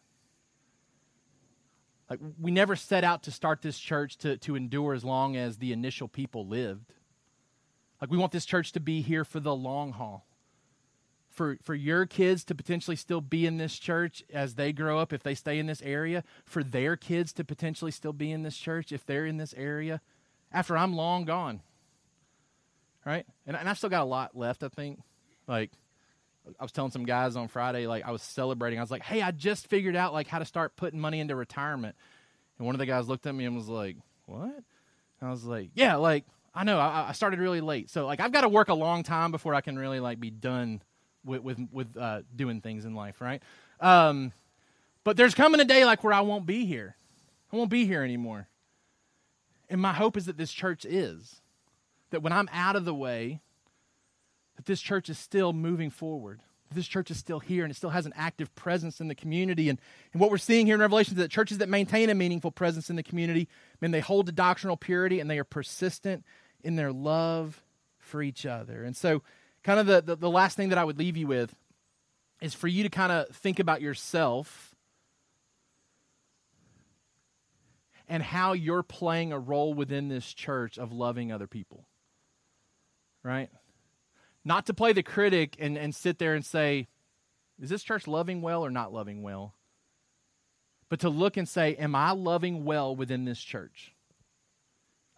Like 2.11 2.21
we 2.41 2.51
never 2.51 2.77
set 2.77 3.05
out 3.05 3.25
to 3.25 3.31
start 3.31 3.63
this 3.63 3.79
church 3.79 4.17
to, 4.19 4.39
to 4.39 4.57
endure 4.57 4.95
as 4.95 5.05
long 5.05 5.37
as 5.37 5.59
the 5.59 5.73
initial 5.73 6.09
people 6.09 6.47
lived. 6.47 6.95
Like 8.01 8.11
we 8.11 8.17
want 8.17 8.33
this 8.33 8.47
church 8.47 8.73
to 8.73 8.81
be 8.81 9.03
here 9.03 9.25
for 9.25 9.41
the 9.41 9.55
long 9.55 9.93
haul 9.93 10.28
for, 11.38 11.57
for 11.62 11.74
your 11.74 12.05
kids 12.05 12.42
to 12.42 12.55
potentially 12.57 12.96
still 12.96 13.20
be 13.20 13.46
in 13.46 13.59
this 13.59 13.79
church 13.79 14.24
as 14.35 14.57
they 14.57 14.72
grow 14.72 14.98
up, 14.98 15.12
if 15.12 15.22
they 15.22 15.37
stay 15.37 15.61
in 15.61 15.66
this 15.66 15.81
area, 15.83 16.24
for 16.44 16.64
their 16.64 16.96
kids 16.96 17.33
to 17.35 17.44
potentially 17.44 17.92
still 17.92 18.12
be 18.12 18.33
in 18.33 18.42
this 18.42 18.57
church 18.57 18.90
if 18.90 19.07
they're 19.07 19.24
in 19.24 19.37
this 19.37 19.55
area 19.57 20.01
after 20.53 20.77
I'm 20.77 20.94
long 20.94 21.24
gone. 21.24 21.61
Right? 23.07 23.24
And, 23.46 23.57
and 23.57 23.68
I've 23.68 23.79
still 23.79 23.88
got 23.88 24.03
a 24.03 24.05
lot 24.05 24.37
left, 24.37 24.64
I 24.64 24.68
think. 24.68 25.01
Like, 25.46 25.70
I 26.59 26.64
was 26.64 26.72
telling 26.72 26.90
some 26.90 27.05
guys 27.05 27.37
on 27.37 27.46
Friday, 27.46 27.87
like, 27.87 28.05
I 28.05 28.11
was 28.11 28.20
celebrating. 28.22 28.81
I 28.81 28.83
was 28.83 28.90
like, 28.90 29.05
hey, 29.05 29.22
I 29.22 29.31
just 29.31 29.68
figured 29.68 29.94
out, 29.94 30.12
like, 30.12 30.27
how 30.27 30.40
to 30.40 30.44
start 30.44 30.74
putting 30.74 30.98
money 30.98 31.20
into 31.20 31.37
retirement. 31.37 31.94
And 32.59 32.66
one 32.66 32.74
of 32.74 32.81
the 32.81 32.87
guys 32.87 33.07
looked 33.07 33.27
at 33.27 33.35
me 33.35 33.44
and 33.44 33.55
was 33.55 33.68
like, 33.68 33.96
what? 34.27 34.42
And 35.20 35.29
I 35.29 35.31
was 35.31 35.44
like, 35.44 35.70
yeah, 35.74 35.94
like, 35.94 36.24
I 36.53 36.64
know, 36.64 36.81
I, 36.81 37.11
I 37.11 37.12
started 37.12 37.38
really 37.38 37.61
late. 37.61 37.90
So, 37.90 38.07
like, 38.07 38.18
I've 38.18 38.33
got 38.33 38.40
to 38.40 38.48
work 38.48 38.68
a 38.70 38.74
long 38.74 39.05
time 39.05 39.31
before 39.31 39.55
I 39.55 39.61
can 39.61 39.79
really, 39.79 40.01
like, 40.01 40.18
be 40.18 40.31
done 40.31 40.83
with 41.29 41.43
with, 41.43 41.59
with 41.71 41.97
uh, 41.97 42.23
doing 42.35 42.61
things 42.61 42.85
in 42.85 42.95
life, 42.95 43.21
right? 43.21 43.43
Um, 43.81 44.33
but 45.05 45.17
there's 45.17 45.35
coming 45.35 45.61
a 45.61 45.64
day 45.64 45.85
like 45.85 46.03
where 46.03 46.12
I 46.12 46.23
won't 46.23 46.47
be 46.47 46.67
here. 46.67 46.97
I 47.53 47.57
won't 47.57 47.71
be 47.71 47.87
here 47.87 48.03
anymore. 48.03 48.49
And 49.71 49.81
my 49.81 49.93
hope 49.93 50.17
is 50.17 50.27
that 50.27 50.37
this 50.37 50.53
church 50.53 50.85
is 50.85 51.41
that 52.11 52.23
when 52.23 52.33
I'm 52.33 52.49
out 52.53 52.77
of 52.77 52.85
the 52.85 52.95
way, 52.95 53.41
that 54.57 54.67
this 54.67 54.81
church 54.81 55.09
is 55.09 55.19
still 55.19 55.53
moving 55.53 55.91
forward. 55.91 56.41
This 56.71 56.87
church 56.87 57.11
is 57.11 57.17
still 57.17 57.38
here 57.38 57.64
and 57.64 57.71
it 57.71 57.77
still 57.77 57.91
has 57.91 58.07
an 58.07 58.12
active 58.17 58.55
presence 58.55 59.01
in 59.01 59.09
the 59.09 59.14
community. 59.14 59.69
And, 59.69 59.79
and 60.12 60.21
what 60.21 60.31
we're 60.31 60.38
seeing 60.38 60.67
here 60.67 60.75
in 60.75 60.81
Revelation 60.81 61.14
is 61.14 61.19
that 61.19 61.31
churches 61.31 61.59
that 61.59 61.69
maintain 61.69 62.11
a 62.11 62.14
meaningful 62.14 62.51
presence 62.51 62.91
in 62.91 62.97
the 62.97 63.03
community, 63.03 63.49
I 63.51 63.77
mean, 63.81 63.91
they 63.91 64.01
hold 64.01 64.27
to 64.27 64.33
doctrinal 64.33 64.77
purity 64.77 65.21
and 65.21 65.31
they 65.31 65.38
are 65.38 65.45
persistent 65.45 66.25
in 66.62 66.77
their 66.77 66.93
love 66.93 67.62
for 67.99 68.23
each 68.23 68.44
other. 68.44 68.85
And 68.85 68.96
so 68.96 69.23
kind 69.63 69.81
of 69.81 69.87
the, 69.87 70.00
the, 70.00 70.17
the 70.17 70.31
last 70.31 70.56
thing 70.56 70.71
that 70.71 70.79
I 70.79 70.85
would 70.85 70.98
leave 70.98 71.17
you 71.17 71.27
with 71.27 71.54
is 72.40 72.54
for 72.54 72.69
you 72.69 72.83
to 72.85 72.88
kind 72.88 73.13
of 73.13 73.29
think 73.37 73.59
about 73.59 73.81
yourself 73.81 74.75
and 78.09 78.23
how 78.23 78.52
you're 78.52 78.83
playing 78.83 79.33
a 79.33 79.38
role 79.38 79.75
within 79.75 80.09
this 80.09 80.33
church 80.33 80.79
of 80.79 80.92
loving 80.92 81.31
other 81.31 81.46
people. 81.46 81.87
Right? 83.23 83.50
Not 84.44 84.67
to 84.67 84.75
play 84.75 84.92
the 84.92 85.02
critic 85.02 85.56
and, 85.59 85.77
and 85.77 85.94
sit 85.94 86.19
there 86.19 86.35
and 86.35 86.44
say, 86.44 86.88
is 87.61 87.69
this 87.69 87.83
church 87.83 88.06
loving 88.06 88.40
well 88.40 88.65
or 88.65 88.71
not 88.71 88.92
loving 88.92 89.23
well? 89.23 89.54
But 90.88 91.00
to 91.00 91.11
look 91.11 91.37
and 91.37 91.48
say, 91.48 91.75
am 91.75 91.94
I 91.94 92.13
loving 92.13 92.65
well 92.65 92.96
within 92.96 93.25
this 93.25 93.40
church? 93.40 93.94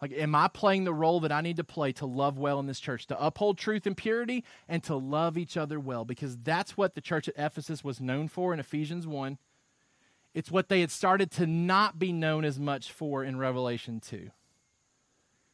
Like, 0.01 0.13
am 0.13 0.33
I 0.33 0.47
playing 0.47 0.83
the 0.83 0.93
role 0.93 1.19
that 1.19 1.31
I 1.31 1.41
need 1.41 1.57
to 1.57 1.63
play 1.63 1.91
to 1.93 2.07
love 2.07 2.39
well 2.39 2.59
in 2.59 2.65
this 2.65 2.79
church, 2.79 3.05
to 3.07 3.23
uphold 3.23 3.57
truth 3.57 3.85
and 3.85 3.95
purity, 3.95 4.43
and 4.67 4.83
to 4.83 4.95
love 4.95 5.37
each 5.37 5.55
other 5.57 5.79
well? 5.79 6.05
Because 6.05 6.37
that's 6.37 6.75
what 6.75 6.95
the 6.95 7.01
church 7.01 7.27
at 7.27 7.35
Ephesus 7.37 7.83
was 7.83 8.01
known 8.01 8.27
for 8.27 8.51
in 8.51 8.59
Ephesians 8.59 9.05
1. 9.05 9.37
It's 10.33 10.49
what 10.49 10.69
they 10.69 10.81
had 10.81 10.89
started 10.89 11.29
to 11.31 11.45
not 11.45 11.99
be 11.99 12.11
known 12.11 12.45
as 12.45 12.59
much 12.59 12.91
for 12.91 13.23
in 13.23 13.37
Revelation 13.37 13.99
2. 13.99 14.31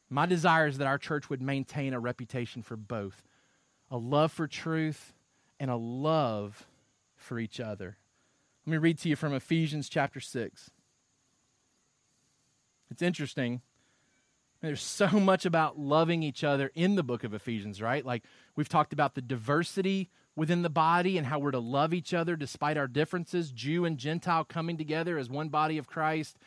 My 0.08 0.24
desire 0.24 0.66
is 0.66 0.78
that 0.78 0.86
our 0.86 0.98
church 0.98 1.28
would 1.28 1.42
maintain 1.42 1.92
a 1.92 2.00
reputation 2.00 2.62
for 2.62 2.76
both 2.76 3.22
a 3.90 3.96
love 3.96 4.30
for 4.30 4.46
truth, 4.46 5.14
and 5.58 5.70
a 5.70 5.76
love 5.76 6.66
for 7.16 7.38
each 7.38 7.58
other. 7.60 7.96
Let 8.66 8.70
me 8.70 8.76
read 8.76 8.98
to 8.98 9.08
you 9.08 9.16
from 9.16 9.34
Ephesians 9.34 9.88
chapter 9.88 10.20
6. 10.20 10.70
It's 12.90 13.02
interesting. 13.02 13.62
There's 14.60 14.82
so 14.82 15.08
much 15.20 15.46
about 15.46 15.78
loving 15.78 16.22
each 16.22 16.44
other 16.44 16.70
in 16.74 16.94
the 16.94 17.02
book 17.02 17.24
of 17.24 17.34
Ephesians, 17.34 17.80
right? 17.80 18.04
Like 18.04 18.24
we've 18.56 18.68
talked 18.68 18.92
about 18.92 19.14
the 19.14 19.22
diversity 19.22 20.10
within 20.36 20.62
the 20.62 20.70
body 20.70 21.18
and 21.18 21.26
how 21.26 21.38
we're 21.38 21.50
to 21.50 21.58
love 21.58 21.92
each 21.92 22.14
other 22.14 22.36
despite 22.36 22.76
our 22.76 22.86
differences, 22.86 23.50
Jew 23.50 23.84
and 23.84 23.98
Gentile 23.98 24.44
coming 24.44 24.76
together 24.76 25.18
as 25.18 25.28
one 25.28 25.48
body 25.48 25.78
of 25.78 25.88
Christ. 25.88 26.38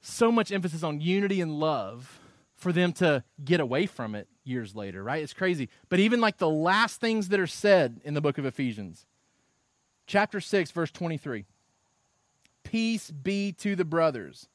So 0.00 0.32
much 0.32 0.52
emphasis 0.52 0.82
on 0.82 1.00
unity 1.00 1.40
and 1.40 1.58
love 1.58 2.20
for 2.54 2.72
them 2.72 2.92
to 2.94 3.22
get 3.44 3.60
away 3.60 3.86
from 3.86 4.14
it 4.14 4.28
years 4.44 4.74
later, 4.74 5.02
right? 5.02 5.22
It's 5.22 5.34
crazy. 5.34 5.68
But 5.90 6.00
even 6.00 6.20
like 6.20 6.38
the 6.38 6.48
last 6.48 7.00
things 7.00 7.28
that 7.28 7.40
are 7.40 7.46
said 7.46 8.00
in 8.02 8.14
the 8.14 8.22
book 8.22 8.38
of 8.38 8.46
Ephesians, 8.46 9.04
chapter 10.06 10.40
6, 10.40 10.70
verse 10.70 10.90
23 10.90 11.44
Peace 12.64 13.10
be 13.10 13.52
to 13.52 13.76
the 13.76 13.84
brothers 13.84 14.48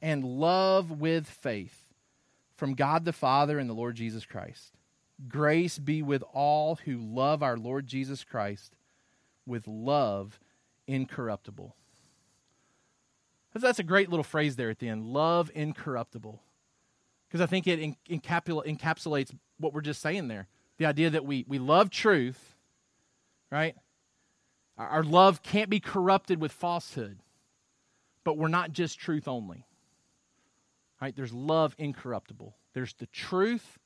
and 0.00 0.24
love 0.24 0.90
with 0.90 1.26
faith 1.28 1.92
from 2.54 2.74
God 2.74 3.04
the 3.04 3.12
Father 3.12 3.58
and 3.58 3.68
the 3.68 3.74
Lord 3.74 3.96
Jesus 3.96 4.24
Christ. 4.24 4.72
Grace 5.28 5.78
be 5.78 6.02
with 6.02 6.22
all 6.32 6.76
who 6.84 6.98
love 6.98 7.42
our 7.42 7.56
Lord 7.56 7.86
Jesus 7.86 8.24
Christ 8.24 8.76
with 9.46 9.66
love 9.66 10.38
incorruptible. 10.86 11.74
That's 13.54 13.78
a 13.78 13.84
great 13.84 14.10
little 14.10 14.24
phrase 14.24 14.56
there 14.56 14.68
at 14.68 14.78
the 14.78 14.88
end 14.88 15.06
love 15.06 15.50
incorruptible 15.54 16.42
because 17.26 17.40
I 17.40 17.46
think 17.46 17.66
it 17.66 17.80
encapsulates 18.08 19.34
what 19.58 19.72
we're 19.72 19.80
just 19.80 20.02
saying 20.02 20.28
there. 20.28 20.46
The 20.78 20.86
idea 20.86 21.10
that 21.10 21.24
we, 21.24 21.44
we 21.48 21.58
love 21.58 21.88
truth, 21.90 22.54
right? 23.50 23.74
Our, 24.76 24.88
our 24.88 25.02
love 25.02 25.42
can't 25.42 25.70
be 25.70 25.80
corrupted 25.80 26.40
with 26.40 26.52
falsehood, 26.52 27.18
but 28.24 28.36
we're 28.36 28.48
not 28.48 28.72
just 28.72 28.98
truth 28.98 29.26
only. 29.26 29.64
Right? 31.00 31.14
There's 31.14 31.32
love 31.32 31.74
incorruptible. 31.78 32.56
There's 32.72 32.94
the 32.94 33.06
truth, 33.06 33.78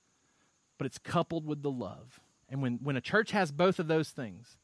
but 0.78 0.86
it's 0.86 0.98
coupled 0.98 1.46
with 1.46 1.62
the 1.62 1.70
love. 1.70 2.20
And 2.48 2.62
when, 2.62 2.78
when 2.82 2.96
a 2.96 3.00
church 3.00 3.32
has 3.32 3.52
both 3.52 3.78
of 3.78 3.88
those 3.88 4.10
things, 4.10 4.56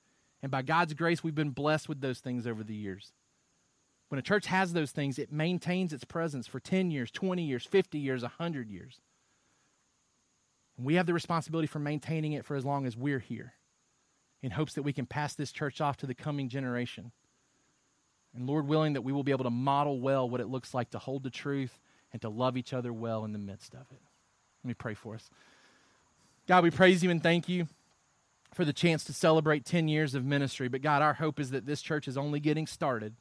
and 0.42 0.50
by 0.50 0.62
God's 0.62 0.94
grace, 0.94 1.24
we've 1.24 1.34
been 1.34 1.50
blessed 1.50 1.88
with 1.88 2.00
those 2.00 2.20
things 2.20 2.46
over 2.46 2.62
the 2.62 2.74
years 2.74 3.12
when 4.08 4.18
a 4.18 4.22
church 4.22 4.46
has 4.46 4.72
those 4.72 4.92
things, 4.92 5.18
it 5.18 5.32
maintains 5.32 5.92
its 5.92 6.04
presence 6.04 6.46
for 6.46 6.60
10 6.60 6.90
years, 6.90 7.10
20 7.10 7.42
years, 7.42 7.64
50 7.64 7.98
years, 7.98 8.22
100 8.22 8.70
years. 8.70 9.00
And 10.76 10.86
we 10.86 10.94
have 10.94 11.06
the 11.06 11.14
responsibility 11.14 11.66
for 11.66 11.78
maintaining 11.78 12.32
it 12.32 12.44
for 12.44 12.54
as 12.56 12.64
long 12.64 12.86
as 12.86 12.96
we're 12.96 13.18
here 13.18 13.54
in 14.42 14.52
hopes 14.52 14.74
that 14.74 14.82
we 14.82 14.92
can 14.92 15.06
pass 15.06 15.34
this 15.34 15.50
church 15.50 15.80
off 15.80 15.96
to 15.98 16.06
the 16.06 16.14
coming 16.14 16.48
generation. 16.48 17.10
And 18.34 18.46
Lord 18.46 18.68
willing, 18.68 18.92
that 18.92 19.02
we 19.02 19.12
will 19.12 19.24
be 19.24 19.32
able 19.32 19.44
to 19.44 19.50
model 19.50 20.00
well 20.00 20.28
what 20.28 20.40
it 20.40 20.48
looks 20.48 20.74
like 20.74 20.90
to 20.90 20.98
hold 20.98 21.22
the 21.22 21.30
truth 21.30 21.80
and 22.16 22.22
to 22.22 22.30
love 22.30 22.56
each 22.56 22.72
other 22.72 22.94
well 22.94 23.26
in 23.26 23.32
the 23.32 23.38
midst 23.38 23.74
of 23.74 23.82
it. 23.90 24.00
Let 24.64 24.68
me 24.68 24.72
pray 24.72 24.94
for 24.94 25.14
us. 25.14 25.28
God, 26.48 26.64
we 26.64 26.70
praise 26.70 27.04
you 27.04 27.10
and 27.10 27.22
thank 27.22 27.46
you 27.46 27.66
for 28.54 28.64
the 28.64 28.72
chance 28.72 29.04
to 29.04 29.12
celebrate 29.12 29.66
10 29.66 29.86
years 29.86 30.14
of 30.14 30.24
ministry. 30.24 30.68
But 30.68 30.80
God, 30.80 31.02
our 31.02 31.12
hope 31.12 31.38
is 31.38 31.50
that 31.50 31.66
this 31.66 31.82
church 31.82 32.08
is 32.08 32.16
only 32.16 32.40
getting 32.40 32.66
started 32.66 33.16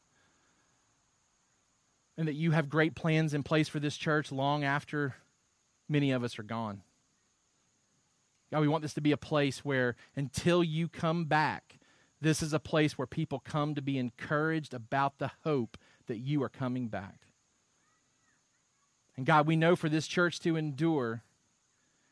and 2.17 2.25
that 2.25 2.35
you 2.35 2.51
have 2.51 2.69
great 2.69 2.95
plans 2.95 3.33
in 3.33 3.43
place 3.43 3.67
for 3.67 3.81
this 3.81 3.97
church 3.97 4.31
long 4.31 4.63
after 4.63 5.15
many 5.89 6.11
of 6.11 6.23
us 6.23 6.39
are 6.39 6.43
gone. 6.43 6.83
God, 8.49 8.61
we 8.61 8.69
want 8.69 8.81
this 8.81 8.93
to 8.93 9.01
be 9.01 9.11
a 9.11 9.17
place 9.17 9.65
where 9.65 9.97
until 10.15 10.63
you 10.63 10.87
come 10.87 11.25
back, 11.25 11.79
this 12.21 12.41
is 12.41 12.53
a 12.53 12.59
place 12.59 12.97
where 12.97 13.07
people 13.07 13.41
come 13.43 13.75
to 13.75 13.81
be 13.81 13.97
encouraged 13.97 14.73
about 14.73 15.17
the 15.17 15.31
hope 15.43 15.77
that 16.07 16.19
you 16.19 16.41
are 16.43 16.49
coming 16.49 16.87
back. 16.87 17.24
And 19.17 19.25
God, 19.25 19.47
we 19.47 19.55
know 19.55 19.75
for 19.75 19.89
this 19.89 20.07
church 20.07 20.39
to 20.41 20.55
endure, 20.57 21.23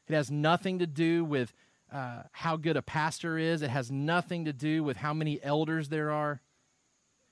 it 0.07 0.13
has 0.13 0.31
nothing 0.31 0.79
to 0.79 0.87
do 0.87 1.25
with 1.25 1.53
uh, 1.91 2.23
how 2.31 2.57
good 2.57 2.77
a 2.77 2.81
pastor 2.81 3.37
is, 3.37 3.61
it 3.61 3.69
has 3.69 3.91
nothing 3.91 4.45
to 4.45 4.53
do 4.53 4.83
with 4.83 4.97
how 4.97 5.13
many 5.13 5.41
elders 5.43 5.89
there 5.89 6.11
are. 6.11 6.41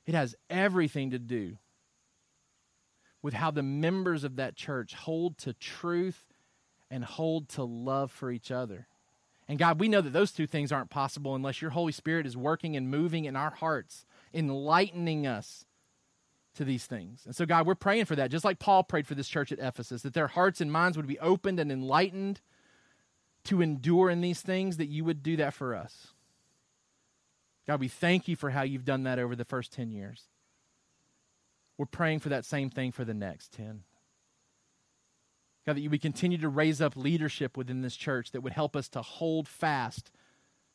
It 0.05 0.13
has 0.13 0.35
everything 0.49 1.11
to 1.11 1.19
do 1.19 1.57
with 3.21 3.33
how 3.33 3.51
the 3.51 3.63
members 3.63 4.23
of 4.23 4.35
that 4.37 4.55
church 4.55 4.93
hold 4.93 5.37
to 5.39 5.53
truth 5.53 6.23
and 6.89 7.03
hold 7.03 7.49
to 7.49 7.63
love 7.63 8.11
for 8.11 8.31
each 8.31 8.51
other. 8.51 8.87
And 9.47 9.59
God, 9.59 9.79
we 9.79 9.87
know 9.87 10.01
that 10.01 10.13
those 10.13 10.31
two 10.31 10.47
things 10.47 10.71
aren't 10.71 10.89
possible 10.89 11.35
unless 11.35 11.61
your 11.61 11.71
Holy 11.71 11.91
Spirit 11.91 12.25
is 12.25 12.37
working 12.37 12.75
and 12.75 12.89
moving 12.89 13.25
in 13.25 13.35
our 13.35 13.51
hearts, 13.51 14.05
enlightening 14.33 15.27
us 15.27 15.65
to 16.55 16.65
these 16.65 16.85
things. 16.85 17.21
And 17.25 17.35
so, 17.35 17.45
God, 17.45 17.65
we're 17.65 17.75
praying 17.75 18.05
for 18.05 18.15
that, 18.15 18.31
just 18.31 18.45
like 18.45 18.59
Paul 18.59 18.83
prayed 18.83 19.07
for 19.07 19.15
this 19.15 19.29
church 19.29 19.51
at 19.51 19.59
Ephesus, 19.59 20.01
that 20.01 20.13
their 20.13 20.27
hearts 20.27 20.61
and 20.61 20.71
minds 20.71 20.97
would 20.97 21.07
be 21.07 21.19
opened 21.19 21.59
and 21.59 21.71
enlightened 21.71 22.41
to 23.45 23.61
endure 23.61 24.09
in 24.09 24.21
these 24.21 24.41
things, 24.41 24.77
that 24.77 24.87
you 24.87 25.03
would 25.03 25.23
do 25.23 25.35
that 25.37 25.53
for 25.53 25.75
us. 25.75 26.13
God, 27.67 27.79
we 27.79 27.87
thank 27.87 28.27
you 28.27 28.35
for 28.35 28.49
how 28.49 28.63
you've 28.63 28.85
done 28.85 29.03
that 29.03 29.19
over 29.19 29.35
the 29.35 29.45
first 29.45 29.71
10 29.73 29.91
years. 29.91 30.25
We're 31.77 31.85
praying 31.85 32.19
for 32.19 32.29
that 32.29 32.45
same 32.45 32.69
thing 32.69 32.91
for 32.91 33.05
the 33.05 33.13
next 33.13 33.53
10. 33.53 33.83
God, 35.65 35.75
that 35.75 35.81
you 35.81 35.89
would 35.89 36.01
continue 36.01 36.37
to 36.39 36.49
raise 36.49 36.81
up 36.81 36.95
leadership 36.95 37.55
within 37.55 37.81
this 37.81 37.95
church 37.95 38.31
that 38.31 38.41
would 38.41 38.53
help 38.53 38.75
us 38.75 38.89
to 38.89 39.01
hold 39.01 39.47
fast 39.47 40.11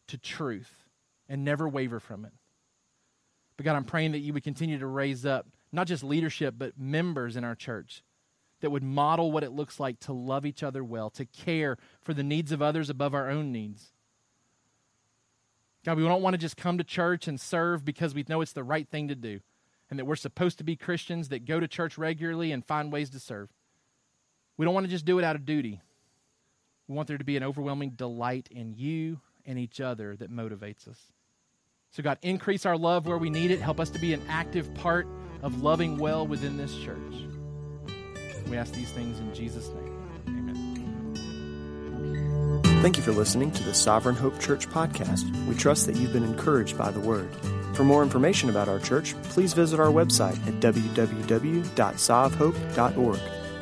to 0.08 0.16
truth 0.16 0.84
and 1.28 1.44
never 1.44 1.68
waver 1.68 2.00
from 2.00 2.24
it. 2.24 2.32
But 3.56 3.64
God, 3.64 3.76
I'm 3.76 3.84
praying 3.84 4.12
that 4.12 4.20
you 4.20 4.32
would 4.32 4.44
continue 4.44 4.78
to 4.78 4.86
raise 4.86 5.26
up 5.26 5.46
not 5.76 5.86
just 5.86 6.02
leadership, 6.02 6.54
but 6.56 6.78
members 6.78 7.36
in 7.36 7.44
our 7.44 7.54
church 7.54 8.02
that 8.60 8.70
would 8.70 8.82
model 8.82 9.30
what 9.30 9.44
it 9.44 9.52
looks 9.52 9.78
like 9.78 10.00
to 10.00 10.12
love 10.12 10.46
each 10.46 10.62
other 10.62 10.82
well, 10.82 11.10
to 11.10 11.26
care 11.26 11.76
for 12.02 12.14
the 12.14 12.22
needs 12.22 12.50
of 12.50 12.62
others 12.62 12.88
above 12.88 13.14
our 13.14 13.28
own 13.30 13.52
needs. 13.52 13.92
God, 15.84 15.98
we 15.98 16.04
don't 16.04 16.22
want 16.22 16.32
to 16.34 16.38
just 16.38 16.56
come 16.56 16.78
to 16.78 16.84
church 16.84 17.28
and 17.28 17.38
serve 17.38 17.84
because 17.84 18.14
we 18.14 18.24
know 18.26 18.40
it's 18.40 18.54
the 18.54 18.64
right 18.64 18.88
thing 18.88 19.08
to 19.08 19.14
do 19.14 19.40
and 19.90 19.98
that 19.98 20.06
we're 20.06 20.16
supposed 20.16 20.56
to 20.58 20.64
be 20.64 20.76
Christians 20.76 21.28
that 21.28 21.44
go 21.44 21.60
to 21.60 21.68
church 21.68 21.98
regularly 21.98 22.50
and 22.50 22.64
find 22.64 22.90
ways 22.90 23.10
to 23.10 23.20
serve. 23.20 23.50
We 24.56 24.64
don't 24.64 24.74
want 24.74 24.84
to 24.84 24.90
just 24.90 25.04
do 25.04 25.18
it 25.18 25.24
out 25.24 25.36
of 25.36 25.44
duty. 25.44 25.82
We 26.88 26.94
want 26.94 27.06
there 27.06 27.18
to 27.18 27.24
be 27.24 27.36
an 27.36 27.44
overwhelming 27.44 27.90
delight 27.90 28.48
in 28.50 28.72
you 28.74 29.20
and 29.44 29.58
each 29.58 29.80
other 29.80 30.16
that 30.16 30.32
motivates 30.32 30.88
us. 30.88 30.98
So, 31.90 32.02
God, 32.02 32.18
increase 32.22 32.66
our 32.66 32.76
love 32.76 33.06
where 33.06 33.18
we 33.18 33.30
need 33.30 33.50
it. 33.50 33.60
Help 33.60 33.78
us 33.78 33.90
to 33.90 33.98
be 33.98 34.12
an 34.12 34.22
active 34.28 34.72
part 34.74 35.06
of 35.42 35.62
loving 35.62 35.98
well 35.98 36.26
within 36.26 36.56
this 36.56 36.74
church. 36.78 36.96
We 38.48 38.56
ask 38.56 38.72
these 38.72 38.90
things 38.90 39.18
in 39.18 39.34
Jesus' 39.34 39.68
name. 39.68 39.92
Amen. 40.28 40.76
Thank 42.82 42.96
you 42.96 43.02
for 43.02 43.12
listening 43.12 43.50
to 43.52 43.62
the 43.64 43.74
Sovereign 43.74 44.14
Hope 44.14 44.38
Church 44.38 44.68
podcast. 44.68 45.24
We 45.46 45.56
trust 45.56 45.86
that 45.86 45.96
you've 45.96 46.12
been 46.12 46.22
encouraged 46.22 46.78
by 46.78 46.90
the 46.90 47.00
word. 47.00 47.28
For 47.74 47.84
more 47.84 48.02
information 48.02 48.48
about 48.48 48.68
our 48.68 48.78
church, 48.78 49.14
please 49.24 49.52
visit 49.52 49.80
our 49.80 49.88
website 49.88 50.38
at 50.46 50.60
www.sovhope.org. 50.60 53.20